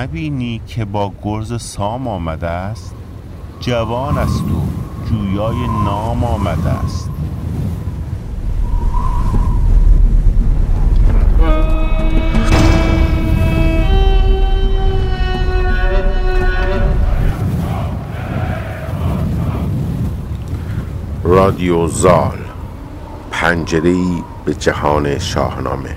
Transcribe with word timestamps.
نبینی 0.00 0.60
که 0.66 0.84
با 0.84 1.12
گرز 1.22 1.62
سام 1.62 2.08
آمده 2.08 2.46
است؟ 2.46 2.94
جوان 3.60 4.18
است 4.18 4.42
و 4.42 4.62
جویای 5.08 5.56
نام 5.84 6.24
آمده 6.24 6.70
است. 6.70 7.10
رادیو 21.24 21.86
زال 21.86 22.38
پنجره 23.30 23.96
به 24.44 24.54
جهان 24.54 25.18
شاهنامه. 25.18 25.96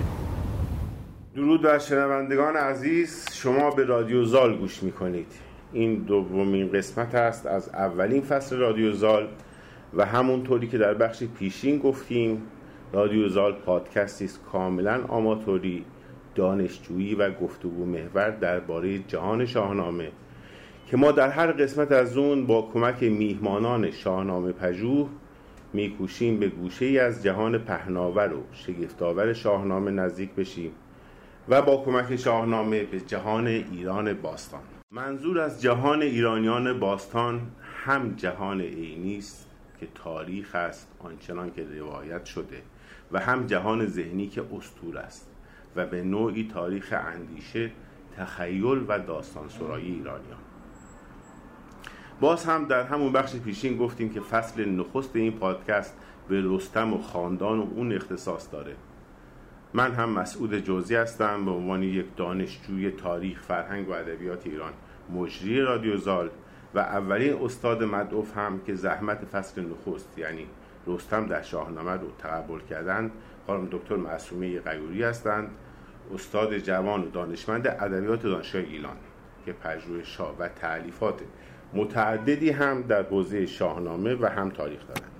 درود 1.54 1.66
بر 1.66 1.80
شنوندگان 1.80 2.56
عزیز. 2.56 3.26
شما 3.34 3.72
به 3.72 3.84
رادیو 3.84 4.24
زال 4.24 4.58
گوش 4.58 4.84
می‌کنید. 4.84 5.28
این 5.74 5.96
دومین 5.96 6.72
قسمت 6.72 7.16
است 7.16 7.46
از 7.46 7.70
اولین 7.70 8.22
فصل 8.22 8.58
رادیو 8.58 8.92
زال 8.92 9.28
و 9.94 10.06
همونطوری 10.06 10.68
که 10.68 10.78
در 10.78 10.94
بخش 10.94 11.24
پیشین 11.24 11.80
گفتیم 11.80 12.42
رادیو 12.94 13.30
زال 13.30 13.54
پادکستی 13.54 14.26
است 14.26 14.42
کاملا 14.52 15.04
آماتوری 15.08 15.86
دانشجویی 16.36 17.16
و 17.16 17.32
گفتگو 17.32 17.86
محور 17.86 18.30
درباره 18.30 19.00
جهان 19.00 19.46
شاهنامه 19.46 20.12
که 20.88 20.98
ما 20.98 21.12
در 21.12 21.30
هر 21.30 21.52
قسمت 21.52 21.92
از 21.92 22.18
اون 22.18 22.46
با 22.46 22.70
کمک 22.74 23.04
میهمانان 23.04 23.92
شاهنامه 23.92 24.52
پژوه 24.52 25.10
میکوشیم 25.74 26.40
به 26.40 26.48
گوشه 26.48 26.86
ای 26.86 27.00
از 27.00 27.24
جهان 27.24 27.58
پهناور 27.58 28.34
و 28.34 28.44
شگفتآور 28.54 29.34
شاهنامه 29.34 29.92
نزدیک 29.92 30.32
بشیم. 30.32 30.72
و 31.50 31.62
با 31.62 31.84
کمک 31.86 32.16
شاهنامه 32.16 32.84
به 32.84 33.02
جهان 33.02 33.48
ایران 33.48 34.14
باستان. 34.14 34.62
منظور 34.92 35.40
از 35.40 35.62
جهان 35.62 36.02
ایرانیان 36.02 36.80
باستان 36.80 37.42
هم 37.86 38.16
جهان 38.16 38.62
عینی 38.62 39.18
است 39.18 39.46
که 39.80 39.88
تاریخ 39.96 40.56
است 40.56 40.88
آنچنان 41.00 41.52
که 41.52 41.66
روایت 41.80 42.26
شده 42.26 42.62
و 43.12 43.20
هم 43.20 43.48
جهان 43.48 43.86
ذهنی 43.86 44.28
که 44.28 44.44
استور 44.58 44.98
است 44.98 45.32
و 45.76 45.86
به 45.86 46.04
نوعی 46.04 46.50
تاریخ 46.54 46.94
اندیشه 47.14 47.72
تخیل 48.18 48.86
و 48.88 49.00
داستان 49.00 49.50
سرایی 49.50 49.92
ایرانیان. 49.92 50.40
باز 52.20 52.46
هم 52.46 52.66
در 52.66 52.84
همون 52.84 53.12
بخش 53.12 53.36
پیشین 53.36 53.78
گفتیم 53.78 54.10
که 54.14 54.22
فصل 54.22 54.70
نخست 54.70 55.16
این 55.16 55.32
پادکست 55.32 55.98
به 56.30 56.42
رستم 56.44 56.94
و 56.94 57.02
خاندان 57.02 57.60
و 57.60 57.68
اون 57.76 57.94
اختصاص 57.94 58.52
داره. 58.52 58.76
من 59.74 59.92
هم 59.92 60.10
مسعود 60.10 60.60
جوزی 60.60 60.96
هستم 60.96 61.46
به 61.46 61.52
عنوان 61.52 61.84
یک 61.84 62.06
دانشجوی 62.16 62.92
تاریخ 62.92 63.42
فرهنگ 63.42 63.90
و 63.90 63.92
ادبیات 63.92 64.48
ایران 64.48 64.74
مجری 65.14 65.62
رادیو 65.62 65.98
زال. 65.98 66.30
و 66.76 66.80
اولین 66.80 67.34
استاد 67.44 67.84
مدعوف 67.84 68.38
هم 68.38 68.62
که 68.66 68.76
زحمت 68.76 69.26
فصل 69.26 69.62
نخست 69.62 70.18
یعنی 70.18 70.48
رستم 70.88 71.26
در 71.26 71.42
شاهنامه 71.42 71.92
رو 71.92 72.08
تقبل 72.18 72.60
کردند 72.60 73.12
خانم 73.48 73.68
دکتر 73.72 73.96
معصومه 73.96 74.60
قیوری 74.60 75.04
هستند 75.04 75.50
استاد 76.14 76.58
جوان 76.58 77.04
و 77.04 77.10
دانشمند 77.10 77.68
ادبیات 77.68 78.24
دانشگاه 78.24 78.62
ایلان 78.62 78.98
که 79.46 79.54
پژوهش‌ها 79.54 80.36
و 80.40 80.48
تعلیفات 80.48 81.22
متعددی 81.74 82.50
هم 82.50 82.82
در 82.82 83.04
حوزه 83.04 83.46
شاهنامه 83.46 84.16
و 84.16 84.26
هم 84.26 84.50
تاریخ 84.50 84.88
دارند. 84.88 85.13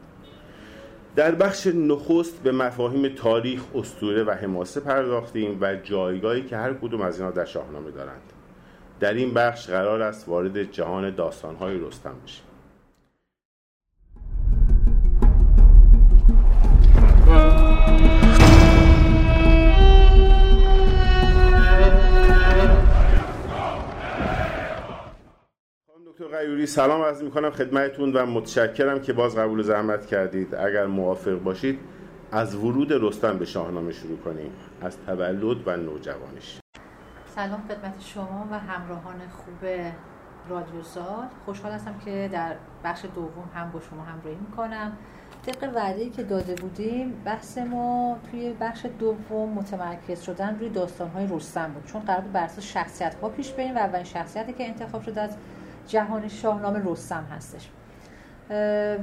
در 1.16 1.36
بخش 1.36 1.68
نخست 1.68 2.44
به 2.44 2.52
مفاهیم 2.52 3.16
تاریخ، 3.16 3.62
استوره 3.76 4.24
و 4.24 4.32
حماسه 4.32 4.80
پرداختیم 4.80 5.58
و 5.62 5.76
جایگاهی 5.76 6.44
که 6.44 6.58
هر 6.58 6.74
کدوم 6.74 7.02
از 7.02 7.20
اینها 7.20 7.32
در 7.32 7.46
شاهنامه 7.46 7.92
دارند. 7.92 8.34
در 9.00 9.14
این 9.14 9.34
بخش 9.34 9.70
قرار 9.70 10.02
است 10.02 10.30
وارد 10.30 10.72
جهان 10.72 11.16
داستانهای 11.16 11.80
رستم 11.80 12.16
بشیم. 12.26 12.44
دکتر 17.28 17.73
غیوری 26.34 26.66
سلام 26.66 27.02
عرض 27.02 27.24
می‌کنم 27.24 27.50
خدمتتون 27.50 28.14
و 28.14 28.26
متشکرم 28.26 29.02
که 29.02 29.14
باز 29.14 29.38
قبول 29.38 29.62
زحمت 29.62 30.06
کردید. 30.06 30.56
اگر 30.56 30.86
موافق 30.86 31.32
باشید 31.32 31.80
از 32.32 32.56
ورود 32.56 32.92
رستم 32.92 33.38
به 33.38 33.46
شاهنامه 33.46 33.92
شروع 33.92 34.18
کنیم. 34.18 34.52
از 34.82 34.98
تولد 35.06 35.68
و 35.68 35.78
نوجوانیش. 35.78 36.60
سلام 37.36 37.64
خدمت 37.68 37.94
شما 38.00 38.48
و 38.52 38.60
همراهان 38.60 39.16
خوب 39.30 39.70
رادیو 40.50 40.82
زاد 40.82 41.30
خوشحال 41.46 41.72
هستم 41.72 41.96
که 42.06 42.30
در 42.32 42.56
بخش 42.84 43.06
دوم 43.16 43.50
هم 43.56 43.72
با 43.72 43.80
شما 43.90 44.04
همراهی 44.04 44.38
می‌کنم. 44.50 44.98
طبق 45.46 45.76
وعده 45.76 46.10
که 46.10 46.24
داده 46.24 46.56
بودیم 46.56 47.22
بحث 47.26 47.58
ما 47.58 48.18
توی 48.32 48.54
بخش 48.62 48.86
دوم 49.00 49.50
متمرکز 49.50 50.22
شدن 50.22 50.58
روی 50.60 50.70
داستانهای 50.70 51.28
رستم 51.32 51.72
بود. 51.72 51.86
چون 51.86 52.02
قرار 52.02 52.22
بود 52.22 52.32
بر 52.32 52.44
اساس 52.44 52.64
شخصیت 52.64 53.16
ها 53.16 53.30
پیش 53.30 53.52
بریم 53.52 53.76
و 53.76 53.80
اولین 53.80 54.04
شخصیتی 54.04 54.54
که 54.54 54.68
انتخاب 54.68 55.02
شده 55.02 55.22
از 55.22 55.38
جهان 55.88 56.28
شاهنامه 56.28 56.82
رستم 56.86 57.24
هستش. 57.32 57.70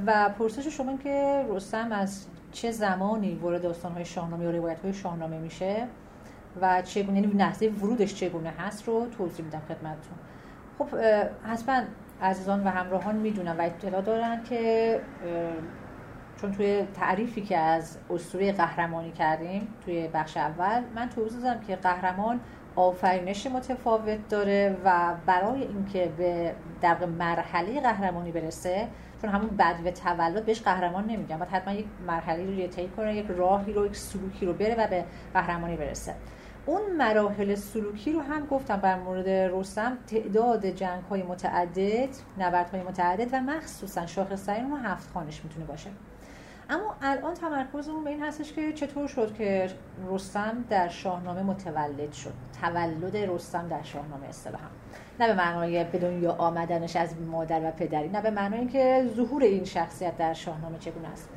و 0.06 0.30
پرسش 0.38 0.66
شما 0.66 0.96
که 0.96 1.46
رستم 1.48 1.92
از 1.92 2.26
چه 2.52 2.70
زمانی 2.70 3.34
وارد 3.34 3.62
داستانهای 3.62 4.04
شاهنامه 4.04 4.48
و 4.48 4.52
روایت‌های 4.52 4.92
شاهنامه 4.92 5.38
میشه 5.38 5.86
و 6.60 6.82
چگونه 6.82 7.20
یعنی 7.20 7.32
لحظه 7.32 7.66
ورودش 7.66 8.14
چگونه 8.14 8.50
هست 8.50 8.88
رو 8.88 9.06
توضیح 9.18 9.44
میدم 9.44 9.62
خدمتتون. 9.68 10.16
خب 10.78 10.96
حتما 11.44 11.82
عزیزان 12.22 12.64
و 12.64 12.68
همراهان 12.68 13.16
می‌دونن 13.16 13.56
و 13.56 13.60
اطلاع 13.60 14.02
دارن 14.02 14.42
که 14.42 15.00
چون 16.40 16.52
توی 16.52 16.86
تعریفی 16.94 17.42
که 17.42 17.58
از 17.58 17.98
اسطوره 18.10 18.52
قهرمانی 18.52 19.12
کردیم 19.12 19.68
توی 19.84 20.08
بخش 20.08 20.36
اول 20.36 20.82
من 20.94 21.08
توضیح 21.08 21.40
دادم 21.40 21.60
که 21.60 21.76
قهرمان 21.76 22.40
آفرینش 22.76 23.46
متفاوت 23.46 24.28
داره 24.28 24.76
و 24.84 25.14
برای 25.26 25.62
اینکه 25.62 26.12
به 26.18 26.54
در 26.80 27.04
مرحله 27.04 27.80
قهرمانی 27.80 28.32
برسه 28.32 28.88
چون 29.22 29.30
همون 29.30 29.48
بعد 29.48 29.86
و 29.86 29.90
تولد 29.90 30.44
بهش 30.44 30.62
قهرمان 30.62 31.04
نمیگن. 31.04 31.38
باید 31.38 31.50
حتما 31.50 31.74
یک 31.74 31.86
مرحله 32.06 32.62
رو 32.62 32.66
طی 32.66 32.88
کنه 32.88 33.16
یک 33.16 33.26
راهی 33.28 33.72
رو 33.72 33.86
یک 33.86 33.96
سلوکی 33.96 34.46
رو 34.46 34.52
بره 34.52 34.74
و 34.74 34.86
به 34.86 35.04
قهرمانی 35.34 35.76
برسه. 35.76 36.14
اون 36.66 36.96
مراحل 36.98 37.54
سلوکی 37.54 38.12
رو 38.12 38.20
هم 38.20 38.46
گفتم 38.46 38.76
بر 38.76 38.98
مورد 38.98 39.28
رستم 39.28 39.98
تعداد 40.06 40.66
جنگ 40.66 41.02
های 41.02 41.22
متعدد 41.22 42.08
نبرد 42.38 42.70
های 42.70 42.82
متعدد 42.82 43.28
و 43.32 43.40
مخصوصا 43.40 44.06
شاخصترین 44.06 44.68
ما 44.68 44.76
هفت 44.76 45.12
خانش 45.12 45.44
می‌تونه 45.44 45.66
باشه. 45.66 45.90
اما 46.70 46.94
الان 47.02 47.34
تمرکزمون 47.34 48.04
به 48.04 48.10
این 48.10 48.22
هستش 48.22 48.52
که 48.52 48.72
چطور 48.72 49.08
شد 49.08 49.34
که 49.34 49.70
رستم 50.10 50.64
در 50.70 50.88
شاهنامه 50.88 51.42
متولد 51.42 52.12
شد؟ 52.12 52.32
تولد 52.60 53.16
رستم 53.16 53.68
در 53.68 53.82
شاهنامه 53.82 54.28
اصطلاحا. 54.28 54.66
نه 55.20 55.26
به 55.26 55.34
معنای 55.34 55.84
به 55.84 55.98
دنیا 55.98 56.32
آمدنش 56.32 56.96
از 56.96 57.20
مادر 57.20 57.68
و 57.68 57.70
پدری 57.70 58.08
نه 58.08 58.22
به 58.22 58.30
معنای 58.30 58.58
اینکه 58.58 59.10
ظهور 59.16 59.42
این 59.42 59.64
شخصیت 59.64 60.16
در 60.16 60.32
شاهنامه 60.32 60.78
چگونه 60.78 61.08
است. 61.08 61.28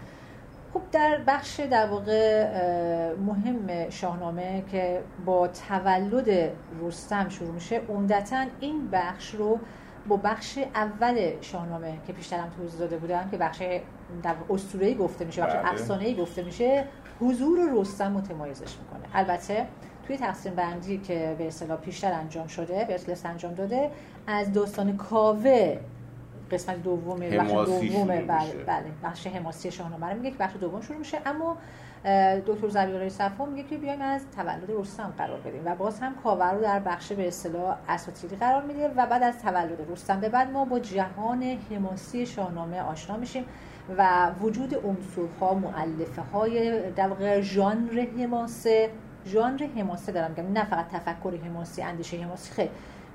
خب 0.73 0.81
در 0.91 1.21
بخش 1.27 1.59
در 1.59 1.87
واقع 1.87 3.15
مهم 3.15 3.89
شاهنامه 3.89 4.63
که 4.71 5.03
با 5.25 5.47
تولد 5.47 6.51
رستم 6.81 7.29
شروع 7.29 7.51
میشه 7.51 7.81
عمدتا 7.89 8.45
این 8.59 8.89
بخش 8.91 9.35
رو 9.35 9.59
با 10.07 10.17
بخش 10.17 10.59
اول 10.75 11.31
شاهنامه 11.41 11.97
که 12.07 12.13
پیشترم 12.13 12.51
توضیح 12.57 12.79
داده 12.79 12.97
بودم 12.97 13.27
که 13.31 13.37
بخش 13.37 13.61
در 14.23 14.35
اسطوره‌ای 14.49 14.95
گفته 14.95 15.25
میشه 15.25 15.41
بخش 15.41 15.55
افسانه‌ای 15.63 16.15
گفته 16.15 16.43
میشه 16.43 16.85
حضور 17.21 17.59
رستم 17.73 18.11
متمایزش 18.11 18.77
می‌کنه. 18.77 19.09
البته 19.13 19.67
توی 20.07 20.17
تقسیم 20.17 20.55
بندی 20.55 20.97
که 20.97 21.35
به 21.37 21.47
اصطلاح 21.47 21.77
پیشتر 21.77 22.11
انجام 22.11 22.47
شده 22.47 22.85
به 22.85 22.95
اصطلاح 22.95 23.33
انجام 23.33 23.53
داده 23.53 23.91
از 24.27 24.53
داستان 24.53 24.97
کاوه 24.97 25.77
قسمت 26.51 26.83
دوم 26.83 27.19
بخش 27.19 27.51
دوم 27.51 28.07
بله 28.07 28.53
بله 28.67 28.85
بخش 29.03 29.27
حماسی 29.27 29.71
شاهنامه 29.71 30.13
میگه 30.13 30.31
که 30.31 30.37
بخش 30.37 30.53
دوم 30.61 30.81
شروع 30.81 30.99
میشه. 30.99 31.17
اما 31.25 31.57
دکتر 32.45 32.69
زبیرالله 32.69 33.09
صفا 33.09 33.45
میگه 33.45 33.69
که 33.69 33.77
بیایم 33.77 34.01
از 34.01 34.21
تولد 34.35 34.71
رستم 34.79 35.13
قرار 35.17 35.39
بدیم 35.39 35.61
و 35.65 35.75
باز 35.75 35.99
هم 35.99 36.15
کاوه 36.23 36.45
رو 36.45 36.61
در 36.61 36.79
بخش 36.79 37.11
به 37.11 37.27
اصطلاح 37.27 37.77
اساطیری 37.89 38.35
قرار 38.35 38.63
میده 38.63 38.87
و 38.87 39.05
بعد 39.05 39.23
از 39.23 39.41
تولد 39.41 39.91
رستم 39.91 40.19
به 40.19 40.29
بعد 40.29 40.51
ما 40.51 40.65
با 40.65 40.79
جهان 40.79 41.43
حماسی 41.43 42.25
شاهنامه 42.25 42.81
آشنا 42.81 43.17
میشیم. 43.17 43.45
و 43.97 44.31
وجود 44.41 44.75
عنصرها 44.75 45.53
مؤلفه 45.53 46.21
های 46.21 46.81
در 46.91 47.07
واقع 47.07 47.41
ژانر 47.41 48.07
حماسه 48.17 48.89
ژانر 49.25 49.67
حماسه 49.77 50.11
دارم 50.11 50.31
میگم 50.31 50.51
نه 50.53 50.65
فقط 50.65 50.87
تفکر 50.87 51.37
حماسی 51.37 51.81
اندیشه 51.81 52.17
حماسی 52.17 52.51
خیلی 52.51 52.69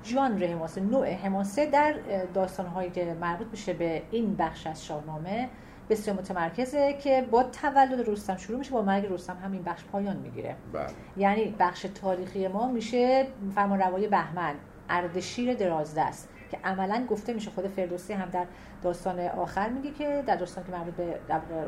ژانر 0.05 0.45
حماسه 0.45 0.81
نوع 0.81 1.13
حماسه 1.13 1.65
در 1.65 1.95
داستانهایی 2.33 2.89
که 2.89 3.17
مربوط 3.21 3.47
میشه 3.51 3.73
به 3.73 4.01
این 4.11 4.35
بخش 4.35 4.67
از 4.67 4.85
شاهنامه 4.85 5.49
بسیار 5.89 6.17
متمرکزه 6.17 6.93
که 6.93 7.27
با 7.31 7.43
تولد 7.43 8.09
رستم 8.09 8.37
شروع 8.37 8.59
میشه 8.59 8.71
با 8.71 8.81
مرگ 8.81 9.05
رستم 9.09 9.37
هم 9.43 9.51
این 9.51 9.63
بخش 9.63 9.83
پایان 9.91 10.17
می‌گیره. 10.17 10.55
بله. 10.73 10.87
یعنی 11.17 11.55
بخش 11.59 11.85
تاریخی 12.01 12.47
ما 12.47 12.67
میشه 12.67 13.27
فرمان 13.55 13.79
روای 13.79 14.07
بهمن 14.07 14.53
اردشیر 14.89 15.53
درازدست. 15.53 16.29
که 16.51 16.57
عملا 16.63 17.05
گفته 17.09 17.33
میشه 17.33 17.51
خود 17.51 17.67
فردوسی 17.67 18.13
هم 18.13 18.29
در 18.29 18.45
داستان 18.83 19.19
آخر 19.19 19.69
میگه 19.69 19.91
که 19.91 20.23
در 20.27 20.35
داستان 20.35 20.63
که 20.63 20.71
مربوط 20.71 20.93
به 20.93 21.19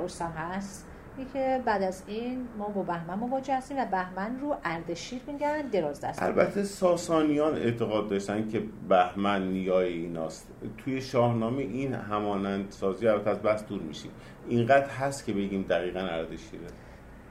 رستم 0.04 0.32
هست 0.38 0.88
که 1.34 1.62
بعد 1.66 1.84
از 1.84 2.04
این 2.08 2.48
ما 2.58 2.66
با 2.66 2.84
بهمن 2.84 3.16
مواجه 3.16 3.58
هستیم 3.58 3.78
و 3.78 3.86
بهمن 3.86 4.40
رو 4.40 4.56
اردشیر 4.64 5.22
میگن 5.28 5.62
دراز 5.62 6.02
دست 6.02 6.24
البته 6.24 6.64
ساسانیان 6.64 7.56
اعتقاد 7.56 8.10
داشتن 8.10 8.50
که 8.50 8.64
بهمن 8.90 9.48
نیای 9.48 9.94
ایناست. 9.94 10.48
توی 10.78 11.02
شاهنامه 11.02 11.62
این 11.62 11.94
همانند 11.94 12.72
سازی 12.72 13.08
البته 13.08 13.30
از 13.30 13.42
بس 13.42 13.66
دور 13.66 13.82
میشیم. 13.82 14.12
اینقدر 14.50 14.88
هست 14.88 15.26
که 15.26 15.34
بگیم 15.34 15.66
دقیقا 15.70 16.00
اردشیره. 16.00 16.68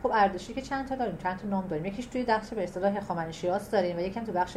خب 0.03 0.11
اردشیر 0.15 0.57
که 0.57 0.63
چند 0.63 0.89
تا 0.89 0.95
داریم؟ 0.95 1.17
چند 1.23 1.39
تا 1.39 1.49
نام 1.49 1.67
داریم؟ 1.67 1.85
یکیش 1.85 2.07
توی 2.07 2.23
بخش 2.23 2.55
به 2.55 2.65
اصطلاح 2.65 2.97
هخامنشیاس 2.97 3.71
داریم 3.71 3.97
و 3.97 4.01
یکم 4.01 4.25
تو 4.25 4.33
بخش 4.33 4.57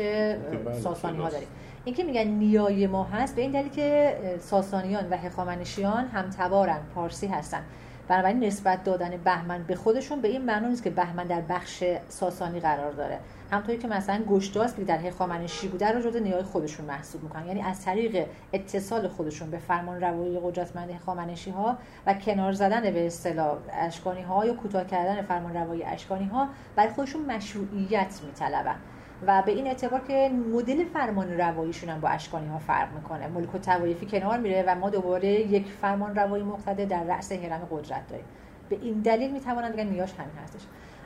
ساسانی 0.81 1.17
ها 1.17 1.29
داریم. 1.29 1.47
این 1.85 1.95
که 1.95 2.03
میگن 2.03 2.23
نیای 2.23 2.87
ما 2.87 3.03
هست 3.03 3.35
به 3.35 3.41
این 3.41 3.51
دلیل 3.51 3.69
که 3.69 4.17
ساسانیان 4.39 5.09
و 5.09 5.17
هخامنشیان 5.17 6.05
همتوارن 6.05 6.79
پارسی 6.95 7.27
هستن. 7.27 7.63
بنابراین 8.07 8.43
نسبت 8.43 8.83
دادن 8.83 9.17
بهمن 9.17 9.63
به 9.63 9.75
خودشون 9.75 10.21
به 10.21 10.27
این 10.27 10.41
معنی 10.41 10.67
نیست 10.67 10.83
که 10.83 10.89
بهمن 10.89 11.27
در 11.27 11.41
بخش 11.41 11.83
ساسانی 12.09 12.59
قرار 12.59 12.91
داره. 12.91 13.19
همطوری 13.51 13.77
که 13.77 13.87
مثلا 13.87 14.23
گشتاس 14.29 14.75
که 14.75 14.83
در 14.83 14.97
هخامنشی 14.97 15.67
بوده 15.67 15.91
رو 15.91 16.01
جزو 16.01 16.19
نیای 16.19 16.43
خودشون 16.43 16.85
محسوب 16.85 17.23
می‌کنن. 17.23 17.47
یعنی 17.47 17.61
از 17.61 17.85
طریق 17.85 18.25
اتصال 18.53 19.07
خودشون 19.07 19.51
به 19.51 19.57
فرمان 19.57 20.01
روایی 20.01 20.39
قدرتمند 20.43 20.89
هخامنشی 20.89 21.51
ها 21.51 21.77
و 22.05 22.13
کنار 22.13 22.51
زدن 22.51 22.81
به 22.81 23.07
اصطلاح 23.07 23.57
اشکانی 23.71 24.21
ها 24.21 24.45
یا 24.45 24.53
کوتاه 24.53 24.85
کردن 24.85 25.21
فرمان 25.21 25.53
روایی 25.53 25.83
اشکانی 25.83 26.25
ها 26.25 26.47
برای 26.75 26.89
خودشون 26.93 27.25
مشروعیت 27.25 28.19
میطلبن. 28.25 28.75
و 29.27 29.41
به 29.45 29.51
این 29.51 29.67
اعتبار 29.67 30.01
که 30.07 30.29
مدل 30.53 30.83
فرمان 30.85 31.37
رواییشون 31.37 31.89
هم 31.89 32.01
با 32.01 32.09
اشکانی 32.09 32.47
ها 32.47 32.59
فرق 32.59 32.93
می‌کنه. 32.95 33.27
ملک 33.27 33.55
و 33.55 33.57
توایفی 33.57 34.05
کنار 34.05 34.37
میره 34.37 34.63
و 34.67 34.75
ما 34.75 34.89
دوباره 34.89 35.29
یک 35.29 35.67
فرمان 35.81 36.15
روایی 36.15 36.43
مقتده 36.43 36.85
در 36.85 37.03
رأس 37.03 37.31
هرم 37.31 37.67
قدرت 37.71 38.07
داریم. 38.07 38.25
به 38.69 38.77
این 38.81 38.93
دلیل 38.93 39.31
می‌توانند 39.31 39.73
بگن 39.73 39.87
نیاش 39.87 40.13
همین 40.13 40.35
هستش. 40.43 40.61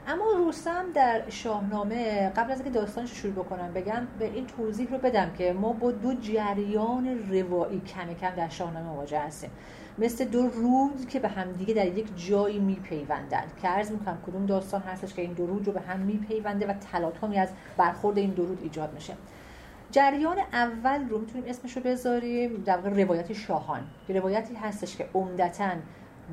اما 0.09 0.25
روسم 0.38 0.86
در 0.94 1.30
شاهنامه 1.30 2.30
قبل 2.30 2.51
از 2.51 2.62
اینکه 2.62 2.80
داستانش 2.80 3.12
شروع 3.12 3.33
بکنم 3.33 3.74
بگم 3.74 4.07
به 4.19 4.25
این 4.25 4.48
توضیح 4.48 4.92
رو 4.92 4.98
بدم 4.98 5.33
که 5.33 5.54
ما 5.54 5.74
با 5.74 5.92
دو 5.92 6.13
جریان 6.13 7.30
روایی 7.30 7.80
کم 7.80 8.13
کم 8.13 8.36
در 8.36 8.50
شاهنامه 8.50 8.89
مواجه 8.89 9.19
هستیم. 9.19 9.50
مثل 9.98 10.25
دو 10.25 10.48
رود 10.48 11.07
که 11.07 11.19
به 11.19 11.27
همدیگه 11.27 11.74
در 11.74 11.86
یک 11.86 12.27
جایی 12.27 12.59
میپیوندند. 12.59 13.54
که 13.62 13.68
عرض 13.68 13.92
می‌کنم 13.92 14.18
کدوم 14.27 14.45
داستان 14.45 14.81
هستش 14.81 15.13
که 15.13 15.21
این 15.21 15.33
دو 15.33 15.48
رود 15.48 15.68
رو 15.68 15.74
به 15.74 15.81
هم 15.81 16.00
میپیونده 16.00 16.68
و 16.68 16.74
تلاطمی 16.74 17.39
از 17.39 17.50
برخورد 17.77 18.18
این 18.18 18.30
دو 18.30 18.45
رود 18.45 18.59
ایجاد 18.63 18.94
میشه. 18.94 19.13
جریان 19.92 20.38
اول 20.54 21.09
رو 21.09 21.19
می‌تونیم 21.19 21.50
اسمش 21.50 21.77
رو 21.77 21.83
بذاریم 21.83 22.63
در 22.65 22.77
واقع 22.77 23.04
روایت 23.04 23.33
شاهان. 23.33 23.81
روایتی 24.09 24.56
هستش 24.56 24.98
که 24.98 25.09
عمدتا 25.13 25.71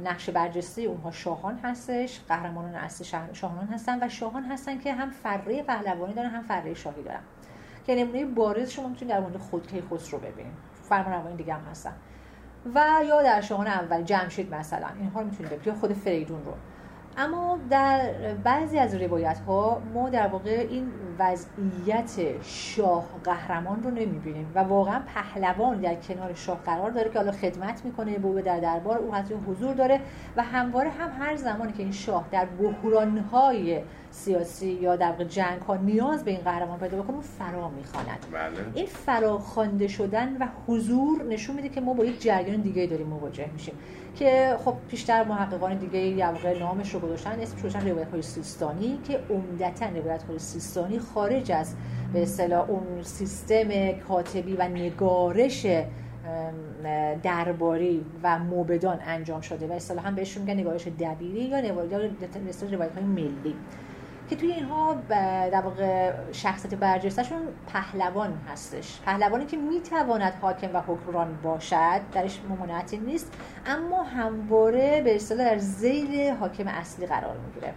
نقش 0.05 0.31
برجسته 0.31 0.83
اونها 0.83 1.11
شاهان 1.11 1.59
هستش 1.59 2.21
قهرمانان 2.29 2.75
اصلی 2.75 3.07
شاهان 3.33 3.67
هستن 3.67 4.05
و 4.05 4.09
شاهان 4.09 4.45
هستن 4.45 4.79
که 4.79 4.93
هم 4.93 5.11
فره 5.11 5.63
پهلوانی 5.63 6.15
دارن 6.15 6.31
هم 6.31 6.43
فره 6.43 6.75
شاهی 6.75 7.03
دارن. 7.03 7.21
که 7.87 7.95
نمونه 7.95 8.25
بارز 8.25 8.71
شما 8.71 8.89
می‌تونید 8.89 9.15
در 9.15 9.21
مورد 9.21 9.37
خودکی 9.37 9.83
خسرو 9.91 10.19
ببینید. 10.19 10.53
فرمان 10.89 11.37
دیگه 11.37 11.55
هم 11.55 11.65
هستن. 11.71 11.93
و 12.75 13.01
یا 13.09 13.23
در 13.23 13.41
شاهان 13.41 13.67
اول 13.67 14.03
جمشید 14.03 14.55
مثلا. 14.55 14.89
اینها 14.99 15.21
رو 15.21 15.27
می‌تونید 15.27 15.53
ببینید. 15.53 15.81
خود 15.81 15.93
فریدون 15.93 16.45
رو. 16.45 16.53
اما 17.17 17.59
در 17.71 18.11
بعضی 18.45 18.79
از 18.79 18.95
روایت 18.95 19.39
ها 19.39 19.83
ما 19.95 20.11
در 20.11 20.27
واقع 20.27 20.67
این 20.71 20.93
وضعیت 21.19 22.43
شاه 22.43 23.05
قهرمان 23.25 23.83
رو 23.83 23.91
نمی‌بینیم 23.91 24.53
و 24.55 24.59
واقعا 24.59 25.03
پهلوان 25.07 25.81
در 25.81 25.95
کنار 25.95 26.35
شاه 26.35 26.61
قرار 26.65 26.91
داره 26.91 27.11
که 27.11 27.19
حالا 27.19 27.33
خدمت 27.33 27.85
می‌کنه 27.85 28.19
به 28.19 28.43
در 28.43 28.61
دربار 28.61 28.99
او 28.99 29.15
حضور 29.15 29.39
حضور 29.39 29.75
داره 29.75 30.01
و 30.37 30.43
همواره 30.43 30.91
هم 30.91 31.11
هر 31.19 31.37
زمانی 31.37 31.73
که 31.73 31.83
این 31.83 31.93
شاه 31.93 32.29
در 32.31 32.47
های 33.33 33.81
سیاسی 34.11 34.67
یا 34.67 34.97
در 34.97 35.25
جنگ 35.25 35.63
ها 35.63 35.77
نیاز 35.77 36.25
به 36.25 36.31
این 36.31 36.41
قهرمان 36.41 36.79
پیدا 36.79 37.03
بکنه 37.03 37.21
فرا 37.21 37.69
می‌خواند 37.69 38.27
بله. 38.33 38.51
این 38.75 38.87
فراخوانده 38.87 39.89
شدن 39.89 40.37
و 40.37 40.49
حضور 40.67 41.25
نشون 41.25 41.57
میده 41.57 41.69
که 41.69 41.81
ما 41.81 41.95
با 41.95 42.05
یک 42.05 42.23
جریان 42.23 42.61
دیگه 42.61 42.87
داریم 42.87 43.07
مواجه 43.07 43.51
میشیم 43.53 43.75
که 44.15 44.57
خب 44.65 44.75
پیشتر 44.89 45.25
محققان 45.25 45.79
دیگه 45.79 45.99
یه 45.99 46.59
نامش 46.59 46.95
رو 46.95 47.01
گذاشتن 47.01 47.41
اسمش 47.41 47.61
گذاشتن 47.61 47.89
روایت 47.89 48.11
های 48.11 48.23
سیستانی 48.23 48.99
که 49.05 49.21
عمدتا 49.31 49.87
روایت 49.87 50.23
های 50.23 50.39
سیستانی 50.39 50.99
خارج 50.99 51.53
از 51.53 51.75
به 52.13 52.23
اصطلاح 52.23 52.71
اون 52.71 53.03
سیستم 53.03 53.93
کاتبی 54.09 54.57
و 54.57 54.69
نگارش 54.69 55.67
درباری 57.23 58.05
و 58.23 58.39
موبدان 58.39 58.99
انجام 59.07 59.41
شده. 59.41 59.67
و 59.67 59.73
اصطلاحا 59.73 60.11
بهشون 60.11 60.43
میگن 60.43 60.61
نگارش 60.61 60.89
دبیری 60.89 61.43
یا 61.43 61.61
روایت 62.73 62.95
های 62.95 63.05
ملی. 63.05 63.55
که 64.35 64.41
توی 64.41 64.53
اینها 64.53 64.95
در 65.09 65.61
واقع 65.61 66.13
شخصیت 66.33 66.75
برجستهشون 66.75 67.39
پهلوان 67.73 68.39
هستش. 68.49 69.01
پهلوانی 69.07 69.47
که 69.47 69.57
می‌تواند 69.57 70.33
حاکم 70.43 70.69
و 70.75 70.81
حکمران 70.81 71.39
باشد 71.43 72.01
درش 72.13 72.41
ممانعتی 72.49 72.99
نیست 72.99 73.33
اما 73.67 74.03
همواره 74.03 75.03
به 75.03 75.17
اصطلاح 75.17 75.47
در 75.47 75.59
زیل 75.59 76.31
حاکم 76.31 76.69
اصلی 76.69 77.07
قرار 77.07 77.37
می‌گیره. 77.37 77.75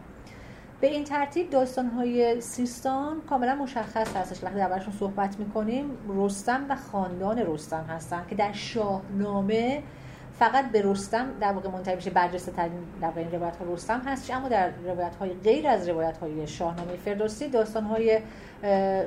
به 0.81 0.87
این 0.87 1.03
ترتیب 1.03 1.49
داستانهای 1.49 2.41
سیستان 2.41 3.21
کاملا 3.29 3.55
مشخص 3.55 4.15
هستش. 4.15 4.43
وقتی 4.43 4.55
دربارشون 4.55 4.93
صحبت 4.93 5.39
می‌کنیم 5.39 5.97
رستم 6.09 6.65
و 6.69 6.75
خاندان 6.75 7.37
رستم 7.37 7.85
هستن 7.89 8.25
که 8.29 8.35
در 8.35 8.51
شاهنامه 8.51 9.83
فقط 10.39 10.71
به 10.71 10.81
رستم 10.85 11.27
در 11.41 11.51
واقع 11.51 11.69
منتهی 11.69 11.95
میشه 11.95 12.09
برجسته 12.09 12.51
ترین 12.51 12.71
در 13.01 13.11
این 13.15 13.31
روایت 13.31 13.55
ها 13.55 13.73
رستم 13.73 14.01
هست 14.05 14.31
اما 14.31 14.49
در 14.49 14.69
روایت 14.85 15.15
های 15.15 15.33
غیر 15.33 15.67
از 15.67 15.89
روایت 15.89 16.17
های 16.17 16.47
شاهنامه 16.47 16.95
فردوسی 17.05 17.47
داستان 17.47 17.83
های 17.83 18.19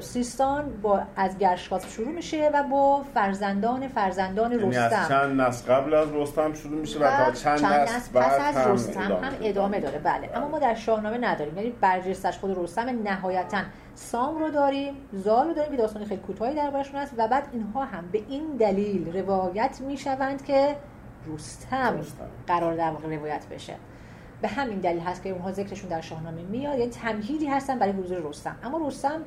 سیستان 0.00 0.80
با 0.82 1.02
از 1.16 1.38
گرشکاس 1.38 1.92
شروع 1.92 2.12
میشه 2.12 2.50
و 2.54 2.62
با 2.62 3.04
فرزندان 3.14 3.88
فرزندان 3.88 4.52
یعنی 4.52 4.64
رستم. 4.64 5.00
از 5.00 5.08
چند 5.08 5.40
نسل 5.40 5.72
قبل 5.72 5.94
از 5.94 6.08
رستم 6.12 6.54
شروع 6.54 6.80
میشه 6.80 6.98
و 6.98 7.24
تا 7.24 7.32
چند, 7.32 7.58
چند 7.58 7.74
نسل 7.74 8.20
پس 8.20 8.38
از 8.40 8.56
هم 8.56 8.72
رستم 8.72 9.00
ادامه 9.00 9.26
هم 9.26 9.32
ادامه 9.42 9.80
داره. 9.80 9.98
بله. 9.98 10.30
اما 10.34 10.48
ما 10.48 10.58
در 10.58 10.74
شاهنامه 10.74 11.18
نداریم. 11.18 11.56
یعنی 11.56 11.70
برجستش 11.80 12.38
خود 12.38 12.58
رستم 12.58 13.02
نهایتا 13.04 13.62
سام 13.94 14.38
رو 14.38 14.50
داریم 14.50 14.94
زال 15.12 15.48
رو 15.48 15.54
داریم 15.54 15.70
که 15.70 15.76
داستان 15.78 16.04
خیلی 16.04 16.20
کوتاهی 16.20 16.54
دربارشون 16.54 17.00
هست 17.00 17.12
و 17.16 17.28
بعد 17.28 17.48
اینها 17.52 17.84
هم 17.84 18.08
به 18.12 18.22
این 18.28 18.56
دلیل 18.56 19.16
روایت 19.16 19.80
می‌شوند 19.80 20.44
که 20.44 20.76
رستم 21.26 22.00
قرار 22.46 22.76
در 22.76 22.90
واقع 22.90 23.16
روایت 23.16 23.46
بشه. 23.50 23.74
به 24.42 24.48
همین 24.48 24.78
دلیل 24.78 25.00
هست 25.00 25.22
که 25.22 25.30
اونها 25.30 25.52
ذکرشون 25.52 25.90
در 25.90 26.00
شاهنامه 26.00 26.42
میاد. 26.42 26.78
یعنی 26.78 26.90
تمهیدی 26.90 27.46
هستن 27.46 27.78
برای 27.78 27.92
حضور 27.92 28.18
رستم. 28.18 28.56
اما 28.62 28.88
رستم 28.88 29.20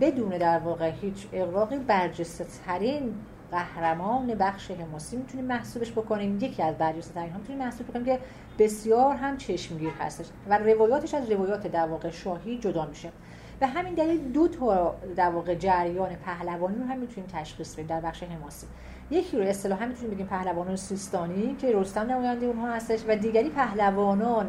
بدون 0.00 0.28
در 0.28 0.58
واقع 0.58 0.90
هیچ 0.90 1.26
اقراقی 1.32 1.78
برجسته 1.78 2.46
ترین 2.66 3.14
قهرمان 3.50 4.26
بخش 4.26 4.70
حماسی 4.70 5.16
می‌تونیم 5.16 5.46
محسوبش 5.46 5.92
بکنیم. 5.92 6.38
یکی 6.40 6.62
از 6.62 6.74
برجسته 6.74 7.14
ترین 7.14 7.32
ها 7.32 7.38
می‌تونیم 7.38 7.62
محسوب 7.62 7.88
بکنیم 7.88 8.04
که 8.04 8.18
بسیار 8.58 9.14
هم 9.14 9.36
چشمگیر 9.36 9.90
هستش 10.00 10.26
و 10.48 10.58
روایاتش 10.58 11.14
از 11.14 11.30
روایات 11.30 11.66
در 11.66 11.86
واقع 11.86 12.10
شاهی 12.10 12.58
جدا 12.58 12.86
میشه. 12.86 13.12
به 13.60 13.66
همین 13.66 13.94
دلیل 13.94 14.32
دو 14.32 14.48
تا 14.48 14.94
در 15.16 15.30
واقع 15.30 15.54
جریان 15.54 16.16
پهلوانی 16.16 16.78
رو 16.78 16.84
هم 16.84 16.98
می‌تونیم 16.98 17.30
تشخیص 17.30 17.74
بدیم 17.74 17.86
در 17.86 18.00
بخش 18.00 18.22
حماسی. 18.22 18.66
یکی 19.10 19.38
رو 19.38 19.44
اصطلاحا 19.44 19.86
می‌تونیم 19.86 20.14
بگیم 20.14 20.26
پهلوانان 20.26 20.76
سیستانی 20.76 21.56
که 21.60 21.72
رستم 21.72 22.00
نماینده 22.00 22.46
اونها 22.46 22.72
هستش 22.72 23.00
و 23.08 23.16
دیگری 23.16 23.50
پهلوانان 23.50 24.46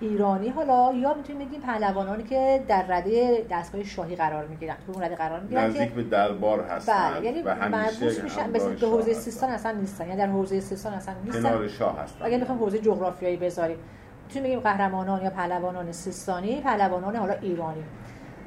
ایرانی. 0.00 0.48
حالا 0.48 0.92
یا 0.94 1.14
می‌تونیم 1.14 1.48
بگیم 1.48 1.60
پهلوانانی 1.60 2.22
که 2.22 2.64
در 2.68 2.84
رده 2.88 3.46
دستگاه 3.50 3.84
شاهی 3.84 4.16
قرار 4.16 4.46
می‌گیرن. 4.46 4.76
تو 4.86 4.92
اون 4.92 5.02
رده 5.02 5.16
قرار 5.16 5.40
می‌گیرن 5.40 5.64
نزدیک 5.64 5.90
به 5.90 6.02
دربار 6.02 6.60
هستن 6.60 7.10
بله 7.10 7.24
یعنی 7.24 7.42
مربوط 7.42 8.24
میشن 8.24 8.52
به 8.52 8.86
حوزه 8.86 9.12
سیستان 9.12 9.50
اصلا 9.50 9.72
نیستن. 9.72 10.06
یعنی 10.06 10.18
در 10.18 10.26
حوزه 10.26 10.60
سیستان 10.60 10.92
اصلا 10.92 11.14
نیستن. 11.24 11.42
کنار 11.42 11.68
شاه 11.68 11.98
هستن. 11.98 12.24
اگه 12.24 12.38
بخوایم 12.38 12.60
حوزه 12.60 12.78
جغرافیایی 12.78 13.36
بذاریم. 13.36 13.78
می‌تونیم 14.26 14.48
بگیم 14.48 14.60
قهرمانان 14.60 15.22
یا 15.22 15.30
پهلوانان 15.30 15.92
سیستانی 15.92 16.60
پهلوانان 16.60 17.16
حالا 17.16 17.34
ایرانی. 17.34 17.82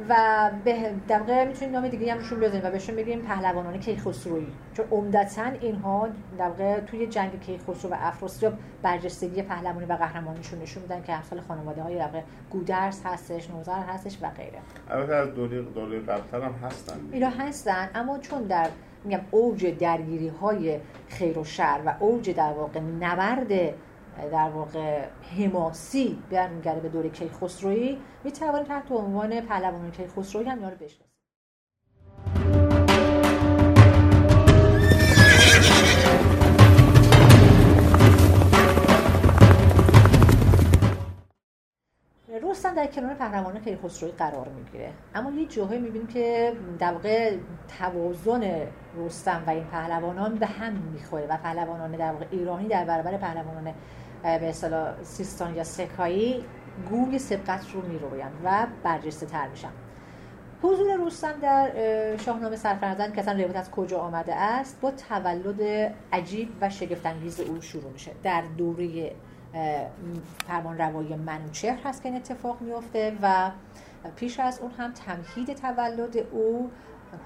و 0.10 0.52
به 0.64 0.92
دقیقه 1.10 1.46
می‌تونیم 1.46 1.74
نام 1.74 1.88
دیگه 1.88 2.12
هم 2.12 2.18
روشون 2.18 2.40
بزنیم 2.40 2.62
و 2.66 2.72
بهشون 2.72 2.96
بگیم 2.96 3.22
پهلوانان 3.22 3.80
کیخسرویی 3.80 4.48
چون 4.74 4.86
عمدتا 4.92 5.46
اینها 5.62 6.10
در 6.38 6.80
توی 6.80 7.08
جنگ 7.08 7.40
کیخسرو 7.40 7.92
و 7.92 7.96
افراسیاب 8.00 8.54
برجستگی 8.82 9.42
پهلوانی 9.42 9.86
و 9.86 9.94
قهرمانیشون 9.94 10.60
نشون 10.60 10.84
میدن 10.84 11.04
که 11.04 11.14
امثال 11.14 11.42
خانواده 11.42 11.82
های 11.82 11.96
در 11.96 12.10
گودرس 12.50 13.02
هستش 13.06 13.50
نوزر 13.50 13.80
هستش 13.80 14.18
و 14.22 14.30
غیره. 14.30 14.60
البته 14.90 15.16
از 15.16 15.34
دوره 15.34 15.62
دوره 15.62 16.00
قبلتر 16.00 16.42
هم 16.42 16.54
هستن. 16.64 16.96
اینا 17.12 17.30
هستن 17.30 17.90
اما 17.96 18.20
چون 18.20 18.44
در 18.44 18.70
میگم 19.04 19.22
اوج 19.32 19.66
درگیری 19.66 20.28
های 20.28 20.80
خیر 21.08 21.40
و 21.40 21.44
شر 21.44 21.80
و 21.86 21.94
اوج 22.00 22.30
در 22.30 22.54
واقع 22.54 22.80
نبرد 22.80 23.74
در 24.32 24.50
واقع 24.50 25.06
حماسی 25.38 26.24
برمیگرده 26.32 26.80
به 26.80 26.90
دوره 26.90 27.10
کیخسرویی 27.10 28.02
می‌توانید 28.24 28.68
تحت 28.68 28.92
عنوان 28.92 29.42
پهلوانان 29.42 29.92
کیخسرویی 29.92 30.50
هم 30.50 30.58
اینا 30.58 30.70
رو 30.70 30.76
بشناسید. 30.76 31.14
رستم 42.44 42.76
در 42.76 42.88
کنار 42.88 43.14
پهلوانان 43.14 43.62
کیخسرویی 43.64 44.14
قرار 44.14 44.48
می‌گیره. 44.50 44.94
اما 45.16 45.32
یه 45.32 45.46
جاهایی 45.46 45.82
می‌بینیم 45.82 46.08
که 46.08 46.54
در 46.80 46.94
واقع 46.94 47.38
توازن 47.80 48.68
رستم 48.98 49.44
و 49.48 49.50
این 49.50 49.64
پهلوانان 49.64 50.36
به 50.36 50.46
هم 50.46 50.74
می‌خوره 50.74 51.28
و 51.28 51.38
پهلوانان 51.38 51.92
در 51.92 52.12
واقع 52.12 52.26
ایرانی 52.32 52.68
در 52.68 52.86
برابر 52.86 53.18
پهلوانان 53.18 53.74
به 54.24 54.50
اصطلاح 54.50 55.04
سیستان 55.04 55.56
یا 55.56 55.64
سکایی 55.64 56.46
گوی 56.90 57.20
سبقت 57.20 57.72
رو 57.74 57.82
میرویند 57.82 58.32
و 58.44 58.68
برجسته 58.84 59.26
تر 59.26 59.48
میشن. 59.48 59.72
حضور 60.62 61.06
رستم 61.06 61.34
در 61.42 61.72
شاهنامه 62.18 62.56
سرفرزند 62.56 63.14
که 63.14 63.22
اصلا 63.22 63.34
روایت 63.34 63.56
از 63.56 63.72
کجا 63.72 64.00
آمده 64.00 64.36
است 64.36 64.82
با 64.82 64.92
تولد 64.92 65.62
عجیب 66.14 66.50
و 66.62 66.70
شگفتانگیز 66.70 67.40
او 67.40 67.62
شروع 67.62 67.92
میشه. 67.92 68.12
در 68.24 68.44
دوره 68.58 69.12
فرمان 70.48 70.78
روایی 70.78 71.16
منوچهر 71.16 71.80
هست 71.84 72.04
که 72.04 72.10
این 72.10 72.18
اتفاق 72.18 72.62
میفته 72.62 73.18
و 73.22 73.52
پیش 74.16 74.40
از 74.40 74.60
اون 74.60 74.72
هم 74.72 74.94
تمهید 74.94 75.58
تولد 75.58 76.18
او 76.32 76.72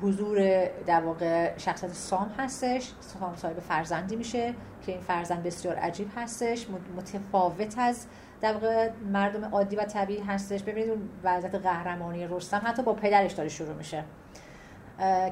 حضور 0.02 0.66
در 0.86 1.02
واقع 1.02 1.58
شخصیت 1.58 1.94
سام 1.94 2.32
هستش. 2.38 2.92
سام 3.00 3.36
صاحب 3.36 3.60
فرزندی 3.60 4.16
میشه 4.16 4.54
که 4.86 4.92
این 4.92 5.02
فرزند 5.02 5.44
بسیار 5.44 5.76
عجیب 5.76 6.12
هستش 6.16 6.68
متفاوت 6.98 7.76
از 7.78 8.06
در 8.42 8.54
واقع 8.54 8.90
مردم 9.12 9.46
عادی 9.46 9.76
و 9.76 9.84
طبیعی 9.84 10.22
هستش. 10.22 10.64
ببینید 10.64 10.90
اون 10.90 11.10
وضعیت 11.24 11.56
قهرمانی 11.56 12.28
رستم 12.28 12.62
حتی 12.66 12.84
با 12.84 12.94
پدرش 12.94 13.32
داره 13.32 13.50
شروع 13.50 13.74
میشه. 13.74 14.04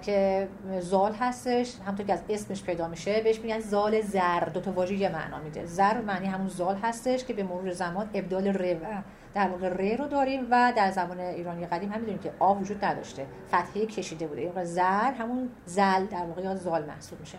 که 0.02 0.48
زال 0.80 1.14
هستش 1.14 1.76
همونطور 1.86 2.06
که 2.06 2.14
از 2.14 2.24
اسمش 2.30 2.64
پیدا 2.64 2.88
میشه 2.88 3.22
بهش 3.22 3.40
میگن 3.40 3.60
زال 3.60 4.02
زر 4.02 4.40
دو 4.40 4.60
تا 4.60 4.72
واژه 4.72 4.96
یه 4.96 5.10
معنا 5.10 5.40
میده. 5.40 5.66
زر 5.66 6.02
معنی 6.02 6.28
همون 6.28 6.48
زال 6.48 6.76
هستش 6.76 7.26
که 7.26 7.34
به 7.34 7.44
مرور 7.44 7.72
زمان 7.72 8.10
ابدال 8.14 8.48
ر 8.48 8.76
در 9.36 9.48
واقع 9.48 9.70
ر 9.70 9.98
رو 9.98 10.08
داریم 10.08 10.48
و 10.52 10.74
در 10.76 10.92
زمان 10.92 11.20
ایرانی 11.20 11.66
قدیم 11.66 11.92
هم 11.92 12.00
می‌دونیم 12.00 12.22
که 12.22 12.34
آ 12.40 12.54
وجود 12.54 12.86
نداشته. 12.86 13.26
فتحه 13.48 13.86
کشیده 13.86 14.28
بوده. 14.28 14.42
یا 14.42 14.66
زر 14.66 15.12
همون 15.12 15.50
زل 15.66 16.06
در 16.06 16.26
واقع 16.26 16.42
یا 16.42 16.56
زال 16.56 16.86
محسوب 16.86 17.20
میشه. 17.20 17.38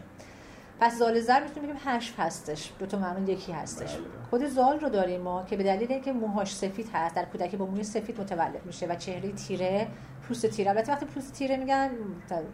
پس 0.81 0.99
زال 0.99 1.21
زر 1.21 1.43
می‌تونیم 1.43 1.71
بگیم 1.71 1.81
حشف 1.85 2.21
هستش. 2.21 2.73
دو 2.79 2.87
تا 2.87 2.99
معنی 2.99 3.33
یکی 3.33 3.53
هستش. 3.53 3.95
بله. 3.95 4.05
خود 4.31 4.47
زال 4.47 4.81
رو 4.81 4.89
داریم 4.89 5.21
ما 5.21 5.45
که 5.45 5.57
به 5.57 5.65
دلیل 5.65 5.93
اینکه 5.93 6.13
موهاش 6.13 6.55
سفید 6.57 6.91
هست 6.95 7.15
در 7.15 7.25
کودکی 7.25 7.57
با 7.57 7.67
موی 7.67 7.83
سفید 7.83 8.21
متولد 8.21 8.67
میشه 8.67 8.87
و 8.87 8.95
چهره 8.95 9.33
تیره 9.33 9.87
پوست 10.29 10.47
تیره. 10.47 10.71
البته 10.71 10.93
وقتی 10.93 11.07
پوست 11.07 11.33
تیره 11.33 11.57
میگن 11.57 11.91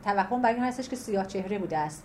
توهم 0.04 0.42
بر 0.42 0.52
این 0.52 0.62
هستش 0.62 0.88
که 0.88 0.96
سیاه 0.96 1.26
چهره 1.26 1.58
بوده 1.58 1.78
است. 1.78 2.04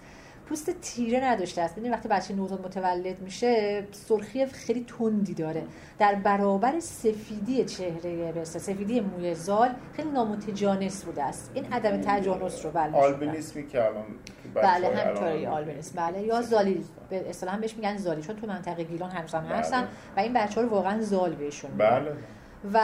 پوست 0.50 0.72
تیره 0.82 1.24
نداشته 1.24 1.62
است. 1.62 1.75
ببینید 1.75 1.92
وقتی 1.92 2.10
بچه 2.10 2.34
نوزاد 2.34 2.66
متولد 2.66 3.22
میشه 3.22 3.84
سرخی 3.92 4.46
خیلی 4.46 4.86
تندی 5.00 5.34
داره. 5.34 5.63
در 6.00 6.16
برابر 6.16 6.80
سفیدی 6.80 7.66
چهره 7.66 8.32
به 8.32 8.44
سفیدی 8.44 9.00
موی 9.00 9.36
زال 9.36 9.70
خیلی 9.96 10.10
نامتجانس 10.10 11.04
بوده 11.04 11.24
است. 11.24 11.51
این 11.54 11.74
عدم 11.74 12.01
تجانس 12.01 12.66
رو 12.66 12.72
بله. 12.72 12.98
آلبینیسمی 12.98 13.68
که 13.68 13.86
الان 13.86 14.06
بله 14.54 14.96
همینطوری 14.96 15.46
آلبینیسم. 15.46 15.96
بله 15.96 16.22
یا 16.22 16.42
زالی. 16.42 16.86
به 17.10 17.30
اصطلاح 17.30 17.58
بهش 17.58 17.75
میگن 17.75 17.98
زالی 17.98 18.22
چون 18.22 18.36
تو 18.36 18.48
منطقه 18.48 18.84
گیلان 18.84 19.12
هنوز 19.12 19.34
هم 19.34 19.44
هستن 19.44 19.82
بله. 19.82 19.89
و 20.18 20.20
این 20.20 20.34
بچه 20.34 20.62
رو 20.62 20.70
واقعا 20.70 21.01
زال 21.01 21.36
بهشون 21.36 21.72
بله. 21.77 22.12
و 22.73 22.79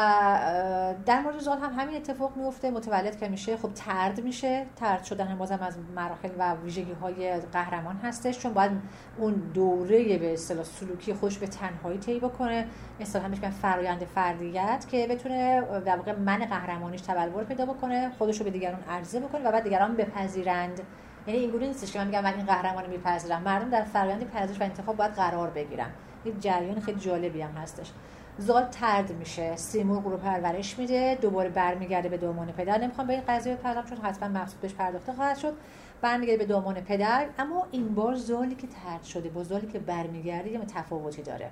در 1.05 1.21
مورد 1.21 1.39
زال 1.39 1.57
هم 1.57 1.73
همین 1.79 1.95
اتفاق 1.95 2.37
میفته 2.37 2.71
متولد 2.71 3.19
که 3.19 3.27
میشه. 3.27 3.57
خب 3.57 3.73
ترد 3.73 4.23
میشه. 4.23 4.65
ترد 4.75 5.03
شدن 5.03 5.37
بازم 5.37 5.59
از 5.61 5.77
مراحل 5.95 6.29
و 6.37 6.55
ویژگی 6.55 6.91
های 6.91 7.39
قهرمان 7.39 7.95
هستش 7.95 8.39
چون 8.39 8.53
باید 8.53 8.71
اون 9.17 9.33
دوره 9.33 10.17
به 10.17 10.33
اصطلاح 10.33 10.63
سلوکی 10.63 11.13
خوش 11.13 11.37
به 11.37 11.47
تنهایی 11.47 11.97
طی 11.97 12.19
بکنه. 12.19 12.67
مثلا 12.99 13.21
همش 13.21 13.37
فرایند 13.39 14.03
فردیت 14.03 14.85
که 14.91 15.07
بتونه 15.07 15.61
در 15.85 15.95
واقع 15.95 16.15
من 16.15 16.37
قهرمانیش 16.37 17.01
تبلور 17.01 17.43
پیدا 17.43 17.65
بکنه 17.65 18.11
خودش 18.17 18.37
رو 18.37 18.43
به 18.43 18.51
دیگران 18.51 18.83
عرضه 18.89 19.19
بکنه 19.19 19.47
و 19.47 19.51
بعد 19.51 19.63
دیگران 19.63 19.95
بپذیرند. 19.95 20.81
یعنی 21.27 21.39
اینگونه 21.39 21.67
نیستش 21.67 21.91
که 21.91 21.99
من 21.99 22.07
میگم 22.07 22.23
من 22.23 22.33
این 22.33 22.45
قهرمان 22.45 22.89
میپذیرم. 22.89 23.41
مردم 23.41 23.69
در 23.69 23.83
فرایند 23.83 24.31
پذیرش 24.31 24.61
و 24.61 24.63
انتخاب 24.63 24.97
باید 24.97 25.11
قرار 25.11 25.49
بگیرن. 25.49 25.89
یک 26.25 26.39
جریان 26.39 26.79
خیلی 26.79 26.99
جالبی 26.99 27.41
هم 27.41 27.51
هستش. 27.51 27.91
زال 28.37 28.63
ترد 28.63 29.11
میشه. 29.11 29.55
سیمرغ 29.55 30.07
رو 30.07 30.17
پرورش 30.17 30.79
میده. 30.79 31.17
دوباره 31.21 31.49
برمیگرده 31.49 32.09
به 32.09 32.17
دامان 32.17 32.51
پدر. 32.51 32.77
نمی‌خوام 32.77 33.07
به 33.07 33.13
این 33.13 33.23
قضیه 33.27 33.55
بپردازم 33.55 33.89
چون 33.89 33.97
حتما 33.97 34.29
مقصود 34.29 34.61
بهش 34.61 34.73
پرداخته 34.73 35.13
خواهد 35.13 35.37
شد. 35.37 35.53
برمیگرده 36.01 36.37
به 36.37 36.45
دامان 36.45 36.81
پدر. 36.81 37.25
اما 37.39 37.67
این 37.71 37.95
بار 37.95 38.15
زالی 38.15 38.55
که 38.55 38.67
ترد 38.67 39.03
شده 39.03 39.29
با 39.29 39.43
زالی 39.43 39.67
که 39.67 39.79
برمیگرده 39.79 40.49
یه 40.49 40.59
تفاوتی 40.59 41.21
داره. 41.21 41.51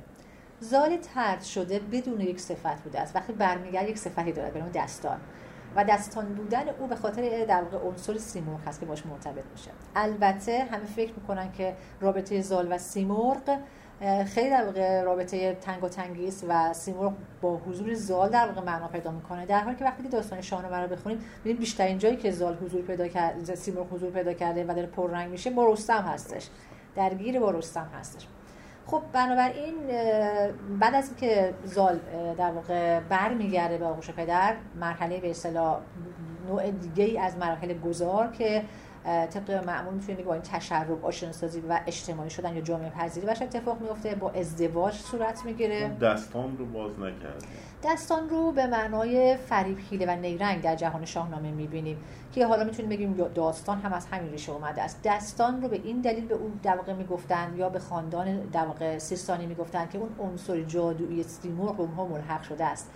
زال 0.60 0.98
ترد 0.98 1.42
شده 1.42 1.80
بدون 1.80 2.22
یک 2.22 2.40
صفت 2.40 2.84
بوده 2.84 3.00
است. 3.00 3.16
وقتی 3.16 3.34
برمیگرده 3.34 3.90
یک 3.90 3.98
صفتی 3.98 4.32
داره 4.32 4.52
به 4.52 4.64
دستان. 4.74 5.18
و 5.76 5.84
دستان 5.84 6.34
بودن 6.34 6.64
او 6.80 6.88
به 6.88 6.96
خاطر 6.96 7.46
در 7.46 7.64
واقع 7.64 7.88
عنصر 7.88 8.18
سیمرغ 8.18 8.68
هست 8.68 8.80
که 8.80 8.86
باش 8.86 9.06
مرتبط 9.06 9.44
میشه. 9.52 9.72
البته 9.96 10.68
همه 10.72 10.86
فکر 10.86 11.14
می‌کنن 11.14 11.52
که 11.52 11.76
رابطه 12.02 12.42
زال 12.42 12.74
و 12.74 12.78
سیمرغ 12.78 13.58
خیلی 14.26 14.50
در 14.50 14.66
واقع 14.66 15.02
رابطه 15.02 15.54
تنگ 15.54 15.84
و 15.84 15.90
تنگیست 15.90 16.46
و 16.50 16.74
سیمرغ 16.74 17.14
با 17.42 17.58
حضور 17.58 17.94
زال 17.94 18.30
در 18.30 18.48
واقع 18.48 18.62
معنا 18.62 18.88
پیدا 18.88 19.12
می‌کنه. 19.12 19.46
در 19.46 19.60
حالی 19.60 19.76
که 19.76 19.86
وقتی 19.86 20.08
داستان 20.08 20.42
شاهنامه 20.42 20.78
رو 20.78 20.88
بخونیم 20.88 21.20
ببینیم 21.40 21.60
بیشترین 21.60 21.98
جایی 21.98 22.16
که 22.16 22.32
زال 22.32 22.58
حضور 22.66 22.82
پیدا 22.82 23.08
کرده 23.08 23.56
سیمرغ 23.56 23.94
حضور 23.94 24.12
پیدا 24.12 24.34
کرده 24.34 24.64
و 24.64 24.68
داره 24.68 24.88
پررنگ 24.88 25.32
میشه 25.32 25.50
با 25.50 25.74
رستم 25.74 26.02
هستش. 26.02 26.48
درگیر 26.96 27.40
با 27.40 27.52
رستم 27.52 27.88
هستش. 28.00 28.28
خب 28.86 29.02
بنابراین 29.14 29.76
بعد 30.80 30.96
از 30.96 31.08
اینکه 31.08 31.54
زال 31.66 32.00
در 32.38 32.52
واقع 32.52 33.00
برمیگرده 33.00 33.78
به 33.78 33.86
آغوش 33.86 34.10
پدر 34.10 34.56
مرحله 34.80 35.20
به 35.20 35.30
اصطلاح 35.30 35.80
نوع 36.48 36.72
دیگه 36.72 37.04
ای 37.04 37.18
از 37.18 37.38
مراحل 37.38 37.80
گذار 37.80 38.32
که 38.32 38.64
طبق 39.04 39.52
معمول 39.52 39.94
می‌تونیم 39.94 40.26
با 40.26 40.34
این 40.34 40.42
تشرب 40.42 41.06
آشناسازی 41.06 41.64
و 41.70 41.80
اجتماعی 41.88 42.30
شدن 42.30 42.56
یا 42.56 42.62
جامعه 42.62 42.90
پذیری. 42.90 43.28
باشه 43.28 43.46
اتفاق 43.46 43.82
میفته 43.82 44.16
با 44.16 44.30
ازدواج 44.30 44.94
صورت 44.94 45.46
می‌گیره. 45.46 45.90
دستان 45.90 46.58
رو 46.58 46.66
باز 46.66 47.00
نکرد 47.00 47.44
دستان 47.84 48.30
رو 48.30 48.52
به 48.52 48.68
معنای 48.68 49.38
فریب 49.38 49.78
حیله 49.90 50.06
و 50.06 50.20
نیرنگ 50.20 50.62
در 50.62 50.76
جهان 50.76 51.06
شاهنامه 51.06 51.52
می‌بینیم 51.52 51.98
که 52.34 52.48
حالا 52.48 52.64
می‌تونیم 52.64 52.90
بگیم 52.90 53.14
داستان 53.14 53.80
هم 53.80 53.94
از 53.94 54.06
همین 54.06 54.32
ریشه 54.32 54.52
اومده 54.52 54.82
است. 54.82 55.00
دستان 55.04 55.62
رو 55.62 55.68
به 55.68 55.82
این 55.84 56.02
دلیل 56.02 56.26
به 56.26 56.36
اون 56.36 56.60
در 56.64 56.76
واقع 56.76 56.94
می‌گفتن 56.94 57.54
یا 57.56 57.70
به 57.70 57.80
خاندان 57.80 58.40
در 58.40 58.66
واقع 58.66 58.98
سیستانی 58.98 59.46
می‌گفتن 59.46 59.88
که 59.88 59.98
اون 59.98 60.10
عنصر 60.20 60.62
جادویی 60.62 61.24
سیمرغ 61.24 61.80
اونها 61.80 62.06
ملحق 62.06 62.44
شده 62.44 62.66
است. 62.66 62.92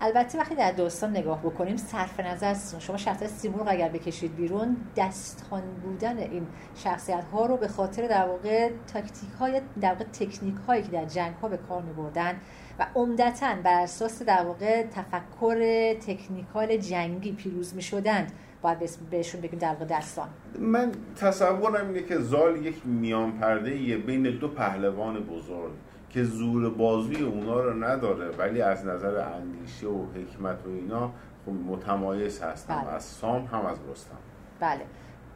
البته 0.00 0.38
وقتی 0.38 0.54
در 0.54 0.72
داستان 0.72 1.10
نگاه 1.10 1.42
بکنیم 1.42 1.76
صرف 1.76 2.20
نظر 2.20 2.54
شما 2.78 2.96
شخصیت 2.96 3.30
سیمرغ 3.30 3.66
اگر 3.68 3.88
بکشید 3.88 4.36
بیرون 4.36 4.76
دستان 4.96 5.62
بودن 5.82 6.18
این 6.18 6.46
شخصیت 6.74 7.24
ها 7.32 7.46
رو 7.46 7.56
به 7.56 7.68
خاطر 7.68 8.08
در 8.08 8.28
واقع 8.28 8.70
تاکتیک 8.92 9.30
های 9.38 9.60
در 9.80 9.92
واقع 9.92 10.04
تکنیک 10.04 10.54
هایی 10.66 10.82
که 10.82 10.88
در 10.88 11.04
جنگ 11.04 11.34
ها 11.34 11.48
به 11.48 11.56
کار 11.56 11.82
می 11.82 11.92
بردن 11.92 12.40
و 12.78 12.86
عمدتا 12.94 13.54
بر 13.64 13.82
اساس 13.82 14.22
در 14.22 14.44
واقع 14.44 14.82
تفکر 14.82 15.94
تکنیکال 15.94 16.76
جنگی 16.76 17.32
پیروز 17.32 17.74
می 17.74 17.82
شدند 17.82 18.32
باید 18.62 18.78
بهشون 19.10 19.40
بگیم 19.40 19.58
در 19.58 19.68
واقع 19.68 19.84
دستان 19.84 20.28
من 20.58 20.92
تصورم 21.16 21.86
اینه 21.88 22.02
که 22.02 22.18
زال 22.18 22.66
یک 22.66 22.86
میان 22.86 23.32
پرده 23.32 23.96
بین 23.96 24.22
دو 24.22 24.48
پهلوان 24.48 25.20
بزرگ. 25.20 25.72
که 26.14 26.24
زور 26.24 26.70
بازوی 26.70 27.22
اونا 27.22 27.60
رو 27.60 27.84
نداره 27.84 28.28
ولی 28.28 28.62
از 28.62 28.86
نظر 28.86 29.18
اندیشه 29.18 29.86
و 29.86 30.06
حکمت 30.12 30.66
و 30.66 30.68
اینا 30.68 31.10
خب 31.46 31.52
متمایز 31.52 32.42
هستن 32.42 32.82
بله. 32.82 32.92
از 32.92 33.04
سام 33.04 33.44
هم 33.44 33.66
از 33.66 33.78
رستم. 33.90 34.16
بله. 34.60 34.80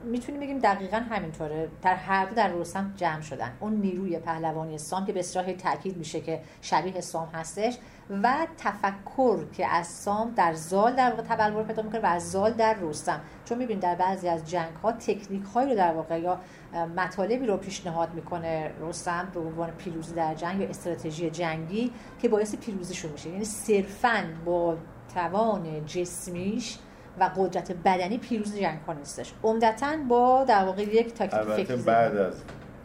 می‌تونیم 0.04 0.40
بگیم 0.40 0.58
دقیقا 0.58 0.96
همینطوره. 0.96 1.68
در 1.82 1.94
هر 1.94 2.26
دو 2.26 2.34
در 2.34 2.52
رستم 2.52 2.92
جمع 2.96 3.20
شدن. 3.20 3.52
اون 3.60 3.72
نیروی 3.72 4.18
پهلوانی 4.18 4.78
سام 4.78 5.06
که 5.06 5.12
به 5.12 5.20
اصطلاح 5.20 5.52
تاکید 5.52 5.96
میشه 5.96 6.20
که 6.20 6.40
شبیه 6.62 7.00
سام 7.00 7.28
هستش 7.34 7.78
و 8.22 8.46
تفکر 8.58 9.44
که 9.52 9.66
از 9.66 9.86
سام 9.86 10.32
در 10.36 10.52
زال 10.52 10.94
در 10.94 11.10
واقع 11.10 11.22
تبلور 11.22 11.62
پیدا 11.62 11.82
می‌کنه 11.82 12.00
و 12.00 12.06
از 12.06 12.30
زال 12.30 12.52
در 12.52 12.76
رستم. 12.80 13.20
چون 13.44 13.58
می‌بینیم 13.58 13.80
در 13.80 13.94
بعضی 13.94 14.28
از 14.28 14.50
جنگ 14.50 14.76
ها 14.82 14.92
تکنیک 14.92 15.42
هایی 15.54 15.70
رو 15.70 15.76
در 15.76 15.92
واقع 15.92 16.20
یا 16.20 16.40
مطالبی 16.72 17.46
رو 17.46 17.56
پیشنهاد 17.56 18.14
می‌کنه 18.14 18.70
رستم 18.80 19.28
به 19.34 19.40
عنوان 19.40 19.70
پیروزی 19.70 20.14
در 20.14 20.34
جنگ 20.34 20.60
یا 20.60 20.68
استراتژی 20.68 21.30
جنگی 21.30 21.92
که 22.22 22.28
باعث 22.28 22.54
پیروزیشون 22.54 23.10
میشه. 23.12 23.28
یعنی 23.28 23.44
صرفا 23.44 24.24
با 24.44 24.76
توان 25.14 25.86
جسمیش 25.86 26.78
و 27.20 27.30
قدرت 27.36 27.72
بدنی 27.72 28.18
پیروز 28.18 28.56
جنگ 28.56 28.78
ها 28.86 28.92
نیستش. 28.92 29.32
عمدتا 29.44 29.96
با 30.08 30.44
در 30.44 30.64
واقع 30.64 30.82
یک 30.82 31.14
تاکتیک 31.14 31.40
فکری 31.40 31.82
بعد 31.82 32.16
از 32.16 32.34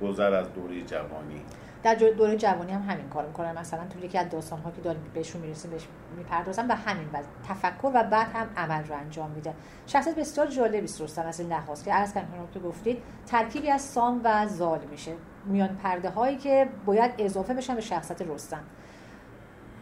گذر 0.02 0.34
از 0.34 0.54
دوره 0.54 0.82
جوانی 0.82 1.42
در 1.84 1.96
دوره 1.96 2.38
جوانی 2.38 2.72
هم 2.72 2.82
همین 2.82 3.10
کار 3.10 3.26
می‌کنن. 3.26 3.58
مثلا 3.58 3.88
تو 3.88 4.06
یکی 4.06 4.18
از 4.18 4.30
داستان 4.30 4.60
ها 4.60 4.72
که 4.72 4.82
داریم 4.82 5.02
بهشون 5.14 5.42
می‌رسیم 5.42 5.72
بهش 5.72 5.88
می‌پردازن 6.18 6.68
به 6.68 6.76
همین 6.76 7.08
وز 7.14 7.26
تفکر 7.50 7.92
و 7.94 8.04
بعد 8.04 8.28
هم 8.34 8.50
عمل 8.58 8.84
رو 8.84 8.96
انجام 8.96 9.32
میده. 9.32 9.54
شخصیت 9.88 10.16
بسیار 10.16 10.48
جالبی 10.48 10.88
رستم 10.88 11.26
از 11.26 11.40
این 11.40 11.50
لحاظ 11.50 11.84
که 11.84 11.94
عرض 11.94 12.14
کردم 12.14 12.48
که 12.54 12.60
گفتید 12.60 13.04
ترکیبی 13.26 13.70
از 13.70 13.82
سام 13.82 14.22
و 14.24 14.48
زال 14.48 14.80
میشه. 14.92 15.12
میان 15.46 15.76
پرده 15.76 16.10
هایی 16.10 16.38
که 16.38 16.70
باید 16.86 17.12
اضافه 17.18 17.54
بشن 17.54 17.76
به 17.76 17.82
شخصیت 17.82 18.22
رستم. 18.22 18.64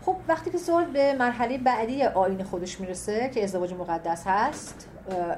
خب 0.06 0.16
وقتی 0.28 0.52
که 0.52 0.58
زال 0.58 0.86
به 0.86 1.14
مرحله 1.14 1.58
بعدی 1.58 2.04
آین 2.04 2.44
خودش 2.44 2.80
می‌رسه 2.80 3.30
که 3.34 3.44
ازدواج 3.44 3.74
مقدس 3.74 4.24
هست 4.28 4.90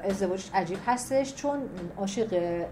ازدواج 0.04 0.50
عجیب 0.54 0.78
هستش 0.86 1.34
چون 1.34 1.60
عاشق 1.98 2.28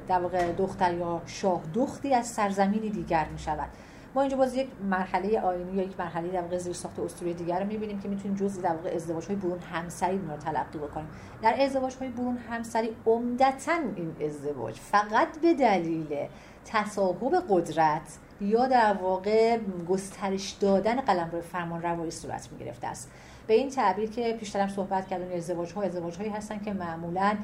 در 0.09 0.21
واقع 0.21 0.53
دختر 0.53 0.95
یا 0.95 1.23
شاه 1.27 1.63
دختی 1.75 2.15
از 2.15 2.27
سرزمینی 2.27 2.91
دیگر 2.91 3.27
می 3.33 3.39
شود 3.39 3.69
ما 4.15 4.23
اینجا 4.23 4.37
باز 4.37 4.55
یک 4.55 4.69
مرحله 4.91 5.41
آینی 5.41 5.73
یا 5.73 5.83
یک 5.83 6.01
مرحله 6.01 6.29
در 6.29 6.41
واقع 6.41 6.59
زیر 6.59 6.73
ساخت 6.73 6.99
اسطوره 6.99 7.33
دیگر 7.33 7.61
رو 7.61 7.67
می‌بینیم 7.67 8.01
که 8.01 8.09
می‌تونیم 8.09 8.37
جزء 8.37 8.63
در 8.63 8.75
واقع 8.75 8.91
ازدواج 8.95 9.27
های 9.27 9.37
برون 9.37 9.59
همسری 9.59 10.19
رو 10.19 10.37
تلقی 10.37 10.79
بکنیم. 10.79 11.09
در 11.43 11.63
ازدواج 11.63 11.95
های 11.95 12.09
برون 12.09 12.37
همسری 12.37 12.97
عمدتا 13.07 13.73
این 13.97 14.17
ازدواج 14.25 14.75
فقط 14.75 15.39
به 15.43 15.55
دلیل 15.55 16.29
تصاحب 16.65 17.45
قدرت 17.49 18.19
یا 18.41 18.67
در 18.67 18.93
واقع 18.93 19.59
گسترش 19.89 20.51
دادن 20.51 21.01
قلمرو 21.01 21.41
فرمان 21.41 21.83
روایی 21.83 22.11
صورت 22.11 22.49
می 22.53 22.59
گرفته 22.65 22.87
است. 22.87 23.11
به 23.47 23.55
این 23.55 23.71
تعبیر 23.71 24.11
که 24.11 24.33
پیشترم 24.33 24.69
صحبت 24.69 25.09
کردن 25.09 25.33
ازدواج 25.37 25.73
ها 25.73 25.83
ازدواج 25.83 26.17
هایی 26.17 26.31
هستن 26.31 26.59
که 26.59 26.73
معمولا 26.73 27.37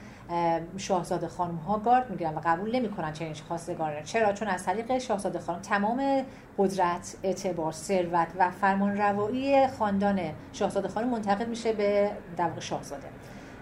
شاهزاده 0.77 1.29
خانم 1.29 1.57
ها 1.57 1.79
گارد 1.79 2.11
می‌گیرن 2.11 2.35
و 2.35 2.41
قبول 2.45 2.77
نمی‌کنن 2.77 3.13
چنین 3.13 3.35
خواستگاران 3.35 4.03
چرا؟ 4.03 4.33
چون 4.33 4.49
از 4.49 4.65
طریق 4.65 4.99
شاهزاده 4.99 5.39
خانم 5.39 5.61
تمام 5.61 6.23
قدرت 6.59 7.17
اعتبار 7.23 7.73
ثروت 7.73 8.29
و 8.39 8.51
فرمان 8.51 8.97
روایی 8.97 9.69
خاندان 9.69 10.21
شاهزاده 10.53 10.89
خانم 10.89 11.09
منتقل 11.09 11.47
میشه 11.47 11.73
به 11.73 12.11
در 12.37 12.61
شاهزاده. 12.61 13.07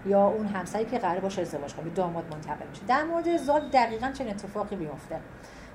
یا 0.07 0.27
اون 0.27 0.47
همسری 0.47 0.85
که 0.85 0.97
قرار 0.97 1.19
باشه 1.19 1.41
ازدواج 1.41 1.73
کنه 1.73 1.89
داماد 1.89 2.23
منتقل 2.33 2.67
میشه. 2.69 2.81
در 2.87 3.03
مورد 3.03 3.37
زاد 3.37 3.71
دقیقا 3.71 4.11
چه 4.11 4.23
اتفاقی 4.29 4.75
بیفته 4.75 5.19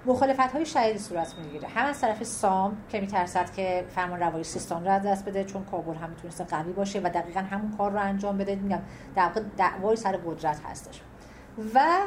مخالفت 0.07 0.53
های 0.53 0.67
شدیدی 0.67 0.99
صورت 0.99 1.35
می‌گیره. 1.39 1.69
هم 1.69 1.87
از 1.87 2.01
طرف 2.01 2.23
سام 2.23 2.77
که 2.89 3.01
میترسد 3.01 3.53
که 3.53 3.85
فرمان 3.89 4.21
روایی 4.21 4.45
سیستان 4.45 4.85
رو 4.85 4.91
از 4.91 5.03
دست 5.03 5.25
بده 5.25 5.45
چون 5.45 5.65
کابل 5.65 5.95
هم 5.95 6.11
می‌تونست 6.11 6.41
قوی 6.41 6.73
باشه 6.73 7.01
و 7.01 7.11
دقیقا 7.15 7.41
همون 7.41 7.77
کار 7.77 7.91
رو 7.91 8.01
انجام 8.01 8.39
بده. 8.39 8.55
میگم 8.55 8.81
در 9.17 9.31
دعوای 9.57 9.97
سر 9.97 10.17
قدرت 10.17 10.61
هستش. 10.65 11.01
و 11.75 12.01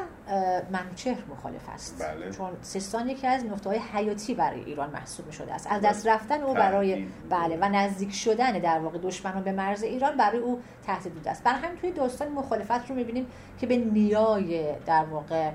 منوچهر 0.70 1.22
مخالف 1.30 1.68
است. 1.68 2.02
بله. 2.02 2.30
چون 2.30 2.50
سیستان 2.62 3.08
یکی 3.08 3.26
از 3.26 3.44
نقطه 3.44 3.70
های 3.70 3.78
حیاتی 3.78 4.34
برای 4.34 4.64
ایران 4.64 4.90
محسوب 4.90 5.30
شده 5.30 5.54
است. 5.54 5.66
از 5.70 5.82
دست 5.82 6.06
رفتن 6.06 6.40
او 6.40 6.54
برای 6.54 7.06
بله 7.30 7.58
و 7.60 7.68
نزدیک 7.68 8.12
شدن 8.12 8.52
در 8.52 8.78
واقع 8.78 8.98
دشمنان 8.98 9.42
به 9.42 9.52
مرز 9.52 9.82
ایران 9.82 10.16
برای 10.16 10.38
او 10.38 10.60
تهدید 10.86 11.28
است 11.28 11.42
برای 11.42 11.58
همین 11.58 11.78
توی 11.78 11.90
داستان 11.90 12.28
مخالفت 12.28 12.90
رو 12.90 12.94
می‌بینیم 12.94 13.26
که 13.60 13.66
به 13.66 13.76
نیای 13.76 14.74
در 14.86 15.04
واقع 15.04 15.50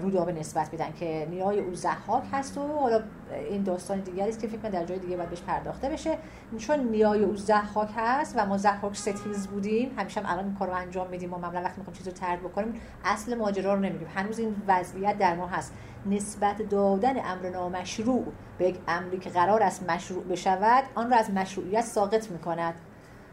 رودابه 0.00 0.32
نسبت 0.32 0.72
میدن 0.72 0.92
که 0.92 1.26
نیای 1.30 1.60
او 1.60 1.74
زحاک 1.74 2.22
هست 2.32 2.58
و 2.58 2.78
حالا 2.80 3.02
این 3.50 3.62
داستان 3.62 4.00
دیگری 4.00 4.28
است 4.28 4.40
که 4.40 4.48
فکر 4.48 4.58
کنم 4.58 4.70
در 4.70 4.84
جای 4.84 4.98
دیگه 4.98 5.16
باید 5.16 5.30
بهش 5.30 5.40
پرداخته 5.42 5.88
بشه. 5.88 6.18
چون 6.58 6.80
نیای 6.80 7.24
او 7.24 7.36
زحاک 7.36 7.88
هست 7.96 8.34
و 8.38 8.46
ما 8.46 8.56
زحاک 8.56 8.96
ستیز 8.96 9.48
بودیم 9.48 9.92
همیشه 9.98 10.20
هم 10.20 10.26
الان 10.32 10.44
این 10.44 10.54
کارو 10.54 10.72
انجام 10.72 11.10
میدیم 11.10 11.34
و 11.34 11.38
معمولا 11.38 11.60
وقتی 11.62 11.74
می‌خوایم 11.78 11.98
چیزی 11.98 12.10
رو 12.10 12.16
ترد 12.16 12.40
بکنیم 12.40 12.80
اصل 13.04 13.34
ماجرا 13.34 13.74
رو 13.74 13.80
نمیگیم. 13.80 14.08
هنوز 14.14 14.38
این 14.38 14.56
وضعیت 14.68 15.18
در 15.18 15.34
ما 15.34 15.46
هست. 15.46 15.72
نسبت 16.06 16.62
دادن 16.62 17.16
امر 17.16 17.50
نامشروع 17.50 18.24
به 18.58 18.68
یک 18.68 18.78
امری 18.88 19.18
که 19.18 19.30
قرار 19.30 19.62
است 19.62 19.90
مشروع 19.90 20.24
بشود 20.24 20.84
آن 20.94 21.10
را 21.10 21.16
از 21.16 21.30
مشروعیت 21.30 21.84
ساقط 21.84 22.30
می‌کند. 22.30 22.74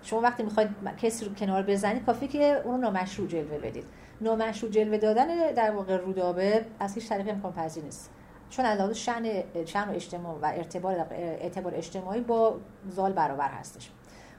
شما 0.01 0.21
وقتی 0.21 0.43
می‌خواید 0.43 0.69
کسی 0.97 1.25
رو 1.25 1.33
کنار 1.33 1.63
بزنید 1.63 2.05
کافی 2.05 2.27
که 2.27 2.61
اون 2.65 2.75
رو 2.75 2.91
نامشروع 2.91 3.27
جلوه 3.27 3.57
بدید. 3.57 3.85
نامشروع 4.21 4.71
جلوه 4.71 4.97
دادن 4.97 5.53
در 5.53 5.71
واقع 5.71 5.97
رودابه 5.97 6.65
از 6.79 6.95
هیچ 6.95 7.09
طریقی 7.09 7.31
امکان 7.31 7.53
پذیر 7.53 7.83
نیست. 7.83 8.11
چون 8.49 8.65
علاوه 8.65 8.93
شأن 8.93 9.43
شأن 9.65 9.89
و 9.89 9.93
اجتماع 9.93 10.37
و 10.41 10.45
ارتباط 10.45 10.97
اعتبار 11.11 11.75
اجتماعی 11.75 12.21
با 12.21 12.57
زال 12.89 13.13
برابر 13.13 13.49
هستش. 13.49 13.91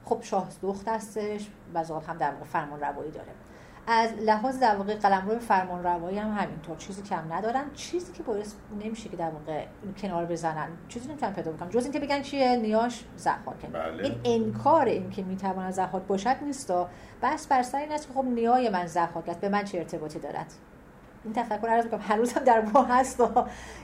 خب 0.05 0.23
شاه 0.23 0.49
دخت 0.63 0.89
هستش 0.89 1.49
و 1.75 1.85
زال 1.85 2.03
هم 2.03 2.17
در 2.17 2.31
واقع 2.31 2.45
فرمان 2.45 2.81
روایی 2.81 3.11
داره. 3.11 3.33
از 3.91 4.11
لحاظ 4.13 4.59
در 4.59 4.77
واقع 4.77 4.95
قلمرو 4.95 5.39
فرمان 5.39 5.83
روایی 5.83 6.19
هم 6.19 6.33
همینطور. 6.33 6.77
چیزی 6.77 7.03
کم 7.03 7.33
ندارن 7.33 7.65
چیزی 7.75 8.13
که 8.13 8.23
باعث 8.23 8.55
نمیشه 8.85 9.09
که 9.09 9.17
در 9.17 9.31
واقع 9.31 9.65
کنار 9.99 10.27
بزنن. 10.27 10.69
چیزی 10.89 11.09
نمی‌تونن 11.09 11.33
پیدا 11.33 11.53
بکنن 11.53 11.71
جز 11.71 11.85
اینکه 11.85 12.01
بگن 12.01 12.23
چیه 12.23 12.57
نیاش 12.57 13.05
زحاکه. 13.17 13.67
بله. 13.67 14.05
این 14.05 14.21
انکار 14.25 14.87
این 14.87 15.11
که 15.11 15.23
می‌تواند 15.23 15.73
زحاک 15.73 16.03
باشد 16.03 16.37
نیستا 16.43 16.89
بس 17.23 17.47
بر 17.47 17.63
سر 17.63 17.79
این 17.79 17.93
است 17.93 18.09
که 18.09 18.15
خب 18.15 18.25
نیای 18.25 18.69
من 18.69 18.87
زحاک 18.87 19.29
است. 19.29 19.41
به 19.41 19.49
من 19.49 19.65
چه 19.65 19.79
ارتباطی 19.79 20.19
دارد؟ 20.19 20.55
این 21.29 21.45
تفکر 21.45 21.69
عرض 21.69 21.85
می‌کنم 21.85 22.01
هنوز 22.01 22.33
هم 22.33 22.45
در 22.45 22.61
ما 22.75 22.83
هست 22.85 23.23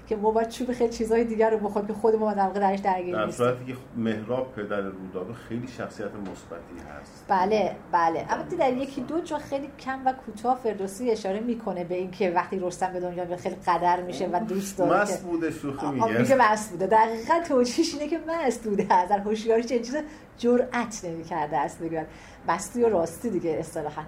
که 0.06 0.16
ما 0.16 0.30
باید 0.30 0.48
چوب 0.48 0.72
خیلی 0.72 0.92
چیزهای 0.92 1.24
دیگر 1.24 1.50
رو 1.50 1.58
بخوریم 1.58 1.88
که 1.88 1.94
خود 1.94 2.14
ما 2.16 2.34
در 2.34 2.42
واقع 2.42 2.60
درش 2.60 2.78
درگیر 2.78 3.16
در 3.16 3.30
صورتی 3.30 3.64
که 3.64 3.76
مهراب 3.96 4.52
پدر 4.52 4.80
رودابه 4.80 5.34
خیلی 5.34 5.68
شخصیت 5.68 6.06
مثبتی 6.06 6.88
هست. 7.00 7.24
بله 7.28 7.76
بله. 7.92 8.26
اما 8.30 8.42
در 8.42 8.72
یکی 8.72 9.00
دو 9.00 9.20
جا 9.20 9.38
خیلی 9.38 9.70
کم 9.80 10.00
و 10.04 10.12
کوتاه 10.12 10.58
فردوسی 10.64 11.10
اشاره 11.10 11.40
می‌کنه 11.40 11.84
به 11.84 11.94
اینکه 11.94 12.30
وقتی 12.30 12.58
رستم 12.58 12.92
به 12.92 13.00
دنیا 13.00 13.24
به 13.24 13.36
خیلی 13.36 13.56
قدر 13.66 14.02
میشه 14.02 14.28
و 14.32 14.40
دوست 14.40 14.78
داره 14.78 15.02
مست 15.02 15.22
بوده 15.22 15.50
شوخی 15.50 15.86
میگه. 15.86 16.18
میگه 16.18 16.52
مست 16.52 16.70
بوده. 16.70 16.86
دقیقاً 16.86 17.34
توجیهش 17.48 17.94
اینه 17.94 18.08
که 18.08 18.20
مست 18.28 18.64
بوده. 18.64 19.06
در 19.06 19.18
هوشیاری 19.18 19.64
چه 19.64 19.78
چیز 19.78 19.96
جرأت 20.38 21.04
نمی‌کرده 21.04 21.56
است 21.56 21.82
دیگه 21.82 22.06
مستی 22.48 22.82
و 22.82 22.88
راستی 22.88 23.30
دیگه 23.30 23.50
اصطلاحاً. 23.50 24.02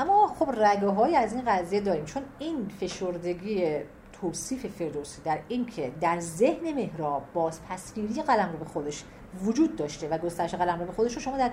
اما 0.00 0.26
خب 0.26 0.50
رگه 0.56 0.88
های 0.88 1.16
از 1.16 1.32
این 1.32 1.42
قضیه 1.46 1.80
داریم. 1.80 2.04
چون 2.04 2.22
این 2.38 2.68
فشردگی 2.80 3.78
توصیف 4.12 4.66
فردوسی 4.66 5.22
در 5.22 5.38
اینکه 5.48 5.92
در 6.00 6.20
ذهن 6.20 6.72
مهراب 6.74 7.22
باز 7.34 7.60
پسگیری 7.68 8.22
قلم 8.22 8.52
رو 8.52 8.58
به 8.58 8.64
خودش 8.64 9.04
وجود 9.44 9.76
داشته 9.76 10.08
و 10.08 10.18
گسترش 10.18 10.54
قلم 10.54 10.80
رو 10.80 10.86
به 10.86 10.92
خودش 10.92 11.14
رو 11.14 11.20
شما 11.20 11.38
در 11.38 11.50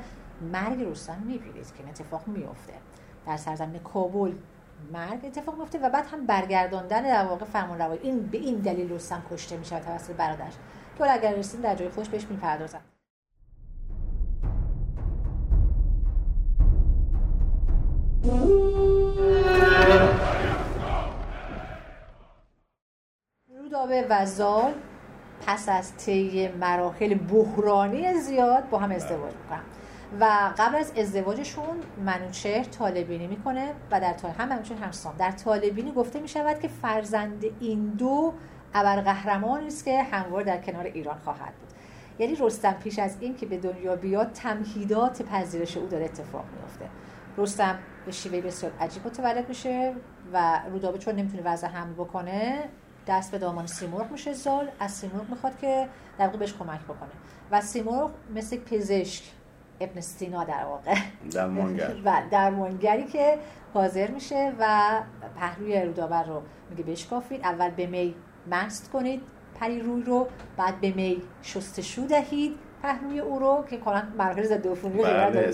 مرگ 0.52 0.84
رستم 0.84 1.24
می‌بینید 1.26 1.66
که 1.66 1.80
این 1.80 1.90
اتفاق 1.90 2.28
میفته 2.28 2.74
در 3.26 3.38
سرزمین 3.38 3.80
کابل 3.80 4.34
مرگ 4.94 5.26
اتفاق 5.26 5.60
میفته 5.60 5.80
و 5.80 5.90
بعد 5.90 6.06
هم 6.06 6.26
برگرداندن 6.26 7.04
در 7.04 7.26
واقع 7.26 7.46
فرمان 7.46 7.78
روایی. 7.78 8.00
این 8.04 8.28
به 8.28 8.38
این 8.38 8.56
دلیل 8.56 8.94
رستم 8.94 9.24
کشته 9.32 9.58
میشه 9.58 9.80
توسط 9.80 10.14
برادرش. 10.14 10.54
که 10.98 11.12
اگر 11.12 11.36
رسیم 11.36 11.62
در 11.62 11.76
جای 11.76 11.90
خودش 11.90 12.10
بهش 12.10 12.26
می‌پردازن 12.30 12.82
رودابه 23.58 24.06
و 24.10 24.26
زال 24.26 24.74
پس 25.48 25.70
از 25.70 25.98
طی 25.98 26.48
مراحل 26.48 27.14
بحرانی 27.14 28.14
زیاد 28.14 28.70
با 28.70 28.80
هم 28.80 28.92
ازدواج 28.92 29.34
می‌کنن. 29.34 29.62
و 30.20 30.54
قبل 30.58 30.76
از 30.76 30.92
ازدواجشون 30.98 31.78
منوچهر 32.06 32.64
طالبینی 32.64 33.28
می‌کنه 33.28 33.74
و 33.92 34.02
در 34.02 34.14
طال... 34.14 34.32
هم 34.32 34.50
منوچهر 34.50 34.78
هم 34.78 34.92
سام. 34.92 35.16
در 35.18 35.32
طالبینی 35.32 35.92
گفته 35.92 36.20
می‌شود 36.20 36.60
که 36.60 36.68
فرزند 36.68 37.46
این 37.60 37.86
دو 37.86 38.34
ابرقهرمانی 38.74 39.68
است 39.68 39.86
که 39.86 40.04
هموار 40.04 40.44
در 40.44 40.58
کنار 40.58 40.86
ایران 40.86 41.18
خواهد 41.24 41.54
بود. 41.54 41.70
یعنی 42.20 42.38
رستم 42.40 42.74
پیش 42.74 43.00
از 43.00 43.18
این 43.20 43.36
که 43.36 43.46
به 43.46 43.58
دنیا 43.58 43.96
بیاد 43.96 44.32
تمهیدات 44.32 45.22
پذیرش 45.22 45.78
او 45.78 45.88
داره 45.88 46.06
اتفاق 46.06 46.46
میفته 46.62 46.86
رستم 47.38 47.80
به 48.08 48.14
شیوه 48.14 48.42
بسیار 48.42 48.72
عجیب 48.80 49.08
متولد 49.08 49.50
میشه 49.50 49.94
و 50.34 50.62
رودابه 50.72 50.98
چون 50.98 51.16
نمی‌تونه 51.16 51.44
وضع 51.44 51.68
حمل 51.68 51.94
بکنه 51.94 52.64
دست 53.08 53.32
به 53.32 53.38
دامان 53.38 53.68
سیمرغ 53.68 54.12
میشه 54.12 54.34
زال 54.34 54.68
از 54.80 54.92
سیمرغ 54.92 55.30
می‌خواد 55.30 55.58
که 55.58 55.88
در 56.20 56.28
بهش 56.28 56.54
کمک 56.54 56.82
بکنه. 56.84 57.10
و 57.52 57.62
سیمرغ 57.62 58.12
مثل 58.36 58.58
پزشک 58.58 59.24
ابن 59.80 60.02
سینا 60.02 60.44
در 60.44 60.64
واقع. 60.66 60.96
درمانگر. 61.32 61.96
و 62.06 62.22
درمانگری 62.32 63.06
که 63.06 63.40
حاضر 63.74 64.12
میشه 64.12 64.54
و 64.60 64.92
پهلوی 65.40 65.82
رودابه 65.82 66.22
رو 66.22 66.42
میگه 66.70 66.84
بشکافید. 66.84 67.42
اول 67.42 67.70
به 67.70 67.88
می 67.88 68.16
مست 68.52 68.92
کنید 68.92 69.22
پری 69.60 69.80
روی 69.80 70.04
رو 70.04 70.28
بعد 70.58 70.82
به 70.82 70.92
می 70.92 71.22
شستشو 71.42 72.02
دهید. 72.02 72.67
پهلوی 72.82 73.20
او 73.20 73.40
رو 73.40 73.66
که 73.70 73.78
کلا 73.78 74.04
مراحل 74.18 74.44
ضد 74.44 74.68
عفونی 74.68 74.98
رو 74.98 75.04
بله 75.04 75.54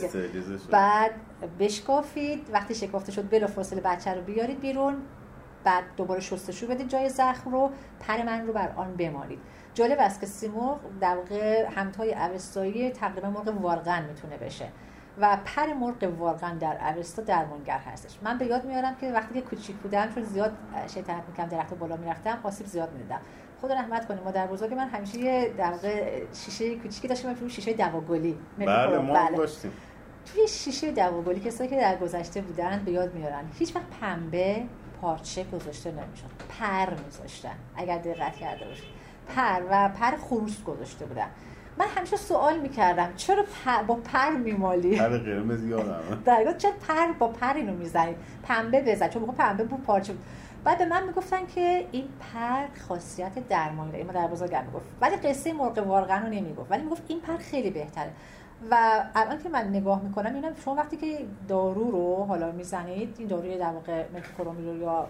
بعد 0.72 1.12
بشکافید. 1.60 2.50
وقتی 2.54 2.76
شکافته 2.76 3.12
شد 3.12 3.30
بلافاصله 3.30 3.82
بچه 3.82 4.14
رو 4.14 4.22
بیارید 4.22 4.60
بیرون. 4.60 4.96
بعد 5.64 5.84
دوباره 5.98 6.20
شستشو 6.20 6.68
بدید 6.68 6.88
جای 6.88 7.10
زخم 7.10 7.52
رو. 7.52 7.70
پر 8.00 8.24
من 8.24 8.48
رو 8.48 8.54
بر 8.54 8.70
آن 8.76 8.96
بمالید. 8.96 9.40
جالب 9.74 9.98
است 10.00 10.20
که 10.20 10.26
سیمرغ 10.26 10.80
در 11.02 11.16
واقع 11.16 11.66
همتای 11.76 12.14
اوستایی 12.14 12.90
تقریبا 12.90 13.30
مرغ 13.30 13.62
وارغن 13.62 14.06
می‌تونه 14.06 14.38
بشه 14.38 14.68
و 15.18 15.38
پر 15.46 15.74
مرغ 15.74 16.14
وارغن 16.20 16.58
در 16.58 16.96
اوستا 16.96 17.22
درمانگر 17.22 17.78
هستش. 17.78 18.20
من 18.22 18.38
به 18.38 18.46
یاد 18.46 18.66
میارم 18.66 18.96
که 18.96 19.12
وقتی 19.12 19.34
که 19.34 19.42
کوچیک 19.42 19.76
بودم 19.76 20.08
چون 20.16 20.24
زیاد 20.24 20.54
شیطنت 20.94 21.24
می‌کردم 21.28 21.58
درخت 21.58 21.74
بالا 21.74 21.98
می‌رفتم 21.98 22.40
آسیب 22.44 22.68
زیاد 22.68 22.92
می‌دیدم 22.94 23.20
خدا 23.64 23.74
رحمت 23.74 24.08
کنه 24.08 24.22
مادر 24.22 24.48
بزرگ 24.48 24.74
من 24.74 24.88
همیشه 24.88 25.20
یه 25.20 25.54
در 25.58 25.74
شیشه 26.34 26.76
کوچیکی 26.76 27.08
داشتیم 27.08 27.34
فیلم 27.34 27.50
شیشه 27.50 27.74
دواگلی. 27.74 28.38
بله 28.58 28.98
ما 28.98 29.14
بله. 29.14 29.38
داشتیم. 29.38 29.72
توی 30.26 30.48
شیشه 30.48 30.92
دواگلی 30.92 31.40
کسایی 31.40 31.70
که 31.70 31.76
در 31.76 31.98
گذشته 31.98 32.42
بودن 32.42 32.82
به 32.86 32.92
یاد 32.92 33.14
میارن 33.14 33.44
هیچ 33.60 33.76
وقت 33.76 33.86
پنبه 34.02 34.64
پارچه 35.02 35.44
گذاشته 35.44 35.92
نمی‌شد. 35.92 36.26
پر 36.60 36.94
میذاشتن 37.06 37.56
اگر 37.76 37.98
دقت 37.98 38.36
کرده 38.36 38.66
باشید. 38.66 38.86
پر 39.36 39.62
و 39.70 39.90
پر 39.90 40.18
خروس 40.18 40.64
گذاشته 40.64 41.06
بودن. 41.06 41.28
من 41.78 41.86
همیشه 41.96 42.18
سوال 42.18 42.60
می‌کردم 42.60 43.14
چرا 43.16 43.44
پر 43.66 43.84
با 43.84 43.96
پر 43.96 44.30
میمالی 44.30 44.98
پر 44.98 45.18
قرمز 45.18 45.64
یادم 45.64 46.22
در 46.26 46.54
چرا 46.58 46.72
پر 46.88 47.12
با 47.20 47.28
پر 47.28 47.54
اینو 47.54 47.74
می‌زنید؟ 47.74 48.16
پنبه 48.44 48.82
بزن 48.82 49.08
چون 49.08 49.22
موقع 49.22 49.34
پنبه 49.34 49.64
بود 49.64 49.84
پارچه 49.84 50.14
بعد 50.64 50.78
به 50.78 50.86
من 50.86 51.08
می‌گفتن 51.08 51.46
که 51.46 51.88
این 51.92 52.08
پر 52.20 52.80
خاصیت 52.88 53.48
درمانی 53.48 53.92
داره. 53.92 54.04
ما 54.04 54.12
در 54.12 54.28
بزرگ 54.28 54.56
می‌گفت. 54.56 54.86
ولی 55.02 55.16
قصه 55.16 55.54
مرغ 55.54 55.88
وارغن 55.88 56.22
رو 56.22 56.30
نمی‌گفت. 56.30 56.72
ولی 56.72 56.84
می‌گفت 56.84 57.04
این 57.08 57.22
پر 57.22 57.38
خیلی 57.38 57.70
بهتره. 57.70 58.12
و 58.72 59.04
الان 59.16 59.44
که 59.44 59.50
من 59.50 59.68
نگاه 59.68 60.02
می‌کنم 60.02 60.36
اینم 60.36 60.56
شما 60.66 60.76
وقتی 60.76 60.98
که 60.98 61.26
دارو 61.48 61.92
رو 61.92 62.26
حالا 62.26 62.52
می‌زنید 62.52 63.16
این 63.20 63.28
داروی 63.28 63.58
در 63.58 63.72
واقع 63.72 64.06
رو 64.38 64.78
یا 64.78 65.08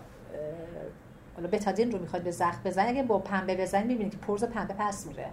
حالا 1.35 1.47
بتادین 1.51 1.91
رو 1.91 1.99
می‌خواد 1.99 2.21
به 2.21 2.31
زخم 2.31 2.59
بزنید 2.65 2.89
اگه 2.89 3.03
با 3.03 3.19
پنبه 3.19 3.55
بزنید 3.55 3.87
می‌بینید 3.87 4.11
که 4.11 4.17
پرز 4.17 4.43
پنبه 4.43 4.73
پس 4.73 5.07
میره. 5.07 5.29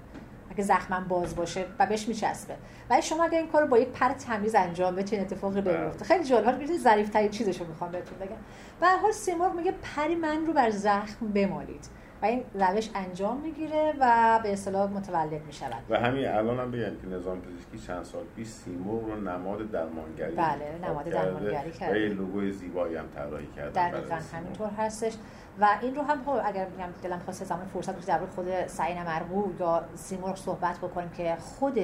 اگه 0.50 0.62
زخمم 0.62 1.06
باز 1.08 1.36
باشه 1.36 1.66
و 1.78 1.86
بهش 1.86 2.08
میچسبه. 2.08 2.56
ولی 2.90 3.02
شما 3.02 3.24
اگه 3.24 3.38
این 3.38 3.48
کارو 3.48 3.66
با 3.66 3.78
یک 3.78 3.88
پر 3.88 4.08
تمیز 4.12 4.54
انجام 4.54 4.94
بدید 4.94 5.06
چه 5.06 5.20
اتفاقی 5.20 5.60
بله. 5.60 5.84
بیفته. 5.84 6.04
خیلی 6.04 6.24
جالب. 6.24 6.56
ببینید 6.56 6.80
ظریف 6.80 7.08
ترین 7.08 7.30
چیزشو 7.30 7.66
می‌خوام 7.66 7.90
بهتون 7.90 8.18
بگم. 8.18 8.36
و 8.80 8.86
حال 9.02 9.12
سیمرغ 9.12 9.54
میگه 9.54 9.74
پری 9.82 10.14
من 10.14 10.46
رو 10.46 10.52
بر 10.52 10.70
زخم 10.70 11.28
بمالید. 11.34 11.86
و 12.22 12.26
این 12.26 12.44
روش 12.54 12.90
انجام 12.94 13.40
می‌گیره 13.40 13.94
و 14.00 14.40
به 14.42 14.52
اصطلاح 14.52 14.90
متولد 14.90 15.42
می‌شود. 15.46 15.82
و 15.90 15.96
همین 15.96 16.28
الان 16.28 16.60
هم 16.60 16.70
بگم 16.70 16.96
که 17.02 17.06
نظام 17.06 17.40
پزشکی 17.40 17.86
چند 17.86 18.04
سال 18.04 18.24
پیش 18.36 18.48
سیمرغ 18.48 19.04
رو 19.04 19.20
نماد 19.20 19.70
درمانگری 19.70 20.34
بله 20.34 20.88
نماد 20.88 21.04
درمانگری 21.04 21.70
کرده 21.70 22.10
و 22.10 22.12
لوگوی 22.12 22.52
زیبایی 22.52 22.96
هم 22.96 23.08
طراحی 23.14 23.46
کرده 23.56 23.90
دقیقاً 23.90 24.18
همینطور 24.32 24.68
هستش. 24.68 25.12
و 25.60 25.78
این 25.82 25.94
رو 25.94 26.02
هم 26.02 26.24
خب 26.24 26.40
اگر 26.44 26.66
میگم 26.68 26.88
دلم 27.02 27.18
خواسته 27.18 27.44
زمان 27.44 27.66
فرصت 27.66 27.94
بود 27.94 28.04
در 28.04 28.18
خود 28.26 28.66
سعین 28.66 29.02
مرغو 29.02 29.52
یا 29.60 29.84
سیمرغ 29.94 30.36
صحبت 30.36 30.78
بکنیم 30.78 31.10
که 31.10 31.36
خود 31.40 31.78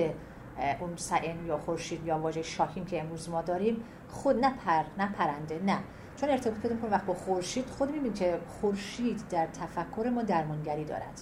اون 0.80 0.96
سعین 0.96 1.46
یا 1.46 1.58
خورشید 1.58 2.06
یا 2.06 2.18
واژه 2.18 2.42
شاهین 2.42 2.84
که 2.84 3.00
امروز 3.00 3.28
ما 3.28 3.42
داریم 3.42 3.84
خود 4.08 4.44
نه 4.44 4.54
پر 4.66 4.82
نه 4.98 5.12
پرنده 5.12 5.60
نه. 5.66 5.78
چون 6.16 6.28
ارتباط 6.30 6.58
پیدا 6.58 6.76
کنیم 6.76 6.92
وقت 6.92 7.04
با 7.04 7.14
خورشید 7.14 7.66
خود 7.66 7.90
می‌بینیم 7.90 8.12
که 8.12 8.38
خورشید 8.60 9.28
در 9.30 9.46
تفکر 9.46 10.10
ما 10.14 10.22
درمانگری 10.22 10.84
دارد. 10.84 11.20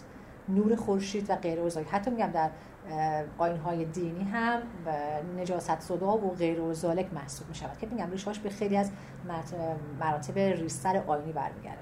نور 0.48 0.76
خورشید 0.76 1.30
و 1.30 1.36
غیر 1.36 1.60
اوزایی 1.60 1.86
حتی 1.90 2.10
میگم 2.10 2.30
در 2.30 2.50
آین 3.38 3.56
های 3.56 3.84
دینی 3.84 4.24
هم 4.24 4.62
نجاست 5.38 5.80
صدا 5.80 6.16
و 6.16 6.34
غیر 6.34 6.62
ازالک 6.62 7.12
محسوب 7.12 7.48
می 7.48 7.54
شود 7.54 7.78
که 7.78 7.86
میگم 7.86 8.10
ریشاش 8.10 8.38
به 8.38 8.50
خیلی 8.50 8.76
از 8.76 8.90
مراتب 10.00 10.38
ریستر 10.38 10.96
آینی 11.06 11.32
برمیگرده. 11.32 11.78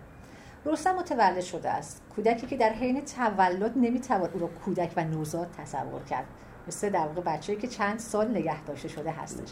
رستم 0.67 0.95
متولد 0.95 1.41
شده 1.41 1.71
است. 1.71 2.03
کودکی 2.17 2.47
که 2.47 2.57
در 2.57 2.73
حین 2.73 3.05
تولد 3.05 3.73
نمی‌توان 3.77 4.31
او 4.33 4.41
را 4.41 4.47
کودک 4.47 4.93
و 4.97 5.05
نوزاد 5.05 5.51
تصور 5.59 6.03
کرد. 6.11 6.25
مثل 6.69 6.91
در 6.91 7.07
واقع 7.07 7.21
بچه‌ای 7.21 7.59
که 7.59 7.69
چند 7.69 7.99
سال 7.99 8.31
نگه 8.31 8.65
داشته 8.65 8.89
شده 8.89 9.11
هستش. 9.11 9.49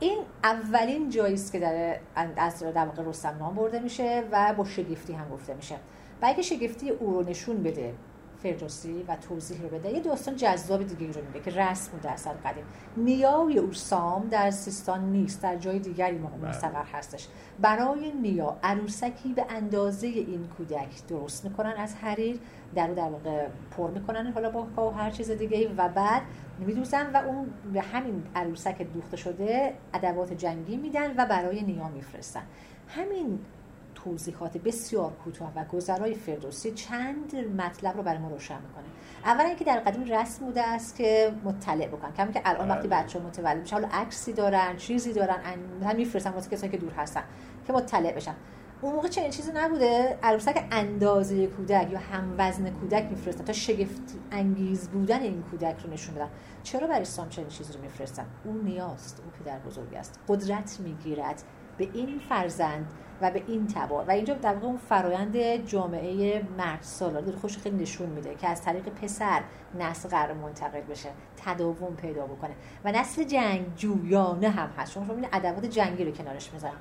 این 0.00 0.18
اولین 0.44 1.10
جایی 1.10 1.34
است 1.34 1.52
که 1.52 1.58
در 1.58 1.98
از 2.36 2.62
در 2.62 2.86
واقع 2.86 3.02
رستم 3.02 3.36
نام 3.38 3.54
برده 3.54 3.78
میشه 3.78 4.24
و 4.32 4.54
با 4.54 4.64
شگفتی 4.64 5.12
هم 5.12 5.28
گفته 5.28 5.54
میشه. 5.54 5.74
و 6.22 6.26
اگه 6.26 6.42
شگفتی 6.42 6.90
او 6.90 7.10
رو 7.10 7.22
نشون 7.22 7.62
بده 7.62 7.94
فردوسی 8.42 9.04
و 9.08 9.16
توضیح 9.16 9.62
رو 9.62 9.68
بده 9.68 9.90
یه 9.90 10.00
داستان 10.00 10.36
جذاب 10.36 10.82
دیگه 10.82 11.12
رو 11.12 11.20
میگه 11.26 11.40
که 11.40 11.50
رسم 11.50 11.92
بوده 11.92 12.10
اصل 12.10 12.30
قدیم. 12.30 12.64
نیای 12.96 13.58
اورسام 13.58 14.28
در 14.28 14.50
سیستان 14.50 15.12
نیست 15.12 15.42
در 15.42 15.56
جای 15.56 15.78
دیگری 15.78 16.18
بله. 16.18 16.48
مستقر 16.48 16.84
هستش. 16.92 17.28
برای 17.60 18.12
نیا 18.12 18.56
عروسکی 18.62 19.32
به 19.32 19.44
اندازه 19.48 20.06
این 20.06 20.48
کودک 20.58 21.06
درست 21.08 21.44
می‌کنن 21.44 21.74
از 21.76 21.94
حریر. 21.94 22.40
در 22.74 22.86
رو 22.86 22.94
در 22.94 23.08
واقع 23.08 23.48
پر 23.76 23.90
می‌کنن 23.90 24.32
حالا 24.32 24.50
با 24.50 24.90
هر 24.90 25.10
چیز 25.10 25.30
دیگه 25.30 25.74
و 25.76 25.88
بعد 25.88 26.22
میدوزن 26.58 27.10
و 27.14 27.16
اون 27.16 27.50
به 27.72 27.80
همین 27.80 28.22
عروسک 28.34 28.82
دوخته 28.82 29.16
شده 29.16 29.74
ادوات 29.94 30.32
جنگی 30.32 30.76
میدن 30.76 31.14
و 31.16 31.26
برای 31.26 31.62
نیا 31.62 31.88
میفرستن. 31.88 32.42
همین 32.88 33.38
توضیحات 33.94 34.58
بسیار 34.58 35.12
کوتاه 35.24 35.52
و 35.56 35.64
گذرای 35.64 36.14
فردوسی 36.14 36.70
چند 36.72 37.36
مطلب 37.36 37.96
رو 37.96 38.02
برای 38.02 38.18
ما 38.18 38.28
روشن 38.28 38.54
می‌کنه. 38.54 38.84
اولا 39.24 39.48
اینکه 39.48 39.64
در 39.64 39.78
قدیم 39.78 40.04
رسم 40.04 40.44
بوده 40.44 40.62
است 40.62 40.96
که 40.96 41.32
مطلع 41.44 41.86
بکنن 41.86 42.12
کمی 42.12 42.32
که 42.32 42.40
الان 42.44 42.68
وقتی 42.68 42.88
بله. 42.88 43.02
بچه 43.02 43.18
متولد 43.18 43.56
میشه 43.56 43.76
حالا 43.76 43.88
عکسی 43.92 44.32
دارن 44.32 44.76
چیزی 44.76 45.12
دارن 45.12 45.38
میفرستن 45.96 46.30
واسه 46.30 46.50
کسایی 46.50 46.72
که 46.72 46.78
دور 46.78 46.92
هستن 46.92 47.22
که 47.66 47.72
مطلع 47.72 48.12
بشن. 48.12 48.34
اون 48.82 48.94
موقع 48.94 49.08
چنین 49.08 49.30
چیزی 49.30 49.52
نبوده؟ 49.54 50.18
عروسک 50.22 50.64
اندازه 50.70 51.46
کودک 51.46 51.92
یا 51.92 51.98
هم 51.98 52.34
وزن 52.38 52.70
کودک 52.70 53.04
میفرستن 53.10 53.44
تا 53.44 53.52
شگفت 53.52 54.02
انگیز 54.30 54.88
بودن 54.88 55.20
این 55.20 55.42
کودک 55.42 55.76
رو 55.84 55.90
نشون 55.90 56.14
بدن. 56.14 56.28
چرا 56.62 56.86
برای 56.86 57.00
اسلام 57.00 57.28
چنین 57.28 57.48
چیزی 57.48 57.72
رو 57.72 57.80
میفرستن؟ 57.80 58.26
اون 58.44 58.60
نیاست 58.64 59.22
اون 59.24 59.30
پدر 59.30 59.58
بزرگ 59.58 59.94
است. 59.94 60.20
قدرت 60.28 60.76
می‌گیرد 60.80 61.42
به 61.78 61.88
این 61.92 62.20
فرزند 62.28 62.86
و 63.20 63.30
به 63.30 63.42
این 63.46 63.66
تبار. 63.66 64.04
و 64.04 64.10
اینجا 64.10 64.34
در 64.34 64.54
واقع 64.54 64.66
اون 64.66 64.76
فرایند 64.76 65.66
جامعه 65.66 66.42
مرد 66.58 66.82
سالار 66.82 67.22
داره 67.22 67.38
خوش 67.38 67.58
خیلی 67.58 67.76
نشون 67.76 68.08
میده 68.08 68.34
که 68.34 68.48
از 68.48 68.62
طریق 68.62 68.88
پسر 68.88 69.42
نسل 69.78 70.08
قرار 70.08 70.34
منتقل 70.34 70.80
بشه 70.80 71.08
تداوم 71.36 71.96
پیدا 71.96 72.26
بکنه. 72.26 72.54
و 72.84 72.92
نسل 72.92 73.24
جنگ 73.24 73.74
جویانه 73.76 74.48
هم 74.48 74.68
هست. 74.78 74.92
شما 74.92 75.06
ادوات 75.32 75.66
جنگی 75.66 76.04
رو 76.04 76.10
کنارش 76.10 76.52
می‌ذارم. 76.52 76.80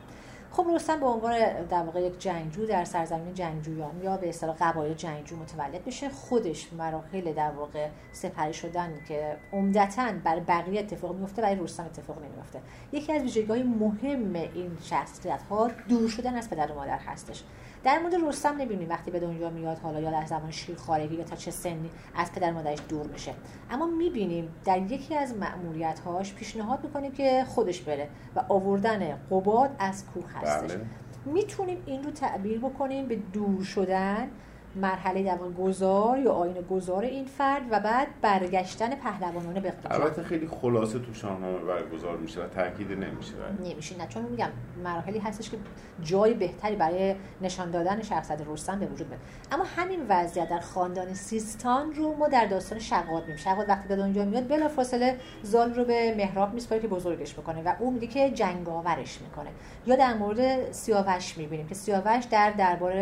خب 0.55 0.67
رستم 0.75 0.99
به 0.99 1.05
عنوان 1.05 1.65
در 1.69 1.83
واقع 1.83 2.01
یک 2.01 2.19
جنگجو 2.19 2.65
در 2.65 2.85
سرزمین 2.85 3.33
جنگجویان 3.33 4.01
یا 4.03 4.17
به 4.17 4.29
اصطلاح 4.29 4.55
قبایل 4.59 4.93
جنگجو 4.93 5.35
متولد 5.35 5.85
میشه 5.85 6.09
خودش 6.09 6.73
مراحل 6.73 7.33
در 7.33 7.51
واقع 7.51 7.89
سپری 8.11 8.53
شدن 8.53 8.93
که 9.07 9.37
عمدتا 9.53 10.11
بر 10.23 10.39
بقیه 10.39 10.79
اتفاق 10.79 11.15
میفته 11.15 11.41
برای 11.41 11.55
رستم 11.55 11.85
اتفاق 11.85 12.17
نمیفته 12.23 12.61
یکی 12.91 13.13
از 13.13 13.21
ویژگی‌های 13.21 13.63
مهم 13.63 14.35
این 14.35 14.77
شخصیت 14.83 15.43
ها 15.49 15.71
دور 15.89 16.09
شدن 16.09 16.35
از 16.35 16.49
پدر 16.49 16.71
و 16.71 16.75
مادر 16.75 16.97
هستش. 16.97 17.43
در 17.83 17.99
مورد 17.99 18.15
رستم 18.27 18.61
نبینیم 18.61 18.89
وقتی 18.89 19.11
به 19.11 19.19
دنیا 19.19 19.49
میاد 19.49 19.77
حالا 19.77 19.99
یا 19.99 20.11
در 20.11 20.25
زمان 20.25 20.51
خارگی 20.77 21.15
یا 21.15 21.23
تا 21.23 21.35
چه 21.35 21.51
سنی 21.51 21.89
از 22.15 22.31
پدر 22.31 22.51
مادرش 22.51 22.79
دور 22.89 23.07
میشه 23.07 23.33
اما 23.71 23.85
می‌بینیم 23.85 24.55
در 24.65 24.81
یکی 24.81 25.15
از 25.15 25.37
مأموریت 25.37 25.99
هاش 25.99 26.33
پیشنهاد 26.33 26.83
می‌کنیم 26.83 27.11
که 27.11 27.45
خودش 27.47 27.81
بره 27.81 28.09
و 28.35 28.43
آوردن 28.49 29.17
قباد 29.31 29.75
از 29.79 30.05
کوه 30.05 30.31
هستش 30.33 30.71
بله. 30.71 30.85
می‌تونیم 31.25 31.83
این 31.85 32.03
رو 32.03 32.11
تعبیر 32.11 32.59
بکنیم 32.59 33.07
به 33.07 33.15
دور 33.15 33.63
شدن 33.63 34.29
مرحله 34.75 35.23
در 35.23 35.37
گذار 35.37 36.19
یا 36.19 36.31
آین 36.31 36.53
گذار 36.69 37.03
این 37.03 37.25
فرد 37.25 37.61
و 37.71 37.79
بعد 37.79 38.07
برگشتن 38.21 38.95
پهلوانانه 38.95 39.59
به 39.59 39.73
البته 39.91 40.23
خیلی 40.23 40.47
خلاصه 40.47 40.99
تو 40.99 41.13
شاهنامه 41.13 41.57
برگزار 41.57 42.17
میشه 42.17 42.43
و 42.43 42.47
تاکید 42.47 42.91
نمیشه. 42.91 43.33
نمیشه. 43.63 43.97
نه 43.97 44.07
چون 44.07 44.23
میگم 44.23 44.49
مراحلی 44.83 45.19
هستش 45.19 45.49
که 45.49 45.57
جای 46.01 46.33
بهتری 46.33 46.75
برای 46.75 47.15
نشان 47.41 47.71
دادن 47.71 48.01
شخصیت 48.01 48.39
رستم 48.47 48.79
به 48.79 48.85
وجود 48.85 49.07
میاد. 49.07 49.19
اما 49.51 49.63
همین 49.63 49.99
وضعیت 50.09 50.49
در 50.49 50.59
خاندان 50.59 51.13
سیستان 51.13 51.93
رو 51.93 52.15
ما 52.15 52.27
در 52.27 52.45
داستان 52.45 52.79
شقاد 52.79 53.21
می‌بینیم. 53.21 53.37
شقاد 53.37 53.69
وقتی 53.69 53.87
به 53.87 53.95
دنیا 53.95 54.25
میاد 54.25 54.47
بلافاصله 54.47 55.17
زال 55.43 55.73
رو 55.73 55.85
به 55.85 56.13
مهراب 56.17 56.53
میسپاره 56.53 56.81
که 56.81 56.87
بزرگش 56.87 57.33
بکنه 57.33 57.63
و 57.63 57.73
او 57.79 57.91
میگه 57.91 58.07
که 58.07 58.29
جنگاورش 58.29 59.21
می‌کنه. 59.21 59.49
یا 59.85 59.95
در 59.95 60.13
مورد 60.13 60.71
سیاوش 60.71 61.37
می‌بینیم 61.37 61.67
که 61.67 61.75
سیاوش 61.75 62.25
در 62.31 62.51
دربار 62.51 62.93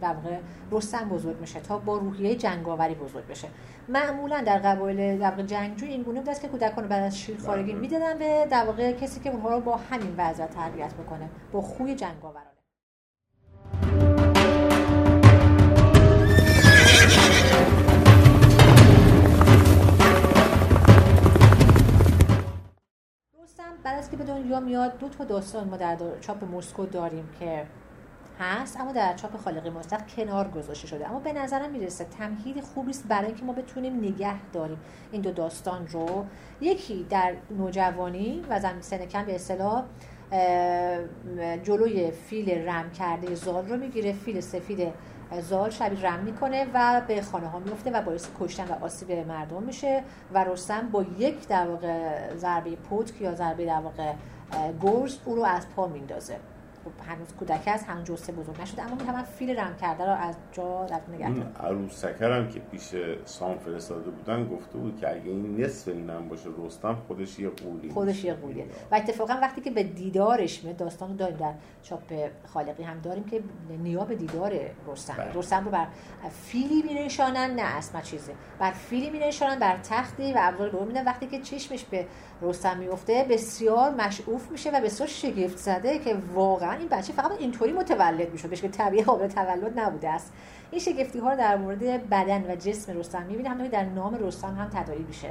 در 0.00 0.14
واقع 0.14 0.38
رستم 0.72 1.08
بزرگ 1.18 1.40
میشه 1.40 1.60
تا 1.60 1.78
با 1.78 1.96
روحیه 1.98 2.34
جنگاوری 2.34 2.94
بزرگ 2.94 3.26
بشه 3.26 3.48
معمولا 3.88 4.40
در 4.40 4.58
قبایل 4.58 5.18
در 5.18 5.42
جنگجو 5.42 5.86
این 5.86 6.02
گونه 6.02 6.20
بود 6.20 6.38
که 6.38 6.48
کودکان 6.48 6.88
بعد 6.88 7.04
از 7.04 7.18
شیرخوارگی 7.18 7.72
بله. 7.72 7.80
می‌دادن 7.80 8.18
به 8.18 8.46
در 8.50 8.64
واقع 8.64 8.92
کسی 8.92 9.20
که 9.20 9.30
اونها 9.30 9.50
رو 9.50 9.60
با 9.60 9.76
همین 9.76 10.14
وضعیت 10.18 10.50
تربیت 10.50 10.94
بکنه 10.94 11.28
با 11.52 11.60
خوی 11.60 11.94
جنگاورانه 11.94 12.48
بعد 23.84 23.98
از 23.98 24.10
که 24.10 24.16
به 24.16 24.24
دنیا 24.24 24.60
میاد 24.60 24.98
دو 24.98 25.08
تا 25.08 25.24
داستان 25.24 25.68
ما 25.68 25.76
در 25.76 25.96
چاپ 26.20 26.44
مسکو 26.44 26.86
داریم 26.86 27.28
که 27.40 27.66
هست 28.38 28.80
اما 28.80 28.92
در 28.92 29.14
چاپ 29.14 29.36
خالقی 29.36 29.70
مطلق 29.70 30.06
کنار 30.06 30.48
گذاشته 30.48 30.86
شده. 30.86 31.08
اما 31.08 31.20
به 31.20 31.32
نظرم 31.32 31.70
می‌رسه 31.70 32.04
تمهید 32.04 32.60
خوبی 32.60 32.90
است 32.90 33.08
برای 33.08 33.26
اینکه 33.26 33.44
ما 33.44 33.52
بتونیم 33.52 33.96
نگه 33.96 34.50
داریم. 34.52 34.78
این 35.12 35.22
دو 35.22 35.32
داستان 35.32 35.86
رو 35.86 36.24
یکی 36.60 37.06
در 37.10 37.34
نوجوانی 37.50 38.44
و 38.48 38.60
زمین 38.60 38.80
سنکن 38.80 39.24
به 39.24 39.34
اصطلاح 39.34 39.84
جلوی 41.62 42.10
فیل 42.10 42.68
رم 42.68 42.90
کرده 42.90 43.34
زال 43.34 43.68
رو 43.68 43.76
می‌گیره. 43.76 44.12
فیل 44.12 44.40
سفید 44.40 44.92
زال 45.40 45.70
شبیه 45.70 46.00
رم 46.00 46.20
می‌کنه 46.20 46.66
و 46.74 47.02
به 47.08 47.22
خانه 47.22 47.48
ها 47.48 47.58
میفته 47.58 47.90
و 47.90 48.02
باعث 48.02 48.28
کشتن 48.40 48.64
و 48.64 48.84
آسیب 48.84 49.12
مردم 49.12 49.62
میشه 49.62 50.02
و 50.32 50.44
رستم 50.44 50.88
با 50.88 51.04
یک 51.18 51.48
در 51.48 51.68
واقع 51.68 52.36
ضربه 52.36 52.76
پتک 52.76 53.20
یا 53.20 53.34
ضربه 53.34 53.66
در 53.66 53.80
واقع 53.80 54.12
گرز 54.82 55.18
او 55.24 55.36
رو 55.36 55.44
از 55.44 55.68
پا 55.76 55.86
میندازه. 55.86 56.36
خب 56.88 57.10
هنوز 57.10 57.28
کودک 57.38 57.62
است 57.66 57.84
همون 57.84 58.04
جسه 58.04 58.32
بزرگ 58.32 58.60
نشده 58.60 58.82
اما 58.82 58.94
می‌تونم 58.94 59.22
فیل 59.22 59.58
رم 59.58 59.76
کرده 59.76 60.04
رو 60.04 60.12
از 60.12 60.34
جا 60.52 60.84
در 60.84 61.00
نگه 61.14 61.26
اون 61.26 61.42
عروسکر 61.60 62.32
هم 62.32 62.48
که 62.48 62.60
پیش 62.60 62.94
سام 63.24 63.58
فرستاده 63.58 64.10
بودن 64.10 64.48
گفته 64.48 64.78
بود 64.78 65.00
که 65.00 65.10
اگه 65.10 65.30
این 65.30 65.60
نصف 65.60 65.88
اینم 65.88 66.28
باشه 66.28 66.48
رستم 66.66 66.94
خودش 67.08 67.38
یه 67.38 67.48
قولی 67.48 67.90
خودش 67.90 68.24
یه 68.24 68.34
قولیه. 68.34 68.64
و 68.90 68.94
اتفاقا 68.94 69.38
وقتی 69.42 69.60
که 69.60 69.70
به 69.70 69.82
دیدارش 69.82 70.64
میاد 70.64 70.76
داستان 70.76 71.10
رو 71.10 71.16
داریم 71.16 71.36
در 71.36 71.52
چاپ 71.82 72.30
خالقی 72.46 72.82
هم 72.82 73.00
داریم 73.00 73.24
که 73.24 73.42
نیا 73.82 74.04
به 74.04 74.14
دیدار 74.14 74.60
رستم. 74.88 75.14
بله. 75.18 75.32
رستم 75.34 75.64
رو 75.64 75.70
بر 75.70 75.86
فیلی 76.30 76.82
مینشانن 76.82 77.50
نه 77.54 77.62
اسم 77.62 78.00
چیزه 78.00 78.32
بر 78.58 78.70
فیلی 78.70 79.10
مینشانن 79.10 79.58
بر 79.58 79.76
تختی 79.76 80.32
و 80.32 80.36
ابزار 80.40 80.84
میدن. 80.84 81.04
وقتی 81.04 81.26
که 81.26 81.40
چشمش 81.40 81.84
به 81.84 82.06
رستم 82.42 82.76
میفته 82.76 83.26
بسیار 83.30 83.90
مشعوف 83.90 84.50
میشه 84.50 84.70
و 84.70 84.80
بسیار 84.80 85.08
شگفت 85.08 85.56
زده 85.56 85.98
که 85.98 86.16
واقعا 86.34 86.72
این 86.72 86.88
بچه 86.88 87.12
فقط 87.12 87.32
اینطوری 87.38 87.72
متولد 87.72 88.32
می‌شد 88.32 88.48
بهش 88.48 88.60
که 88.60 88.68
طبیعی 88.68 89.02
قابل 89.02 89.28
تولد 89.28 89.78
نبوده 89.78 90.08
است. 90.08 90.32
این 90.70 90.80
شگفتی 90.80 91.18
ها 91.18 91.30
رو 91.30 91.36
در 91.36 91.56
مورد 91.56 92.08
بدن 92.08 92.50
و 92.50 92.56
جسم 92.56 92.98
رستم 92.98 93.22
می‌بینیم 93.22 93.46
همونطور 93.52 93.68
در 93.68 93.84
نام 93.84 94.14
رستم 94.14 94.54
هم 94.54 94.68
تداعی 94.68 95.02
میشه. 95.02 95.28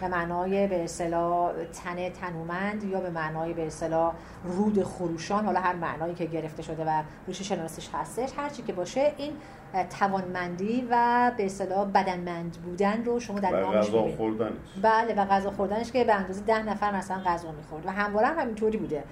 به 0.00 0.08
معنای 0.08 0.66
به 0.66 0.84
اصطلاح 0.84 1.52
تن 1.84 2.08
تنومند 2.10 2.84
یا 2.84 3.00
به 3.00 3.10
معنای 3.10 3.52
به 3.52 3.66
اصطلاح 3.66 4.14
رود 4.44 4.82
خروشان 4.82 5.44
حالا 5.44 5.60
هر 5.60 5.74
معنایی 5.74 6.14
که 6.14 6.24
گرفته 6.24 6.62
شده 6.62 6.84
و 6.84 7.02
روش 7.26 7.42
شناسش 7.42 7.88
هستش 7.94 8.30
هر 8.36 8.48
چی 8.48 8.62
که 8.62 8.72
باشه 8.72 9.12
این 9.16 9.32
توانمندی 9.90 10.86
و 10.90 11.32
به 11.36 11.46
اصطلاح 11.46 11.88
بدنمند 11.88 12.52
بودن 12.52 13.04
رو 13.04 13.20
شما 13.20 13.40
در 13.40 13.60
نامش 13.60 13.88
غذا. 13.88 14.08
خوردنش. 14.16 14.52
بله 14.82 15.14
و 15.14 15.24
غذا 15.24 15.50
خوردنش 15.50 15.92
که 15.92 16.04
به 16.04 16.14
اندازه 16.14 16.40
ده 16.40 16.62
نفر 16.62 16.96
مثلا 16.96 17.20
غذا 17.26 17.52
می‌خورد. 17.52 17.86
و 17.86 17.90
همواره 17.90 18.26
هم 18.26 18.38
همینطوری 18.38 18.78
بوده. 18.78 19.04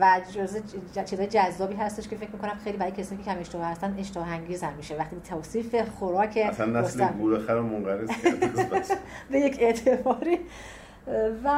و 0.00 0.20
جزء 0.34 0.58
چیزای 1.04 1.26
جذابی 1.26 1.74
هستش 1.74 2.08
که 2.08 2.16
فکر 2.16 2.30
می‌کنم 2.30 2.54
خیلی 2.64 2.76
برای 2.76 2.92
کسایی 2.92 3.22
که 3.22 3.30
کم 3.30 3.38
اشتها 3.40 3.64
هستن 3.64 3.96
اشتها 3.98 4.24
انگیز 4.24 4.62
هم 4.62 4.72
میشه. 4.74 4.96
وقتی 4.96 5.16
توصیف 5.30 5.88
خوراک 5.88 6.38
اصلا 6.44 6.66
نسل 6.66 7.06
گورخر 7.06 7.60
منقرض 7.60 8.10
به 9.30 9.40
یک 9.40 9.56
اعتباری. 9.60 10.38
و 11.44 11.50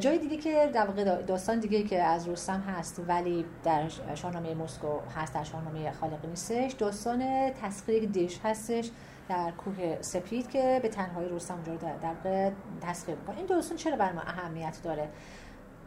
جای 0.00 0.18
دیگه 0.18 0.36
که 0.36 0.70
در 0.74 0.86
واقع 0.86 1.22
داستان 1.22 1.60
دیگه 1.60 1.82
که 1.82 2.02
از 2.02 2.28
رستم 2.28 2.60
هست 2.60 3.02
ولی 3.08 3.44
در 3.64 3.88
شاهنامه 4.14 4.54
مسکو 4.54 4.98
هست 5.16 5.34
در 5.34 5.44
شاهنامه 5.44 5.92
خالقی 5.92 6.28
نیستش 6.28 6.72
داستان 6.72 7.50
تسخیر 7.50 8.06
دش 8.06 8.40
هستش 8.44 8.90
در 9.28 9.50
کوه 9.50 9.98
سپید 10.00 10.50
که 10.50 10.80
به 10.82 10.88
تنهایی 10.88 11.28
رستم 11.28 11.54
اونجا 11.54 11.72
رو 11.72 11.78
در 11.78 12.08
واقع 12.14 12.50
تسخیر 12.80 13.14
می‌کنه. 13.14 13.36
این 13.36 13.46
داستان 13.46 13.76
چرا 13.76 13.96
بر 13.96 14.12
ما 14.12 14.20
اهمیت 14.20 14.80
داره؟ 14.82 15.08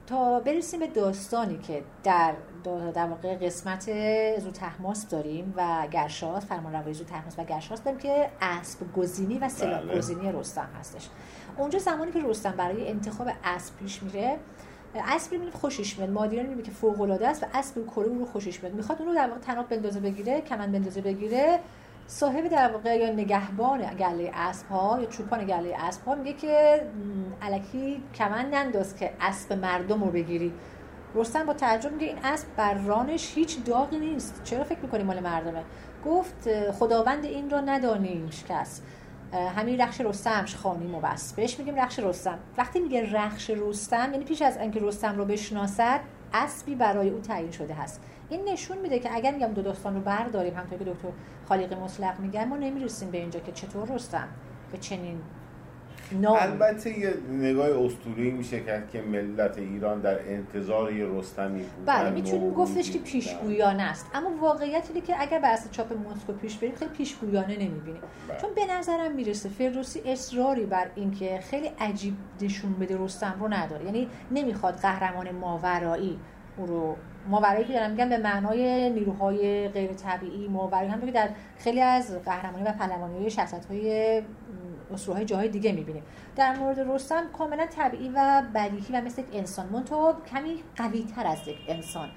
تا 0.07 0.39
برسیم 0.39 0.79
به 0.79 0.87
داستانی 0.87 1.57
که 1.57 1.83
در 2.03 2.33
در 2.93 3.05
واقع 3.05 3.35
قسمت 3.35 3.89
زوتحماس 4.39 5.07
داریم 5.07 5.53
و 5.57 5.87
گرشاس 5.91 6.45
فرمان 6.45 6.73
روای 6.73 6.93
زوتحماس 6.93 7.39
و 7.39 7.43
گرشاس 7.43 7.83
داریم 7.83 7.99
که 7.99 8.29
اسب 8.41 8.93
گزینی 8.93 9.39
و 9.39 9.49
سلاح 9.49 9.81
بله. 9.81 9.97
گزینی 9.97 10.31
رستم 10.31 10.69
هستش. 10.79 11.09
اونجا 11.57 11.79
زمانی 11.79 12.11
که 12.11 12.21
رستم 12.25 12.51
برای 12.51 12.89
انتخاب 12.89 13.27
اسب 13.43 13.75
پیش 13.75 14.03
میره 14.03 14.37
اسب 14.95 15.31
می‌بینه 15.31 15.51
خوشش 15.51 15.97
میاد 15.97 16.09
مادیان 16.09 16.45
می‌بینه 16.45 16.63
که 16.63 16.71
فوق 16.71 17.01
العاده 17.01 17.27
است 17.27 17.43
و 17.43 17.45
اسب 17.53 17.85
کره 17.85 18.05
اون 18.05 18.19
رو 18.19 18.25
خوشش 18.25 18.63
میاد. 18.63 18.75
می‌خواد 18.75 18.99
اون 18.99 19.07
رو 19.07 19.15
در 19.15 19.27
واقع 19.27 19.39
تناب 19.39 19.69
بندازه 19.69 19.99
بگیره 19.99 20.41
کمن 20.41 20.71
بندازه 20.71 21.01
بگیره. 21.01 21.59
صاحب 22.07 22.47
در 22.47 22.71
واقع 22.71 22.97
یا 22.97 23.11
نگهبان 23.11 23.95
گله 23.95 24.31
اسب 24.33 24.67
ها 24.67 24.97
یا 25.01 25.05
چوپان 25.05 25.45
گله 25.45 25.75
اسب 25.79 26.05
ها 26.05 26.15
میگه 26.15 26.33
که 26.33 26.81
الکی 27.41 28.03
کمن 28.15 28.49
ننداز 28.49 28.95
که 28.95 29.13
اسب 29.21 29.53
مردم 29.53 30.03
رو 30.03 30.11
بگیری. 30.11 30.53
رستم 31.15 31.45
با 31.45 31.53
تعجب 31.53 31.91
میگه 31.91 32.07
این 32.07 32.17
اسب 32.23 32.47
بر 32.57 32.73
رانش 32.73 33.33
هیچ 33.35 33.63
داغی 33.65 33.99
نیست. 33.99 34.41
چرا 34.43 34.63
فکر 34.63 34.79
می‌کنی 34.79 35.03
مال 35.03 35.19
مردمه؟ 35.19 35.63
گفت 36.05 36.71
خداوند 36.71 37.25
این 37.25 37.49
را 37.49 37.61
ندانیم 37.61 38.29
کس. 38.49 38.81
همین 39.33 39.81
رخش 39.81 40.01
رستمش 40.01 40.55
خانیم 40.55 40.95
و 40.95 40.99
بس. 40.99 41.33
بهش 41.33 41.59
میگیم 41.59 41.75
رخش 41.75 41.99
رستم. 41.99 42.39
وقتی 42.57 42.79
میگه 42.79 43.11
رخش 43.11 43.49
رستم 43.49 44.09
یعنی 44.11 44.25
پیش 44.25 44.41
از 44.41 44.57
اینکه 44.57 44.79
رستم 44.79 45.17
رو 45.17 45.25
بشناسد 45.25 45.99
اسبی 46.33 46.75
برای 46.75 47.09
او 47.09 47.19
تعیین 47.19 47.51
شده 47.51 47.73
هست. 47.73 48.01
این 48.29 48.49
نشون 48.49 48.77
میده 48.77 48.99
که 48.99 49.15
اگر 49.15 49.31
میگم 49.31 49.47
دو 49.47 49.61
داستان 49.61 49.95
رو 49.95 50.01
برداریم 50.01 50.53
همونطور 50.53 50.79
که 50.79 50.85
دکتر 50.85 51.07
خالق 51.49 51.73
مطلق 51.73 52.19
میگن 52.19 52.47
ما 52.47 52.57
نمی‌رسیم 52.57 53.11
به 53.11 53.17
اینجا 53.17 53.39
که 53.39 53.51
چطور 53.51 53.95
رستم 53.95 54.27
به 54.71 54.77
چنین 54.77 55.21
البته 56.21 56.99
یه 56.99 57.13
نگاه 57.31 57.85
اسطوره‌ای 57.85 58.31
میشه 58.31 58.59
کرد 58.59 58.89
که 58.89 59.01
ملت 59.01 59.57
ایران 59.57 60.01
در 60.01 60.19
انتظار 60.29 60.93
یه 60.93 61.05
رستمی 61.05 61.63
بودن 61.63 61.85
بله 61.85 62.09
می‌تونیم 62.09 62.53
گفتش 62.53 62.91
که. 62.91 62.99
پیشگویانه 62.99 63.83
است 63.83 64.05
اما 64.13 64.29
واقعیت 64.41 64.89
اینه 64.89 65.01
که 65.01 65.21
اگر 65.21 65.39
بر 65.39 65.53
اساس 65.53 65.71
چاپ 65.71 65.93
مسکو 65.93 66.33
پیش 66.33 66.57
بریم 66.57 66.75
خیلی 66.75 66.91
پیشگویانه 66.91 67.53
نمی‌بینیم 67.53 68.01
بله. 68.29 68.37
چون 68.37 68.49
به 68.55 68.73
نظرم 68.73 69.11
می‌رسه 69.11 69.49
فردوسی 69.49 70.01
اصراری 70.05 70.65
بر 70.65 70.87
اینکه 70.95 71.39
خیلی 71.39 71.71
عجیب 71.79 72.13
نشون 72.41 72.73
بده 72.73 72.97
رستم 72.97 73.35
رو 73.39 73.53
نداره 73.53 73.85
یعنی 73.85 74.07
نمی‌خواد 74.31 74.73
قهرمان 74.73 75.31
ماورایی 75.31 76.19
او 76.57 76.65
رو 76.65 76.95
ماورایی 77.29 77.65
که 77.65 77.73
دارم 77.73 77.91
میگم 77.91 78.09
به 78.09 78.17
معنای 78.17 78.89
نیروهای 78.89 79.69
غیر 79.69 79.93
طبیعی 79.93 80.47
ماورایی 80.47 80.89
هم 80.89 81.01
که 81.01 81.11
در 81.11 81.29
خیلی 81.57 81.81
از 81.81 82.23
قهرمانی 82.25 82.63
و 82.63 82.71
پهلوانی 82.71 83.29
شخصیت 83.29 83.65
های 83.65 84.21
اسطوره‌های 84.93 85.25
جاهای 85.25 85.49
دیگه 85.49 85.71
می‌بینیم. 85.71 86.03
در 86.35 86.57
مورد 86.57 86.79
رستم 86.79 87.23
کاملا 87.37 87.65
طبیعی 87.65 88.11
و 88.15 88.43
بدیهی 88.55 88.93
و 88.93 89.01
مثل 89.01 89.21
یک 89.21 89.27
انسان. 89.33 89.65
منتها 89.65 90.21
کمی 90.31 90.63
قوی 90.75 91.03
تر 91.15 91.27
از 91.27 91.47
یک 91.47 91.57
انسان 91.67 92.09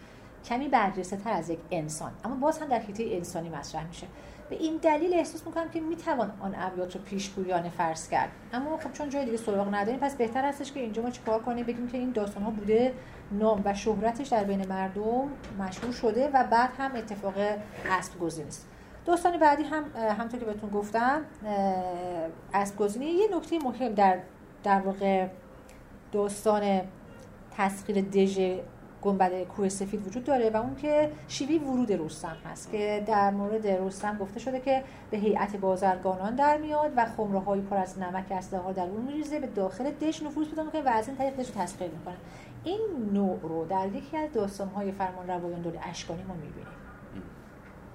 کمی 0.44 0.68
برجسته 0.68 1.16
تر 1.16 1.32
از 1.32 1.50
یک 1.50 1.58
انسان. 1.70 2.12
اما 2.24 2.34
باز 2.34 2.58
هم 2.58 2.68
در 2.68 2.78
حیطه 2.78 3.04
انسانی 3.06 3.48
مطرح 3.48 3.86
میشه. 3.86 4.06
به 4.50 4.56
این 4.56 4.76
دلیل 4.76 5.14
احساس 5.14 5.46
می‌کنم 5.46 5.68
که 5.68 5.80
می‌توان 5.80 6.32
آن 6.40 6.54
ابیات 6.58 6.96
رو 6.96 7.02
پیشگویانه 7.02 7.70
فرض 7.70 8.08
کرد. 8.08 8.30
اما 8.52 8.76
خب 8.76 8.92
چون 8.92 9.08
جای 9.10 9.24
دیگه 9.24 9.36
سراغ 9.36 9.74
نداریم 9.74 10.00
پس 10.00 10.16
بهتر 10.16 10.44
هستش 10.44 10.72
که 10.72 10.80
اینجا 10.80 11.02
ما 11.02 11.10
چیکار 11.10 11.42
کنیم؟ 11.42 11.66
بگیم 11.66 11.88
که 11.88 11.98
این 11.98 12.12
داستان 12.12 12.42
ها 12.42 12.50
بوده 12.50 12.94
نام 13.32 13.62
و 13.64 13.74
شهرتش 13.74 14.28
در 14.28 14.44
بین 14.44 14.66
مردم 14.68 15.28
مشهور 15.58 15.92
شده 15.92 16.30
و 16.34 16.44
بعد 16.50 16.70
هم 16.78 16.96
اتفاق 16.96 17.34
اسب 17.90 18.18
گزینی 18.18 18.48
است. 18.48 18.68
داستان 19.06 19.38
بعدی 19.38 19.62
هم 19.62 19.84
اه، 19.96 20.12
همونطور 20.12 20.40
که 20.40 20.46
بهتون 20.46 20.70
گفتم. 20.70 21.20
اه، 21.46 21.52
اسب 22.54 22.76
گزینی 22.76 23.06
یه 23.06 23.36
نکته 23.36 23.58
مهم 23.58 23.94
در 23.94 24.18
در 24.64 24.80
واقع 24.80 25.26
داستان 26.12 26.80
تسخیر 27.56 28.00
دژ 28.00 28.58
گنبد 29.02 29.42
کوه 29.42 29.68
سفید 29.68 30.06
وجود 30.06 30.24
داره 30.24 30.50
و 30.50 30.56
اون 30.56 30.76
که 30.76 31.12
شیوه 31.28 31.66
ورود 31.66 31.92
رستم 31.92 32.36
هست 32.44 32.70
که 32.70 33.04
در 33.06 33.30
مورد 33.30 33.66
رستم 33.66 34.18
گفته 34.18 34.40
شده 34.40 34.60
که 34.60 34.84
به 35.10 35.18
هیئت 35.18 35.56
بازرگانان 35.56 36.34
در 36.34 36.56
میاد 36.56 36.92
و 36.96 37.04
خمره 37.04 37.38
های 37.38 37.60
پر 37.60 37.76
از 37.76 37.98
نمک 37.98 38.32
اسلحه 38.32 38.62
ها 38.62 38.72
در 38.72 38.82
اون 38.82 39.00
میریزه 39.00 39.40
به 39.40 39.46
داخل 39.46 39.90
دژ 39.90 40.22
نفوذ 40.22 40.48
پیدا 40.48 40.62
می‌کنه 40.62 40.82
و 40.82 40.88
از 40.88 41.08
این 41.08 41.16
طریق 41.16 41.36
دژ 41.36 41.48
رو 41.48 41.62
تسخیر 41.62 41.90
می‌کنه. 41.90 42.16
این 42.64 42.80
نوع 43.12 43.38
رو 43.42 43.64
در 43.64 43.88
یکی 43.88 44.16
از 44.16 44.32
داستان 44.32 44.68
های 44.68 44.92
فرمان 44.92 45.26
روایان 45.26 45.60
دوره 45.60 45.80
اشکانی 45.82 46.22
ما 46.22 46.34
می‌بینیم. 46.34 46.85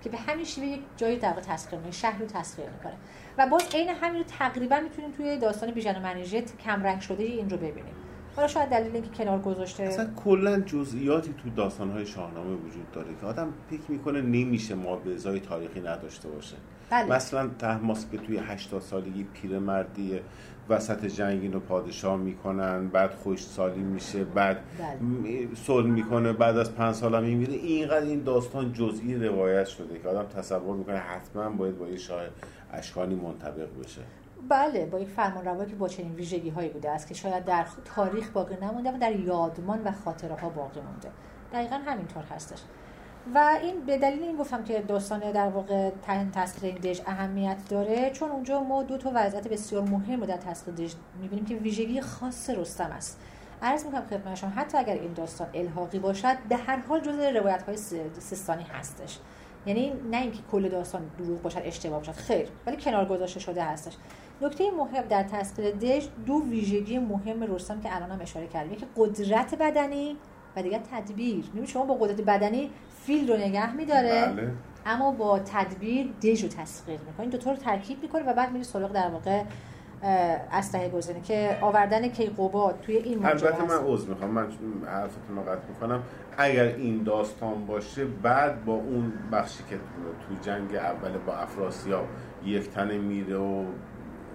که 0.02 0.10
به 0.10 0.18
همین 0.18 0.46
شیوه 0.46 0.68
یک 0.68 0.82
جایی 0.98 1.18
در 1.18 1.30
واقع 1.30 1.42
تسخیر 1.42 1.80
می‌کنه 1.80 1.92
شهر 1.92 2.20
رو 2.20 2.26
تسخیر 2.26 2.66
می‌کنه. 2.66 2.94
و 3.38 3.48
باز 3.48 3.64
عین 3.74 3.90
همین 3.90 4.18
رو 4.18 4.24
تقریبا 4.24 4.80
می‌تونیم 4.80 5.12
توی 5.12 5.38
داستان 5.38 5.72
بیژن 5.72 5.98
و 5.98 6.00
منیژه 6.00 6.44
کم 6.66 6.84
رنگ 6.84 7.02
شده 7.02 7.24
این 7.24 7.50
رو 7.50 7.58
ببینیم. 7.58 7.94
حالا 8.36 8.48
شاید 8.48 8.70
دلیل 8.70 8.94
اینکه 8.94 9.10
کنار 9.10 9.40
گذاشته 9.40 9.84
اصلا 9.84 10.10
کلا 10.24 10.60
جزئیاتی 10.60 11.34
تو 11.44 11.50
داستانهای 11.50 12.06
شاهنامه 12.06 12.56
وجود 12.56 12.92
داره 12.92 13.08
که 13.22 13.26
آدم 13.26 13.54
فکر 13.70 13.92
می‌کنه 13.92 14.22
نمیشه 14.22 14.76
ما 14.76 14.96
به 14.96 15.14
ازای 15.14 15.40
تاریخی 15.40 15.80
نداشته 15.80 16.30
باشه. 16.30 16.56
بله. 16.90 17.16
مثلا 17.16 17.48
تحماس 17.60 18.06
که 18.12 18.18
توی 18.18 18.38
80 18.38 18.82
سالگی 18.82 19.24
پیرمردی 19.24 20.20
وسط 20.69 21.06
جنگ 21.06 21.41
اینو 21.41 21.60
پادشاه 21.60 22.17
می‌کنن 22.17 22.88
بعد 22.88 23.12
خوش 23.12 23.43
سالی 23.43 23.82
میشه 23.82 24.24
بعد 24.24 24.58
بله. 24.80 25.47
صلح 25.56 25.88
می‌کنه 25.88 26.34
بعد 26.34 26.58
از 26.58 26.76
پنج 26.76 26.95
سال 26.95 27.15
هم 27.15 27.24
میمیره. 27.24 27.54
اینقدر 27.54 28.06
این 28.06 28.24
داستان 28.24 28.74
جزئی 28.74 29.15
روایت 29.15 29.65
شده 29.65 30.00
که 30.00 30.10
آدم 30.10 30.24
تصور 30.24 30.76
می‌کنه 30.76 30.97
حتما 30.97 31.50
باید 31.50 31.78
با 31.78 31.88
یه 31.88 31.97
شاه 31.97 32.21
اشکانی 32.74 33.15
منطبق 33.15 33.80
بشه. 33.84 34.02
بله 34.50 34.86
با 34.86 35.00
یک 35.00 35.08
فرمان 35.08 35.45
روایی 35.45 35.69
که 35.69 35.76
با 35.76 35.88
چنین 35.88 36.15
ویژگی 36.15 36.50
هایی 36.50 36.69
بوده 36.69 36.89
است 36.89 37.08
که 37.08 37.13
شاید 37.13 37.45
در 37.45 37.65
تاریخ 37.86 38.30
باقی 38.30 38.56
نمونده 38.62 38.91
و 38.91 38.97
در 38.97 39.19
یادمان 39.19 39.84
و 39.84 39.91
خاطره 39.91 40.36
ها 40.36 40.50
باقی 40.50 40.80
مونده. 40.82 41.12
دقیقا 41.54 41.76
همینطور 41.76 42.24
هستش. 42.24 42.60
و 43.36 43.58
این 43.62 43.86
به 43.86 43.98
دلیل 43.98 44.24
این 44.24 44.38
گفتم 44.38 44.64
که 44.64 44.80
داستان 44.80 45.32
در 45.32 45.48
واقع 45.48 45.90
ت- 45.90 46.32
تسخیر 46.34 46.66
این 46.66 46.78
دژ 46.82 47.02
اهمیت 47.06 47.58
داره 47.70 48.10
چون 48.10 48.30
اونجا 48.32 48.64
ما 48.64 48.84
دو 48.84 48.98
تا 48.98 49.12
وضعیت 49.16 49.48
بسیار 49.48 49.82
مهم 49.84 50.20
رو 50.22 50.26
در 50.26 50.38
تسخیر 50.38 50.74
دژ 50.74 50.94
می‌بینیم 51.22 51.46
که 51.46 51.56
ویژگی 51.56 52.02
خاص 52.02 52.50
رستم 52.50 52.92
است. 52.92 53.20
عرض 53.62 53.86
می‌کنم 53.86 54.06
خدمت 54.10 54.36
شما 54.36 54.50
حتی 54.50 54.78
اگر 54.78 54.94
این 54.94 55.14
داستان 55.14 55.48
الحاقی 55.54 56.00
باشد 56.00 56.38
به 56.50 56.56
هر 56.56 56.78
حال 56.78 57.00
جزء 57.00 57.32
روایت 57.32 57.64
های 57.64 57.78
سیستانی 58.20 58.64
هستش. 58.64 59.18
یعنی 59.66 59.94
نه 60.12 60.18
اینکه 60.18 60.40
کل 60.52 60.70
داستان 60.70 61.02
دروغ 61.18 61.42
باشد 61.42 61.62
اشتباه 61.64 62.00
باشد 62.00 62.12
خیر 62.12 62.48
ولی 62.68 62.78
کنار 62.78 63.06
گذاشته 63.06 63.40
شده 63.40 63.64
هستش. 63.64 63.94
نکته 64.42 64.72
مهم 64.72 65.04
در 65.04 65.24
تسخیر 65.24 65.72
دژ 65.72 66.08
دو 66.26 66.42
ویژگی 66.50 67.00
مهم 67.00 67.44
رستم 67.44 67.82
که 67.82 67.96
الان 67.96 68.12
هم 68.12 68.22
اشاره 68.22 68.48
کردیم. 68.48 68.74
یکی 68.74 68.86
قدرت 68.98 69.56
بدنی 69.56 70.18
و 70.56 70.62
دیگر 70.64 70.80
تدبیر. 70.92 71.46
می‌بینی 71.46 71.68
شما 71.68 71.86
با 71.86 71.94
قدرت 71.94 72.22
بدنی 72.22 72.72
فیل 73.06 73.32
رو 73.32 73.38
نگه 73.38 73.76
میداره 73.76 74.26
بله. 74.26 74.52
اما 74.86 75.12
با 75.12 75.40
تدبیر 75.40 76.08
دژ 76.24 76.44
رو 76.44 76.50
تسخیر 76.50 77.00
می‌کنه 77.00 77.20
این 77.20 77.30
دو 77.30 77.38
تا 77.38 77.52
رو 77.52 77.58
ترکیب 77.58 78.02
می‌کنه 78.02 78.24
و 78.24 78.34
بعد 78.34 78.52
میره 78.52 78.64
سراغ 78.64 78.92
در 78.92 79.10
واقع 79.10 79.44
اسلحه 80.52 80.90
گزینه 80.90 81.22
که 81.22 81.58
آوردن 81.62 82.08
کیقوباد 82.08 82.80
توی 82.82 82.96
این 82.96 83.20
ماجرا 83.20 83.50
البته. 83.50 83.64
من 83.64 83.94
عذر 83.94 84.10
می‌خوام 84.10 84.32
من 84.32 84.48
حرفتون 84.88 85.36
رو 85.36 85.42
قطع 85.42 85.68
می‌کنم 85.70 86.04
اگر 86.38 86.64
این 86.64 87.04
داستان 87.04 87.66
باشه 87.66 88.06
بعد 88.06 88.66
با 88.66 88.74
اون 88.74 89.14
بخشی 89.32 89.64
که 89.70 89.76
تو 89.76 90.36
جنگ 90.42 90.76
اول 90.76 91.18
با 91.18 91.34
افراسیاب 91.34 92.06
یک 92.46 92.70
تنه 92.70 92.98
میره 92.98 93.38
و 93.38 93.66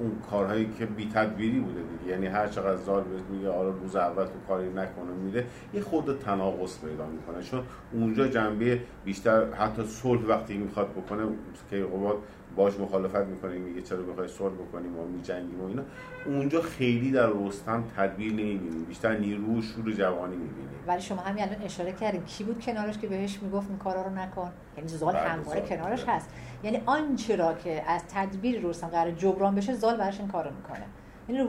اون 0.00 0.12
کارهایی 0.30 0.70
که 0.78 0.86
بی 0.86 1.10
تدبیری 1.14 1.60
بوده 1.60 1.80
دیگه. 1.80 2.12
یعنی 2.12 2.26
هر 2.26 2.48
چقدر 2.48 2.76
زال 2.76 3.04
میگه 3.30 3.48
آره 3.48 3.70
روز 3.70 3.96
اول 3.96 4.24
تو 4.24 4.38
کاری 4.48 4.68
نکنه 4.68 5.12
میره 5.24 5.44
یه 5.74 5.80
خود 5.80 6.18
تناقض 6.18 6.78
پیدا 6.78 7.06
می‌کنه. 7.06 7.42
چون 7.42 7.62
اونجا 7.92 8.28
جنبه 8.28 8.80
بیشتر 9.04 9.52
حتی 9.52 9.84
صلح 9.84 10.26
وقتی 10.26 10.56
می‌خواد 10.56 10.90
بکنه 10.90 11.22
که 11.70 11.76
قباد 11.76 12.18
باش 12.56 12.80
مخالفت 12.80 13.26
می‌کنه 13.26 13.58
میگه 13.58 13.82
چرا 13.82 14.02
بخوای 14.02 14.28
صلح 14.28 14.54
بکنیم 14.54 14.98
و 14.98 15.06
میجنگیم 15.06 15.60
و 15.60 15.66
اینا. 15.66 15.82
اونجا 16.26 16.60
خیلی 16.60 17.10
در 17.10 17.30
رستم 17.46 17.84
تدبیر 17.96 18.32
نمی‌بینیم 18.32 18.84
بیشتر 18.84 19.18
نیرو 19.18 19.62
شور 19.62 19.92
جوانی 19.92 20.36
می‌بینیم 20.36 20.68
ولی 20.86 21.02
شما 21.02 21.20
همین 21.20 21.44
الان 21.44 21.62
اشاره 21.62 21.92
کردین. 21.92 22.24
کی 22.24 22.44
بود 22.44 22.60
کنارش 22.60 22.98
که 22.98 23.06
بهش 23.06 23.42
می‌گفت 23.42 23.68
این 23.68 23.78
کارا 23.78 24.02
رو 24.02 24.14
نکن؟ 24.14 24.52
یعنی 24.76 24.88
زال 24.88 25.16
همواره. 25.16 25.60
کنارش. 25.60 26.04
هست 26.08 26.28
یعنی 26.62 26.82
آنچه 26.86 27.36
را 27.36 27.54
که 27.54 27.82
از 27.86 28.02
تدبیر 28.14 28.60
رستم 28.60 28.88
قرار 28.88 29.10
جبران 29.10 29.54
بشه 29.54 29.74
زال 29.74 29.96
براش 29.96 30.20
این 30.20 30.28
کارو 30.28 30.50
می‌کنه 30.56 30.84
یعنی 31.28 31.48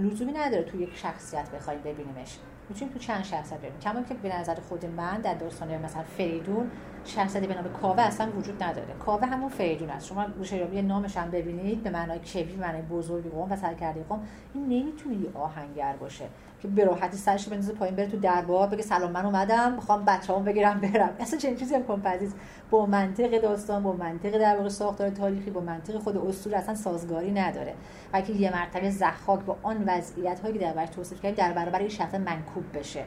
لزومی 0.00 0.32
نداره 0.32 0.62
تو 0.62 0.80
یک 0.80 0.96
شخصیت 0.96 1.50
بخوایم 1.50 1.80
ببینیمش 1.80 2.38
می‌تونیم 2.68 2.94
تو 2.94 2.98
چند 2.98 3.24
شخصیت 3.24 3.58
ببینیم 3.58 3.78
کما 3.80 4.02
که 4.02 4.14
به 4.14 4.36
نظر 4.36 4.54
خود 4.68 4.86
من 4.86 5.20
در 5.20 5.34
داستان 5.34 5.78
مثلا 5.78 6.02
فریدون 6.02 6.70
شخصیتی 7.04 7.46
به 7.46 7.54
نام 7.54 7.64
کاوه 7.82 8.02
اصلا 8.02 8.30
وجود 8.30 8.62
نداره. 8.62 8.94
کاوه 9.06 9.26
همون 9.26 9.48
فریدون 9.48 9.90
است. 9.90 10.06
شما 10.06 10.24
روشیابی 10.38 10.82
نامش 10.82 11.16
هم 11.16 11.30
ببینید 11.30 11.82
به 11.82 11.90
معنای 11.90 12.18
کبیر 12.18 12.58
معنای 12.58 12.82
بزرگ 12.82 13.30
قوم 13.30 13.52
و 13.52 13.56
سرکرده 13.56 14.04
قوم. 14.08 14.20
این 14.54 14.64
نمی‌تونه 14.64 15.16
یه 15.16 15.28
آهنگر 15.34 15.96
باشه 15.96 16.24
که 16.62 16.68
به 16.68 16.84
راحتی 16.84 17.16
سرش 17.16 17.44
رو 17.44 17.50
بندازه 17.50 17.72
پایین 17.72 17.96
بره 17.96 18.06
تو 18.06 18.16
دربار 18.16 18.68
بگه 18.68 18.82
سلام 18.82 19.12
من 19.12 19.26
اومدم 19.26 19.72
می‌خوام 19.72 20.04
بچه‌ام 20.04 20.44
بگیرم 20.44 20.80
برم. 20.80 21.10
اصلا 21.20 21.38
چنین 21.38 21.56
چیزی 21.56 21.74
امکان 21.74 22.02
پذیر 22.02 22.30
با 22.70 22.86
منطق 22.86 23.40
داستان 23.40 23.82
با 23.82 23.92
منطق 23.92 24.38
در 24.38 24.56
واقع 24.56 24.68
ساختار 24.68 25.10
تاریخی 25.10 25.50
با 25.50 25.60
منطق 25.60 25.98
خود 25.98 26.16
اسطوره 26.16 26.58
اصلا 26.58 26.74
سازگاری 26.74 27.30
نداره. 27.30 27.74
بلکه 28.12 28.32
یه 28.32 28.52
مرتبه 28.52 28.90
ضحاک 28.90 29.40
با 29.40 29.56
آن 29.62 29.84
وضعیت 29.86 30.40
هایی 30.40 30.58
که 30.58 30.60
در 30.60 30.86
توصیف 30.86 31.22
کردیم 31.22 31.36
در 31.36 31.52
برابر 31.52 31.78
این 31.78 31.88
شخص 31.88 32.14
منکوب 32.14 32.78
بشه. 32.78 33.04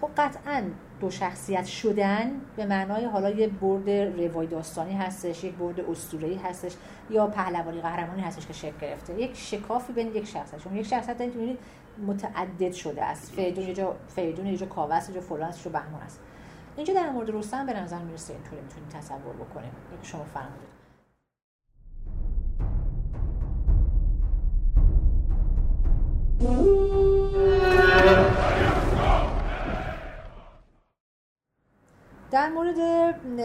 خب 0.00 0.10
قطعا 0.16 0.62
دو 1.00 1.10
شخصیت 1.10 1.64
شدن 1.64 2.30
به 2.56 2.66
معنای 2.66 3.04
حالا 3.04 3.30
یه 3.30 3.48
برد 3.48 3.90
روای 3.90 4.46
داستانی 4.46 4.94
هستش 4.94 5.44
یک 5.44 5.54
برد 5.54 5.80
اسطوره‌ای 5.80 6.34
هستش 6.34 6.72
یا 7.10 7.26
پهلوانی 7.26 7.80
قهرمانی 7.80 8.22
هستش 8.22 8.46
که 8.46 8.52
شکل 8.52 8.78
گرفته. 8.80 9.20
یک 9.20 9.36
شکافی 9.36 9.92
بین 9.92 10.06
یک 10.06 10.26
شخصیت. 10.26 10.60
شما 10.60 10.76
یک 10.76 10.86
شخصیت 10.86 11.18
دارید 11.18 11.32
که 11.32 11.38
می‌بینید 11.38 11.58
متعدد 12.06 12.72
شده 12.72 13.04
است. 13.04 13.32
فریدون 13.32 13.64
یه 13.64 13.74
جا 13.74 13.96
فریدون 14.08 14.46
یه 14.46 14.56
جا 14.56 14.66
کاوه 14.66 14.94
است 14.94 15.08
یه 15.08 15.14
جا 15.14 15.20
فلان 15.20 15.48
است 15.48 15.66
یه 15.66 15.72
بهمان 15.72 16.02
است. 16.02 16.20
اینجا 16.76 16.94
در 16.94 17.10
مورد 17.10 17.30
رستم 17.30 17.66
به 17.66 17.80
نظر 17.80 17.98
می‌رسه 17.98 18.32
اینطوری 18.32 18.62
می‌تونیم 18.62 18.88
تصور 18.88 19.34
بکنیم. 19.34 19.70
یک 20.00 20.06
شما 20.06 20.24
فرمودید. 20.24 20.70
در 32.40 32.48
مورد 32.48 32.76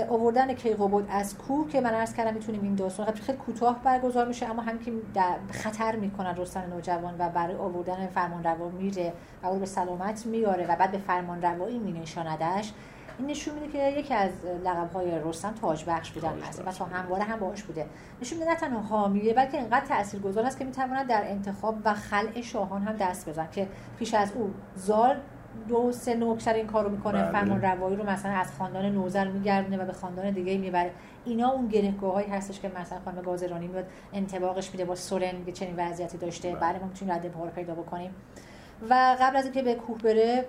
آوردن 0.09 0.53
کیقوباد 0.53 1.07
از 1.09 1.37
کوه 1.37 1.69
که 1.69 1.81
من 1.81 1.89
عرض 1.93 2.13
کردم 2.13 2.33
می‌تونیم 2.33 2.63
این 2.63 2.75
داستان 2.75 3.11
خیلی 3.11 3.37
کوتاه 3.37 3.83
برگزار 3.83 4.27
میشه 4.27 4.45
اما 4.45 4.61
هم 4.61 4.79
که 4.79 4.91
در 5.13 5.35
خطر 5.51 5.95
می‌کنن 5.95 6.37
رستم 6.37 6.59
نوجوان 6.59 7.15
و 7.19 7.29
برای 7.29 7.55
آوردن 7.55 8.07
فرمانروا 8.07 8.69
میره 8.69 9.13
و 9.43 9.47
او 9.47 9.59
به 9.59 9.65
سلامت 9.65 10.25
میاره 10.25 10.67
و 10.67 10.75
بعد 10.75 10.91
به 10.91 10.97
فرمانروایی 10.97 11.79
مینشاندش 11.79 12.73
این 13.17 13.27
نشون 13.27 13.53
میده 13.53 13.67
که 13.67 13.99
یکی 13.99 14.13
از 14.13 14.31
لقب 14.63 14.93
های 14.93 15.19
رستم 15.19 15.51
تاج 15.51 15.85
بخش 15.87 16.11
بودن. 16.11 16.39
هست 16.39 16.67
و 16.67 16.71
تا 16.71 16.85
همواره 16.85 17.23
هم 17.23 17.39
باهاش 17.39 17.63
بوده. 17.63 17.85
نشون 18.21 18.39
میده 18.39 18.51
نه 18.51 18.57
تنها 18.57 18.79
حامیه 18.79 19.33
بلکه 19.33 19.57
اینقدر 19.57 19.85
تاثیرگذار 19.85 20.45
است 20.45 20.59
که 20.59 20.65
می‌تواند 20.65 21.07
در 21.07 21.23
انتخاب 21.25 21.77
و 21.85 21.93
خلع 21.93 22.41
شاهان 22.41 22.81
هم 22.81 22.95
دست 22.95 23.29
بزن 23.29 23.47
که 23.51 23.67
پیش 23.99 24.13
از 24.13 24.31
او 24.35 24.53
زال 24.75 25.15
دو 25.67 25.91
سه 25.91 26.17
این 26.55 26.67
کارو 26.67 26.89
می‌کنه 26.89 27.23
بله. 27.23 27.31
فرمان 27.31 27.61
روایی 27.61 27.95
رو 27.95 28.09
مثلا 28.09 28.31
از 28.31 28.51
خاندان 28.53 28.85
نوزر 28.85 29.27
میگردونه 29.27 29.77
و 29.77 29.85
به 29.85 29.93
خاندان 29.93 30.31
دیگه 30.31 30.57
می‌بره. 30.57 30.91
اینا 31.25 31.49
اون 31.49 31.67
گرهگاه 31.67 32.13
هایی 32.13 32.29
هستش 32.29 32.59
که 32.59 32.71
مثلا 32.79 32.99
خانم 33.05 33.21
گازرانی 33.21 33.67
میاد 33.67 33.85
انطباقش 34.13 34.71
میده 34.71 34.85
با 34.85 34.95
سورن 34.95 35.45
که 35.45 35.51
چنین 35.51 35.75
وضعیتی 35.77 36.17
داشته. 36.17 36.51
بله. 36.51 36.59
بله 36.59 36.79
ما 36.79 36.87
می‌تونیم 36.87 37.13
رد 37.13 37.27
پا 37.27 37.45
رو 37.45 37.51
پیدا 37.51 37.75
بکنیم. 37.75 38.15
و 38.89 39.17
قبل 39.21 39.35
از 39.35 39.43
اینکه 39.43 39.63
به 39.63 39.75
کوه 39.75 39.97
بره 39.97 40.45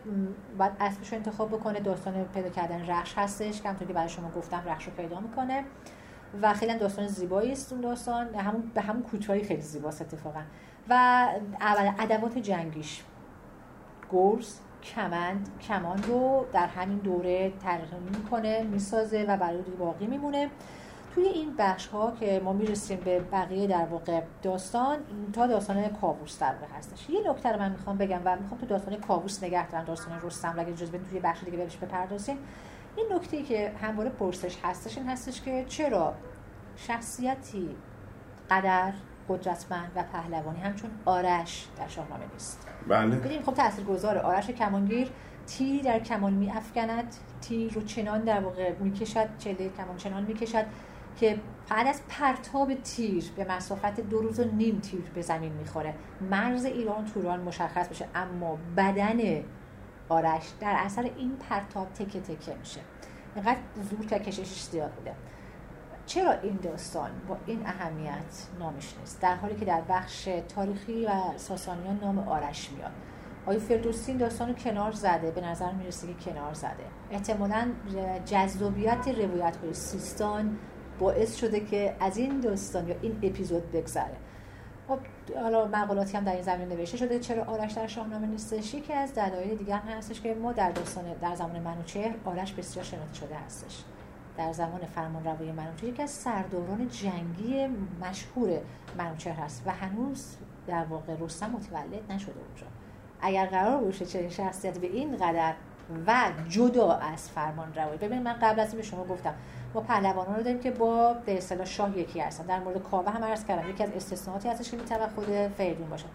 باید 0.58 0.72
اسبش 0.80 1.08
رو 1.08 1.16
انتخاب 1.16 1.48
بکنه. 1.48 1.80
داستان 1.80 2.24
پیدا 2.24 2.48
کردن 2.48 2.86
رخش 2.86 3.14
هستش 3.18 3.62
که 3.62 3.68
همونطور 3.68 3.88
که 3.88 3.94
برای 3.94 4.08
شما 4.08 4.30
گفتم 4.30 4.62
رخش 4.66 4.84
رو 4.84 4.92
پیدا 4.92 5.20
می‌کنه. 5.20 5.64
و 6.42 6.54
خیلی 6.54 6.78
داستان 6.78 7.06
زیبایی 7.06 7.52
است 7.52 7.72
اون 7.72 7.80
داستان. 7.80 8.34
همون 8.34 8.70
به 8.74 8.80
همون 8.80 9.02
کوتاهی 9.02 9.44
خیلی 9.44 9.62
زیباست 9.62 10.02
اتفاقا. 10.02 10.40
و 10.88 10.92
اول 11.60 11.90
ادوات 11.98 12.38
جنگیش. 12.38 13.02
گرز. 14.12 14.58
کمند 14.94 15.48
کمان 15.68 16.02
رو 16.02 16.46
در 16.52 16.66
همین 16.66 16.98
دوره 16.98 17.52
طراحی 17.62 17.98
می‌کنه 18.16 18.62
می‌سازه 18.62 19.24
و 19.28 19.36
برای 19.36 19.62
باقی 19.62 20.06
میمونه. 20.06 20.50
توی 21.14 21.24
این 21.24 21.54
بخش 21.58 21.86
ها 21.86 22.12
که 22.20 22.40
ما 22.44 22.52
می‌رسیم 22.52 23.00
به 23.04 23.20
بقیه 23.20 23.66
در 23.66 23.84
واقع 23.84 24.22
داستان 24.42 24.98
تا 25.32 25.46
داستان 25.46 25.88
کاووس 25.88 26.38
در 26.38 26.54
واقع 26.60 26.72
هستش. 26.78 27.10
یه 27.10 27.30
نکته 27.30 27.52
رو 27.52 27.58
من 27.58 27.70
می‌خوام 27.70 27.98
بگم 27.98 28.20
و 28.24 28.36
می‌خوام 28.36 28.60
تو 28.60 28.66
داستان 28.66 28.96
کاووس 28.96 29.42
نگه 29.42 29.68
دارم 29.68 29.84
داستان 29.84 30.20
رستم 30.22 30.54
و 30.56 30.60
اگه 30.60 30.72
بدین 30.72 31.04
توی 31.10 31.20
بخش 31.20 31.44
دیگه 31.44 31.56
بهش 31.56 31.76
بپردازیم. 31.76 32.38
این 32.96 33.06
نکته 33.12 33.42
که 33.42 33.72
همواره 33.82 34.10
پرسش 34.10 34.56
هستش 34.62 34.98
این 34.98 35.06
هستش 35.06 35.42
که 35.42 35.64
چرا 35.68 36.14
شخصیتی 36.76 37.76
قدر 38.50 38.92
قدرتمند 39.28 39.92
و 39.96 40.02
پهلوانی. 40.02 40.60
همچون 40.60 40.90
آرش 41.04 41.66
در 41.78 41.88
شاهنامه 41.88 42.24
نیست. 42.32 42.68
بله. 42.88 43.16
ببینیم 43.16 43.42
خب 43.42 43.54
تاثیرگذاره 43.54 44.20
آرش 44.20 44.50
کمانگیر 44.50 45.10
تیر 45.46 45.82
در 45.82 45.98
کمان 45.98 46.32
میافکند 46.32 47.14
تیر 47.40 47.72
رو 47.72 47.82
چنان 47.82 48.20
در 48.20 48.40
واقع 48.40 48.72
می‌کشد 48.78 49.28
چله 49.38 49.70
کمان 49.78 49.96
چنان 49.96 50.24
می‌کشد 50.24 50.64
که 51.20 51.40
بعد 51.70 51.86
از 51.86 52.00
پرتاب 52.08 52.74
تیر 52.74 53.24
به 53.36 53.44
مسافت 53.44 54.00
دو 54.00 54.20
روز 54.20 54.40
و 54.40 54.44
نیم 54.44 54.78
تیر 54.78 55.10
به 55.14 55.22
زمین 55.22 55.52
می‌خوره. 55.52 55.94
مرز 56.30 56.64
ایران 56.64 57.04
توران 57.04 57.40
مشخص 57.40 57.88
بشه 57.88 58.08
اما 58.14 58.58
بدن 58.76 59.42
آرش 60.08 60.42
در 60.60 60.74
اثر 60.78 61.02
این 61.02 61.36
پرتاب 61.36 61.92
تکه 61.92 62.20
تکه 62.20 62.54
میشه. 62.54 62.80
اینقدر 63.34 63.58
زور 63.90 64.06
که 64.06 64.18
کششش 64.18 64.62
زیاد 64.62 64.90
بوده. 64.90 65.14
چرا 66.06 66.32
این 66.32 66.58
داستان 66.62 67.10
با 67.28 67.36
این 67.46 67.66
اهمیت 67.66 68.46
نامش 68.58 68.94
نیست؟ 69.00 69.20
در 69.20 69.34
حالی 69.34 69.54
که 69.54 69.64
در 69.64 69.80
بخش 69.88 70.28
تاریخی 70.48 71.06
و 71.06 71.10
ساسانیان 71.36 71.98
نام 72.02 72.18
آرش 72.18 72.70
میاد. 72.70 72.90
آقای 73.42 73.58
فردوسی 73.58 74.10
این 74.10 74.20
داستان 74.20 74.48
رو 74.48 74.54
کنار 74.54 74.92
زده. 74.92 75.30
به 75.30 75.40
نظر 75.40 75.72
می‌رسه 75.72 76.06
که 76.06 76.30
کنار 76.30 76.54
زده. 76.54 76.84
احتمالا 77.10 77.68
جذابیت 78.24 79.08
روایت 79.08 79.56
های 79.56 79.74
سیستان 79.74 80.58
باعث 80.98 81.36
شده 81.36 81.60
که 81.60 81.96
از 82.00 82.16
این 82.16 82.40
داستان 82.40 82.88
یا 82.88 82.96
این 83.02 83.18
اپیزود 83.22 83.72
بگذره. 83.72 84.16
خب 84.88 84.98
حالا 85.42 85.66
مقالاتی 85.66 86.16
هم 86.16 86.24
در 86.24 86.32
این 86.32 86.42
زمینه 86.42 86.74
نوشته 86.74 86.96
شده. 86.96 87.18
چرا 87.18 87.44
آرش 87.44 87.72
در 87.72 87.86
شاهنامه 87.86 88.26
نیستش؟ 88.26 88.74
یکی 88.74 88.92
از 88.92 89.14
دلایل 89.14 89.56
دیگر 89.56 89.78
هستش 89.78 90.20
که 90.20 90.34
ما 90.34 90.52
در 90.52 90.70
داستان 90.70 91.04
در 91.22 91.34
زمان 91.34 91.60
منوچهر 91.60 92.14
آرش 92.24 92.52
بسیار 92.52 92.84
شناخته 92.84 93.14
شده 93.14 93.34
هستش. 93.34 93.84
در 94.36 94.52
زمان 94.52 94.80
فرمانروایی 94.94 95.52
منوچهر 95.52 95.88
یکی 95.88 96.02
از 96.02 96.10
سرداران 96.10 96.88
جنگی 96.88 97.66
مشهور 98.00 98.58
منوچهر 98.98 99.40
هست 99.40 99.62
و 99.66 99.70
هنوز 99.70 100.36
در 100.66 100.84
واقع 100.84 101.16
رستم 101.20 101.50
متولد 101.50 102.12
نشده 102.12 102.40
اونجا. 102.48 102.66
اگر 103.20 103.46
قرار 103.46 103.84
باشه 103.84 104.06
چنین 104.06 104.30
شخصیت 104.30 104.78
به 104.78 104.86
این 104.86 105.16
قدر 105.16 105.54
و 106.06 106.32
جدا 106.48 106.92
از 106.92 107.30
فرمان 107.30 107.74
روایی 107.74 107.98
ببین 107.98 108.22
من 108.22 108.32
قبل 108.32 108.60
از 108.60 108.68
این 108.68 108.76
به 108.76 108.82
شما 108.82 109.04
گفتم 109.04 109.34
ما 109.74 109.80
پهلوانان 109.80 110.36
رو 110.36 110.42
داریم 110.42 110.60
که 110.60 110.70
با 110.70 111.12
به 111.12 111.38
اصطلاح 111.38 111.66
شاه 111.66 111.98
یکی 111.98 112.20
هستن. 112.20 112.46
در 112.46 112.60
مورد 112.60 112.82
کاوه 112.82 113.10
هم 113.10 113.24
عرض 113.24 113.44
کردم 113.44 113.70
یکی 113.70 113.84
از 113.84 113.90
استثناءاتی 113.90 114.48
هستش 114.48 114.70
که 114.70 114.76
می‌تونه 114.76 115.08
خود 115.08 115.24
فریدون 115.48 115.88
باشه. 115.88 116.06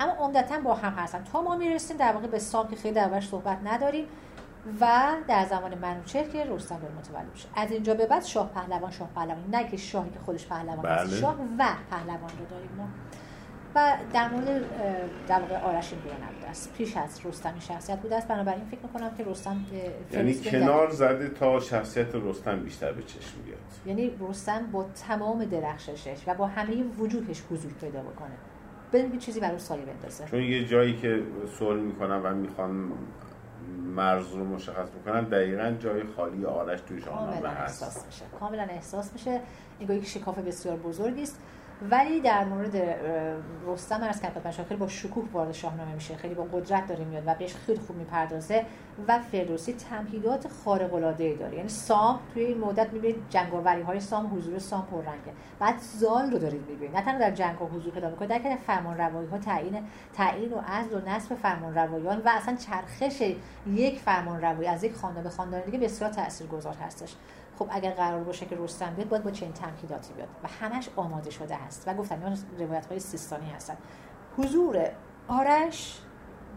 اما 0.00 0.12
عمدتا 0.12 0.60
با 0.60 0.74
هم 0.74 0.92
هستن. 0.92 1.24
تا 1.24 1.42
ما 1.42 1.56
می‌رسیم 1.56 1.96
در 1.96 2.12
واقع 2.12 2.26
به 2.26 2.38
سام 2.38 2.68
که 2.68 2.76
خیلی 2.76 2.94
دربارش 2.94 3.28
صحبت 3.28 3.58
نداریم. 3.64 4.06
و 4.80 5.12
در 5.28 5.44
زمان 5.44 5.78
منوچهر 5.78 6.24
که 6.24 6.44
رستم 6.44 6.78
داره 6.78 6.94
متولد 6.94 7.30
میشه. 7.32 7.48
از 7.56 7.72
اینجا 7.72 7.94
به 7.94 8.06
بعد 8.06 8.24
شاه 8.24 8.50
پهلوان 8.54 8.90
شاه 8.90 9.08
پهلوان. 9.14 9.44
نه 9.52 9.68
که 9.68 9.76
شاهی 9.76 10.10
که 10.10 10.18
خودش 10.18 10.46
پهلوان 10.46 10.82
بله. 10.82 10.92
هست 10.92 11.14
شاه 11.14 11.36
و 11.58 11.64
پهلوان 11.90 12.30
رو 12.38 12.46
داریم 12.50 12.70
ما. 12.78 12.88
و 13.74 13.96
در 14.12 14.28
مورد 14.28 14.64
در 15.26 15.40
واقع 15.40 15.58
آرش 15.58 15.92
این 15.92 16.00
نبوده 16.24 16.48
است. 16.48 16.74
پیش 16.74 16.96
از 16.96 17.26
رستم 17.26 17.54
شخصیت 17.60 17.98
بوده 17.98 18.16
است. 18.16 18.28
بنابراین 18.28 18.64
فکر 18.64 18.80
می‌کنم 18.82 19.14
که 19.14 19.24
رستم 19.24 19.64
یعنی 20.12 20.34
کنار 20.34 20.90
زده 20.90 21.28
تا 21.28 21.60
شخصیت 21.60 22.14
رستم 22.14 22.60
بیشتر 22.60 22.92
به 22.92 23.02
چشم 23.02 23.42
بیاد. 23.44 23.58
یعنی 23.86 24.10
رستم 24.20 24.66
با 24.72 24.86
تمام 25.08 25.44
درخششش 25.44 26.18
و 26.26 26.34
با 26.34 26.46
همه 26.46 26.84
وجوهش 26.98 27.42
حضور 27.50 27.72
پیدا 27.72 28.02
بکنه. 28.02 28.34
بدون 28.92 29.18
چیزی 29.18 29.40
برای 29.40 29.58
سایه 29.58 29.84
بندازه. 29.84 30.24
چون 30.24 30.42
یه 30.42 30.64
جایی 30.64 30.96
که 30.96 31.22
سوال 31.58 31.80
می‌کنن 31.80 32.22
و 32.22 32.34
می‌خوان 32.34 32.92
مرز 33.94 34.32
رو 34.32 34.44
مشخص 34.44 34.88
بکنن 34.88 35.24
دقیقا 35.24 35.76
جای 35.80 36.02
خالی 36.16 36.44
آرش 36.44 36.80
توی 36.80 37.00
شاهنامه 37.00 37.32
کاملا 37.32 37.50
هست. 37.50 37.82
احساس 37.82 38.06
میشه. 38.06 38.24
کاملا 38.40 38.62
احساس 38.62 39.12
میشه. 39.12 39.40
انگار 39.80 39.96
یک 39.96 40.06
شکاف 40.06 40.38
بسیار 40.38 40.76
بزرگی 40.76 41.22
است. 41.22 41.38
ولی 41.90 42.20
در 42.20 42.44
مورد 42.44 42.76
رستم 43.66 44.02
ارز 44.02 44.20
کرد 44.20 44.32
خدمت 44.32 44.50
شما 44.50 44.66
خیلی 44.66 44.80
با 44.80 44.88
شکوه 44.88 45.24
وارد 45.32 45.52
شاهنامه 45.52 45.94
میشه 45.94 46.16
خیلی 46.16 46.34
با 46.34 46.42
قدرت 46.52 46.86
داره 46.86 47.04
میاد 47.04 47.22
و 47.26 47.34
بهش 47.34 47.54
خیلی 47.54 47.78
خوب 47.78 47.96
می‌پردازه 47.96 48.64
و 49.08 49.18
فردوسی 49.18 49.72
تمهیدات 49.72 50.48
خارق 50.48 50.94
العاده 50.94 51.24
ای 51.24 51.36
داره. 51.36 51.56
یعنی 51.56 51.68
سام 51.68 52.20
توی 52.34 52.44
این 52.44 52.58
مدت 52.58 52.92
می‌بینید 52.92 53.16
جنگاوری 53.30 53.82
های 53.82 54.00
سام 54.00 54.36
حضور 54.36 54.58
سام 54.58 54.86
پررنگه. 54.90 55.32
بعد 55.58 55.74
زال 55.78 56.30
رو 56.30 56.38
دارید 56.38 56.68
می‌بینید. 56.68 56.96
نه 56.96 57.02
تنها 57.02 57.18
در 57.18 57.30
جنگ 57.30 57.56
ها 57.56 57.66
حضور 57.66 57.92
پیدا 57.92 58.10
می‌کنه 58.10 58.38
در 58.38 58.56
فرمان 58.66 58.98
روایی 58.98 59.28
ها 59.28 59.38
تعیین 59.38 59.82
تعیین 60.14 60.52
و 60.52 60.60
عزل 60.66 60.94
و 60.94 61.00
نصب 61.08 61.34
فرمان 61.34 61.74
روایان 61.74 62.18
و 62.18 62.28
اصلا 62.28 62.56
چرخش 62.56 63.22
یک 63.66 63.98
فرمان 63.98 64.40
روایی 64.40 64.68
از 64.68 64.84
یک 64.84 64.94
خاندان 64.94 65.22
به 65.22 65.30
خاندان 65.30 65.60
دیگه 65.60 65.78
بسیار 65.78 66.10
تاثیرگذار 66.10 66.74
هستش. 66.74 67.14
خب 67.58 67.68
اگر 67.70 67.90
قرار 67.90 68.24
باشه 68.24 68.46
که 68.46 68.56
رستم 68.56 68.94
بیاد 68.94 69.08
باید 69.08 69.22
با 69.22 69.30
چنین 69.30 69.52
تمهیداتی 69.52 70.12
بیاد 70.14 70.28
و 70.44 70.48
همش 70.48 70.88
آماده 70.96 71.30
شده 71.30 71.56
هست 71.56 71.84
و 71.86 71.94
گفتم 71.94 72.24
اینا 72.24 72.36
روایت 72.58 72.86
های 72.86 73.00
سیستانی 73.00 73.50
هستن. 73.50 73.76
حضور 74.38 74.88
آرش 75.28 75.98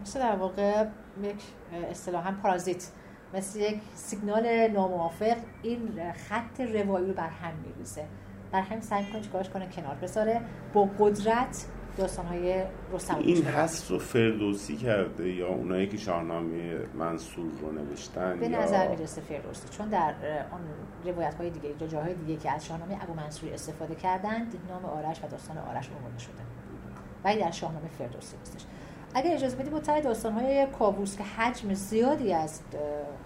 مثل 0.02 0.20
در 0.20 0.36
واقع 0.36 0.86
یک 1.22 1.42
اصطلاحا 1.90 2.34
پارازیت 2.42 2.88
مثل 3.34 3.60
یک 3.60 3.80
سیگنال 3.94 4.68
ناموافق 4.68 5.36
این 5.62 6.12
خط 6.12 6.60
روایی 6.60 7.06
رو 7.06 7.12
بر 7.12 7.28
هم 7.28 7.54
میریزه. 7.66 8.06
بر 8.52 8.60
هم 8.60 8.80
سعی 8.80 9.04
می‌کنه 9.04 9.20
چیکارش 9.20 9.48
کنه؟ 9.48 9.66
کنار 9.66 9.94
بذاره. 9.94 10.40
با 10.72 10.88
قدرت 10.98 11.66
داستانهای 11.96 12.62
رستم 12.92 13.14
رو 13.14 13.20
این. 13.20 13.44
حس 13.44 13.90
رو 13.90 13.98
فردوسی 13.98 14.76
کرده 14.76 15.32
یا 15.32 15.48
اونایی 15.48 15.86
که 15.86 15.96
شاهنامه 15.96 16.78
منصور 16.94 17.50
رو 17.60 17.72
نوشتن 17.72 18.40
به 18.40 18.48
یا 18.48 18.62
نظر 18.62 18.88
می‌رسه 18.88 19.20
فردوسی 19.20 19.68
چون 19.68 19.88
در 19.88 20.14
اه، 20.22 20.52
آن 20.52 20.60
روایت 21.04 21.34
های 21.34 21.50
دیگه 21.50 21.68
یا 21.80 21.86
جاهای 21.86 22.14
دیگه 22.14 22.36
که 22.36 22.50
از 22.50 22.66
شاهنامه 22.66 23.02
ابو 23.02 23.14
منصوری 23.14 23.52
استفاده 23.52 23.94
کردند 23.94 24.54
نام 24.68 24.84
آرش 24.84 25.18
و 25.24 25.28
داستان 25.28 25.58
آرش 25.58 25.90
آورده 26.00 26.18
شده 26.18 26.42
ولی 27.24 27.40
در 27.40 27.50
شاهنامه 27.50 27.88
فردوسی 27.98 28.36
نیستش 28.38 28.66
اگر 29.14 29.34
اجازه 29.34 29.56
بدید 29.56 29.72
با 29.72 30.00
داستان 30.00 30.32
های 30.32 30.66
کاووس 30.78 31.16
که 31.16 31.24
حجم 31.24 31.74
زیادی 31.74 32.32
از 32.32 32.60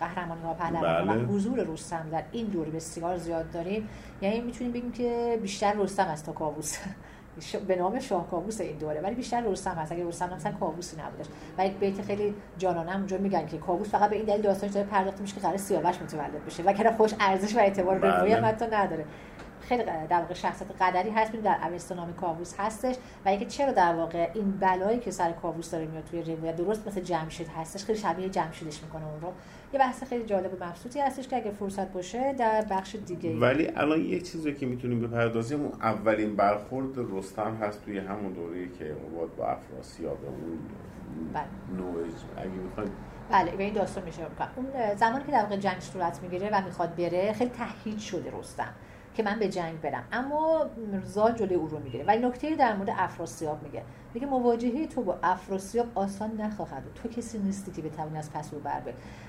قهرمانی 0.01 0.43
ها 0.43 0.55
پهلوان 0.55 1.07
بله. 1.07 1.25
و 1.25 1.27
حضور 1.27 1.65
رستم 1.65 2.09
در 2.13 2.25
این 2.33 2.47
دوره 2.47 2.71
بسیار 2.71 3.17
زیاد 3.17 3.51
داریم 3.51 3.89
یعنی 4.23 4.41
می‌تونیم 4.41 4.73
بگیم 4.73 4.93
که 4.93 5.39
بیشتر 5.43 5.73
رستم 5.73 6.09
از 6.09 6.25
تا 6.25 6.33
کاووس 6.33 6.79
ش- 7.41 7.57
به 7.57 7.77
نام 7.77 7.99
شاه 7.99 8.31
کاووس 8.31 8.61
این 8.61 8.77
دوره. 8.79 9.01
ولی 9.01 9.15
بیشتر 9.15 9.41
رستم 9.41 9.71
هست. 9.71 9.93
اگه 9.93 10.09
رستم 10.09 10.35
مثلا 10.35 10.53
کاووسی 10.53 10.97
نبودش. 10.97 11.27
و 11.59 11.67
یک 11.67 11.73
بیت 11.73 12.03
خیلی 12.03 12.35
جانانه 12.59 12.97
اونجا 12.97 13.19
میگن 13.19 13.47
که 13.47 13.59
کاووس 13.59 13.89
فقط 13.89 14.11
به 14.11 14.17
این 14.17 14.25
دلیل 14.25 14.43
داستانش 14.43 14.73
داره 14.73 14.87
پرداخته 14.87 15.21
میشه 15.23 15.35
که 15.35 15.41
قرار 15.41 15.57
سیاوش 15.57 16.03
متولد 16.03 16.45
بشه. 16.47 16.63
و 16.63 16.73
که 16.73 16.91
خوش 16.91 17.15
ارزش 17.21 17.57
و 17.57 17.59
اعتبار 17.59 17.99
بله. 17.99 18.17
روایی 18.17 18.33
هم 18.33 18.45
حتی 18.45 18.65
نداره. 18.65 19.05
خیلی 19.61 19.83
در 19.85 20.21
واقع 20.21 20.35
شخصیت 20.35 20.69
قدری 20.81 21.11
هست. 21.11 21.33
در 21.33 21.57
اوستا 21.73 21.95
نام 21.95 22.13
کاووس 22.13 22.55
هستش. 22.59 22.97
و 23.25 23.29
اینکه 23.29 23.47
چرا 23.47 23.73
در 23.73 23.95
واقع 23.95 24.31
این 24.35 24.51
بلایی 24.51 24.99
که 24.99 25.11
سر 25.11 25.33
کاووس 25.33 25.71
داره 25.71 25.87
میاد 25.87 26.05
توی 26.05 26.23
روایت 26.37 26.57
درست 26.57 26.87
مثل 26.89 27.01
جمشید 27.01 27.49
هستش. 27.49 27.85
خیلی 27.85 27.99
شبیه 27.99 28.29
جمشیدش 28.29 28.83
می‌کنه 28.83 29.07
اون 29.07 29.21
رو. 29.21 29.33
یه 29.73 29.79
بحث 29.79 30.05
خیلی 30.05 30.25
جالب 30.25 30.53
و 30.61 30.65
مبسوطی 30.65 31.01
هستش 31.01 31.29
که 31.29 31.37
اگه 31.37 31.51
فرصت 31.51 31.93
باشه 31.93 32.33
در 32.33 32.65
بخش 32.71 32.97
دیگه 33.07 33.39
ولی 33.39 33.69
الان 33.77 34.01
یه 34.01 34.21
چیزی 34.21 34.55
که 34.55 34.67
می‌تونیم 34.67 35.01
بپردازیم 35.01 35.61
اون 35.61 35.73
اولین 35.83 36.37
برخورد 36.37 36.89
رستم 36.97 37.57
هست 37.63 37.85
توی 37.85 37.99
همون 37.99 38.33
دوره 38.33 38.69
که 38.69 38.97
مباد 39.09 39.37
با 39.37 39.47
افراسیاب 39.47 40.19
اون 40.25 40.59
بله. 41.33 41.45
اگه 42.37 42.51
بله 43.31 43.57
به 43.57 43.63
این 43.63 43.75
داستان 43.75 44.05
میشه. 44.05 44.23
اون 44.57 44.97
زمانی 44.97 45.25
که 45.25 45.33
در 45.33 45.43
واقع 45.43 45.57
جنگ 45.57 45.81
صورت 45.81 46.23
می‌گیره 46.23 46.51
و 46.53 46.65
می‌خواد 46.65 46.97
بره 46.97 47.33
خیلی 47.33 47.51
تهدید 47.51 47.99
شده 47.99 48.33
رستم 48.39 48.75
که 49.15 49.23
من 49.23 49.39
به 49.39 49.49
جنگ 49.49 49.81
برم. 49.81 50.05
اما 50.13 50.67
زال 51.05 51.33
جلوی 51.33 51.55
او 51.55 51.69
رو 51.69 51.79
می‌گیره. 51.79 52.05
ولی 52.05 52.27
نکته 52.27 52.57
در 52.57 52.77
مورد 52.77 52.91
افراسیاب 52.97 53.63
میگه. 53.63 53.83
میگه 54.15 54.27
مواجهه 54.27 54.87
تو 54.87 55.03
با 55.03 55.19
افراسیاب 55.23 55.87
آسان 55.95 56.41
نخواهد. 56.41 56.83
تو 56.95 57.09
کسی 57.09 57.39
نیستی 57.39 57.73
که 57.73 57.83
بتوانی 57.83 58.19
از 58.19 58.33
پس 58.33 58.55
او 58.55 58.61
بر. 58.61 58.83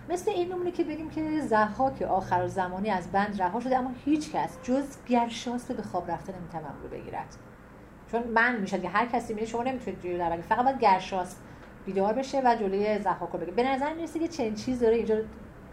مثل 0.10 0.32
این 0.32 0.52
نمونه 0.52 0.72
که 0.72 0.84
بگیم 0.84 1.10
که 1.10 1.42
ضحاک 1.42 2.02
آخر 2.02 2.48
زمانی 2.48 2.90
از 2.90 3.12
بند 3.12 3.42
رها 3.42 3.60
شده 3.60 3.78
اما 3.78 3.92
هیچ 4.06 4.32
کس 4.32 4.58
جز 4.64 4.84
گرشاسب 5.08 5.76
به 5.76 5.84
خواب 5.84 6.12
رفته 6.12 6.34
نمی‌توان 6.38 6.74
رو 6.84 6.90
بگیرد 6.90 7.36
چون 8.12 8.24
من 8.24 8.60
میشه 8.60 8.80
که 8.80 8.90
هر 8.90 9.06
کسی 9.06 9.34
میره 9.34 9.46
شما 9.46 9.64
نمی‌تونید 9.64 10.02
جلوی 10.02 10.18
در. 10.18 10.42
فقط 10.42 10.66
باید 10.66 10.80
گرشاس 10.80 11.36
بیدار 11.86 12.14
بشه 12.14 12.42
و 12.46 12.56
جلوی 12.56 13.00
ضحاک 13.00 13.30
رو 13.30 13.40
بگیره 13.40 13.52
به 13.52 13.64
نظر 13.64 13.94
می‌رسه 13.94 14.20
که 14.20 14.28
چنین 14.28 14.56
چیز 14.56 14.80
داره 14.80 14.96
اینجا 14.96 15.18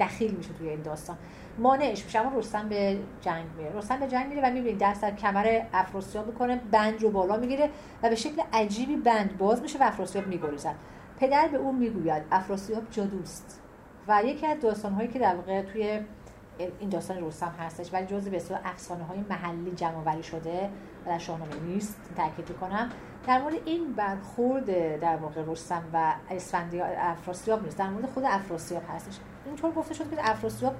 دخیل 0.01 0.35
میشه 0.35 0.53
توی 0.53 0.69
این 0.69 0.83
داستان 0.83 1.17
مانعش 1.59 2.05
میشه. 2.05 2.19
اما 2.19 2.39
رستم 2.39 2.69
به 2.69 2.99
جنگ 3.21 3.45
میره. 3.57 3.73
رستم 3.73 4.01
به 4.01 4.07
جنگ 4.07 4.29
میره 4.29 4.49
و 4.49 4.53
می‌بینید 4.53 4.79
دست 4.81 5.03
در 5.03 5.15
کمر 5.15 5.61
افراسیاب 5.73 6.27
می‌کنه 6.27 6.61
بند 6.71 7.03
رو 7.03 7.11
بالا 7.11 7.37
می‌گیره 7.37 7.71
و 8.03 8.09
به 8.09 8.15
شکل 8.15 8.43
عجیبی 8.53 8.97
بند 8.97 9.39
باز 9.39 9.63
میشه 9.63 9.79
و 9.79 9.83
افراسیاب 9.83 10.27
میگریزد. 10.27 10.75
پدر 11.21 11.49
به 11.49 11.57
او 11.59 11.73
می‌گوید 11.73 12.23
افراسیاب 12.33 12.83
جادوست. 12.91 13.61
و 14.09 14.23
یکی 14.25 14.47
از 14.47 14.61
داستانهایی 14.61 15.09
که 15.09 15.19
در 15.19 15.35
واقع 15.35 15.63
توی 15.63 16.01
این 16.81 16.91
داستان 16.91 17.25
رستم 17.25 17.55
هستش 17.59 17.93
ولی 17.93 18.07
جزء 18.07 18.31
بسیار 18.31 18.61
افسانه 18.65 19.05
های 19.05 19.19
محلی 19.31 19.71
جمع 19.71 19.97
آوری 19.97 20.23
شده 20.23 20.71
و 21.07 21.09
در 21.09 21.19
شاهنامه 21.19 21.61
نیست 21.67 22.01
تاکید 22.17 22.57
کنم 22.57 22.91
در 23.27 23.43
مورد 23.43 23.55
این 23.65 23.93
برخورد 23.93 25.01
در 25.01 25.17
واقع 25.17 25.43
رستم 25.47 25.83
و 25.93 26.13
اسفندیار 26.31 26.91
افراسیاب 26.99 27.65
نیست. 27.65 27.79
در 27.79 27.89
مورد 27.89 28.07
خود 28.07 28.25
افراسیاب 28.25 28.83
هستش. 28.95 29.19
اینطور 29.47 29.71
گفته 29.71 29.95
شد 29.95 30.11
که 30.11 30.31
افراسیاب 30.31 30.75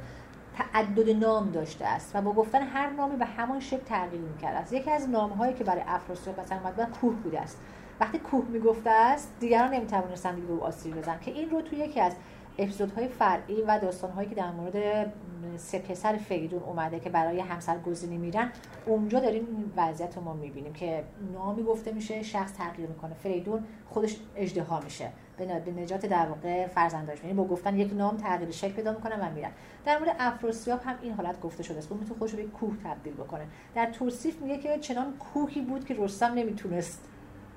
تعدد 0.59 1.11
نام 1.11 1.51
داشته 1.51 1.87
است 1.87 2.17
و 2.17 2.23
با 2.23 2.33
گفتن 2.33 2.63
هر 2.63 2.91
نامی 2.91 3.17
به 3.17 3.25
همان 3.25 3.61
شکل 3.61 3.85
تغییر 3.85 4.21
می‌کرد. 4.21 4.55
است 4.55 4.73
یکی 4.73 4.91
از 4.91 5.09
نامهایی 5.09 5.55
که 5.55 5.65
برای 5.65 5.83
افراسیاب 5.87 6.41
مثلا 6.41 6.59
اومد 6.59 6.91
کوه 7.01 7.15
بوده 7.15 7.41
است. 7.41 7.59
وقتی 8.01 8.19
کوه 8.19 8.45
می‌گفته 8.49 8.91
است 8.91 9.33
دیگران 9.41 9.75
نمی‌توانستند 9.75 10.35
دیگه 10.35 10.47
به 10.47 10.53
او 10.53 10.65
آسیب 10.65 10.97
بزنن 10.97 11.21
که 11.21 11.31
این 11.31 11.51
رو 11.51 11.63
توی 11.63 11.79
یکی 11.79 12.01
از 12.01 12.13
اپیزودهای 12.59 13.09
فرعی 13.09 13.63
و 13.63 13.79
داستانهایی 13.79 14.29
که 14.29 14.35
در 14.35 14.51
مورد 14.51 15.13
سه 15.57 15.79
پسر 15.79 16.17
فریدون 16.17 16.63
اومده 16.63 17.01
که 17.01 17.11
برای 17.11 17.41
همسر 17.41 17.79
گزینی 17.79 18.19
میرن 18.19 18.53
اونجا 18.87 19.21
داریم 19.21 19.47
این 19.47 19.73
وضعیت 19.77 20.17
رو 20.17 20.23
ما 20.23 20.33
می‌بینیم 20.33 20.73
که 20.73 21.05
نامی 21.33 21.63
گفته 21.63 21.93
میشه 21.93 22.23
شخص 22.23 22.53
تغییر 22.53 22.89
می‌کنه. 22.89 23.15
فریدون 23.15 23.65
خودش 23.91 24.17
اجدها 24.37 24.81
میشه. 24.81 25.11
به 25.47 25.73
نجات 25.73 26.07
در 26.07 26.27
واقع 26.27 26.67
فرزنداش 26.67 27.21
یعنی 27.21 27.35
با 27.35 27.45
گفتن 27.45 27.77
یک 27.77 27.93
نام 27.95 28.17
تغییر 28.17 28.51
شکل 28.51 28.73
پیدا 28.73 28.93
می‌کنن 28.93 29.21
و 29.21 29.35
میرن. 29.35 29.51
در 29.85 29.99
مورد 29.99 30.17
افراسیاب 30.19 30.81
هم 30.85 30.95
این 31.03 31.13
حالت 31.13 31.41
گفته 31.41 31.63
شده 31.63 31.79
است. 31.79 31.93
می‌تونه 31.93 32.19
خودش 32.19 32.35
به 32.35 32.43
کوه 32.43 32.77
تبدیل 32.85 33.13
بکنه. 33.13 33.45
در 33.75 33.87
توصیف 33.87 34.41
میگه 34.41 34.59
که 34.59 34.79
چنان 34.79 35.15
کوهی 35.19 35.61
بود 35.61 35.85
که 35.85 35.97
رستم 35.99 36.35
نمی‌تونست 36.35 37.05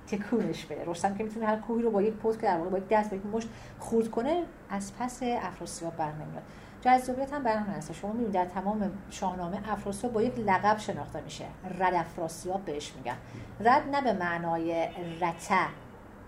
تکونش 0.07 0.65
بده. 0.65 0.84
رستم 0.86 1.15
که 1.15 1.23
می‌تونه 1.23 1.45
هر 1.45 1.55
کوهی 1.55 1.84
رو 1.84 1.91
با 1.91 2.01
یک 2.01 2.13
پوست 2.13 2.39
که 2.39 2.45
در 2.45 2.57
واقع 2.57 2.69
با 2.69 2.77
یک 2.77 2.88
دست 2.88 3.09
با 3.09 3.15
یک 3.15 3.25
مشت 3.25 3.49
خورد 3.79 4.11
کنه 4.11 4.43
از 4.69 4.97
پس 4.99 5.19
افراسیاب 5.23 5.95
بر 5.95 6.11
نمیاد 6.11 6.43
جذابیت 6.82 7.34
هم 7.34 7.43
برام 7.43 7.63
هست. 7.63 7.93
شما 7.93 8.11
می‌بینید 8.11 8.34
در 8.34 8.45
تمام 8.45 8.91
شاهنامه 9.09 9.71
افراسیاب 9.71 10.13
با 10.13 10.21
یک 10.21 10.39
لقب 10.39 10.77
شناخته 10.77 11.21
میشه. 11.21 11.45
رد 11.79 11.93
افراسیاب 11.93 12.65
بهش 12.65 12.93
میگن. 12.95 13.15
رد 13.59 13.95
نه 13.95 14.01
به 14.01 14.13
معنای 14.13 14.88
رته. 15.21 15.80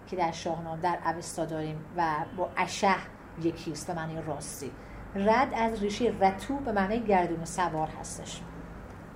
که 0.08 0.16
در 0.16 0.32
شاهنامه 0.32 0.82
در 0.82 0.97
اوستا 1.06 1.45
داریم 1.45 1.86
و 1.97 2.06
با 2.38 2.49
اشه 2.58 2.95
یکیست 3.41 3.88
به 3.88 3.93
معنی 3.93 4.22
راستی. 4.28 4.72
رد 5.16 5.54
از 5.56 5.82
ریشه 5.82 6.14
رتو 6.22 6.56
به 6.56 6.72
معنی 6.72 6.99
گردون 6.99 7.45
سوار 7.45 7.88
هستش. 7.99 8.41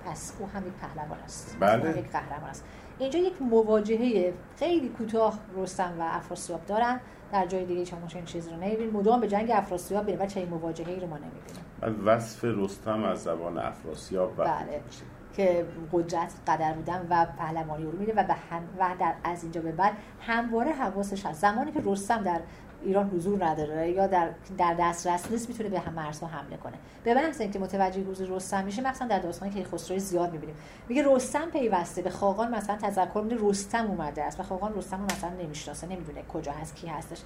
پس 0.04 0.32
او 0.38 0.46
هم 0.46 0.66
یک 0.66 0.72
پهلوان 0.72 1.18
است. 1.18 1.56
بله. 1.60 1.98
یک 1.98 2.12
قهرمان 2.12 2.50
است. 2.50 2.64
اینجا 2.98 3.18
یک 3.18 3.42
مواجهه 3.42 4.34
خیلی 4.56 4.88
کوتاه 4.88 5.38
رستم 5.56 5.94
و 5.98 6.02
افراسیاب 6.02 6.66
دارن. 6.66 7.00
در 7.32 7.46
جای 7.46 7.64
دیگه 7.64 7.84
شما 7.84 8.06
چنین 8.06 8.24
چیزی 8.24 8.50
رو 8.50 8.56
نمی‌بینید 8.56 8.94
مدام 8.94 9.20
به 9.20 9.28
جنگ 9.28 9.50
افراسیاب 9.50 10.06
میره 10.06 10.18
و 10.18 10.26
چنین 10.26 10.48
مواجهه‌ای 10.48 11.00
رو 11.00 11.06
ما 11.06 11.18
نمی‌بینیم. 11.18 12.06
وصف 12.06 12.44
رستم 12.44 13.04
از 13.04 13.22
زبان 13.22 13.58
افراسیاب 13.58 14.36
بله. 14.36 14.82
که 15.36 15.66
قدرت 15.92 16.32
قدر 16.46 16.72
بودن 16.72 17.06
و 17.10 17.26
پهلوانی 17.38 17.84
رو 17.84 17.98
میره 17.98 18.14
و, 18.16 18.24
به 18.24 18.34
هم 18.34 18.62
و 18.78 18.88
در 19.00 19.14
از 19.24 19.42
اینجا 19.42 19.60
به 19.60 19.72
بعد 19.72 19.92
همواره 20.20 20.72
حواسش 20.72 21.26
هست. 21.26 21.40
زمانی 21.40 21.72
که 21.72 21.82
رستم 21.84 22.22
در 22.22 22.40
ایران 22.82 23.10
حضور 23.10 23.44
نداره 23.44 23.90
یا 23.90 24.06
در 24.06 24.28
در 24.58 24.74
دسترس 24.80 25.30
نیست 25.30 25.48
می‌تونه 25.48 25.68
به 25.68 25.80
هم 25.80 25.92
مرزها 25.92 26.26
حمله 26.26 26.56
کنه. 26.56 26.74
به 27.04 27.14
محض 27.14 27.40
اینکه 27.40 27.58
متوجه 27.58 28.02
حضور 28.02 28.28
رستم 28.36 28.64
میشه 28.64 28.82
مثلا 28.82 29.08
در 29.08 29.18
داستانی 29.18 29.52
که 29.52 29.64
خسرو 29.64 29.98
زیاد 29.98 30.32
می‌بینیم. 30.32 30.56
میگه 30.88 31.04
رستم 31.06 31.50
پیوسته. 31.50 32.02
به 32.02 32.10
خاقان 32.10 32.54
مثلا 32.54 32.76
تذکر 32.76 33.20
میده 33.20 33.36
رستم 33.40 33.86
اومده 33.86 34.24
است. 34.24 34.40
و 34.40 34.42
خاقان 34.42 34.74
رستم 34.74 34.98
رو 34.98 35.04
مثلا 35.04 35.30
نمی‌شناسه 35.30 35.86
نمی‌دونه 35.86 36.22
کجا 36.22 36.52
هست 36.52 36.76
کی 36.76 36.86
هستش. 36.86 37.18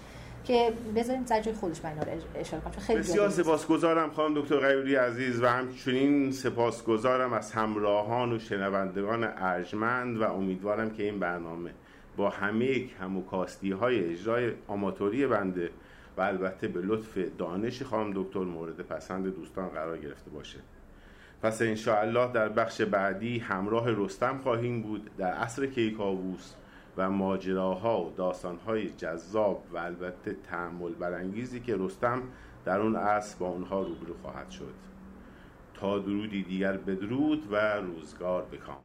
که 0.44 0.72
بذاریم 0.96 1.22
در 1.22 1.42
خودش 1.60 1.84
من 1.84 1.96
اشاره 2.34 2.62
کنم 2.62 2.72
خیلی 2.72 2.98
بسیار 2.98 3.28
سپاسگزارم 3.28 4.10
خانم 4.10 4.40
دکتر 4.40 4.56
غیوری 4.56 4.94
عزیز 4.94 5.42
و 5.42 5.46
همچنین 5.46 6.32
سپاسگزارم 6.32 7.32
از 7.32 7.52
همراهان 7.52 8.32
و 8.32 8.38
شنوندگان 8.38 9.24
ارجمند 9.24 10.20
و 10.20 10.22
امیدوارم 10.22 10.90
که 10.90 11.02
این 11.02 11.18
برنامه 11.18 11.70
با 12.16 12.30
همه 12.30 12.86
کم 12.86 13.16
و 13.16 13.22
کاستی 13.24 13.70
های 13.70 14.12
اجرای 14.12 14.52
آماتوری 14.68 15.26
بنده 15.26 15.70
و 16.16 16.20
البته 16.20 16.68
به 16.68 16.80
لطف 16.80 17.18
دانش 17.38 17.82
خانم 17.82 18.12
دکتر 18.14 18.40
مورد 18.40 18.80
پسند 18.80 19.34
دوستان 19.34 19.68
قرار 19.68 19.98
گرفته 19.98 20.30
باشه. 20.30 20.58
پس 21.42 21.62
انشاءالله 21.62 22.32
در 22.32 22.48
بخش 22.48 22.80
بعدی 22.80 23.38
همراه 23.38 23.84
رستم 23.90 24.38
خواهیم 24.38 24.82
بود 24.82 25.10
در 25.18 25.32
عصر 25.32 25.66
کیکاووس. 25.66 26.52
و 26.96 27.10
ماجراها 27.10 28.04
و 28.04 28.10
داستانهای 28.16 28.90
جذاب 28.90 29.64
و 29.72 29.78
البته 29.78 30.36
تحمل 30.50 30.92
برانگیزی 30.92 31.60
که 31.60 31.76
رستم 31.76 32.22
در 32.64 32.80
اون 32.80 32.96
عصر 32.96 33.38
با 33.38 33.46
اونها 33.46 33.82
روبرو 33.82 34.14
خواهد 34.22 34.50
شد. 34.50 34.74
تا 35.74 35.98
درودی 35.98 36.42
دیگر 36.42 36.76
بدرود 36.76 37.52
و 37.52 37.56
روزگار 37.76 38.42
بکام. 38.42 38.84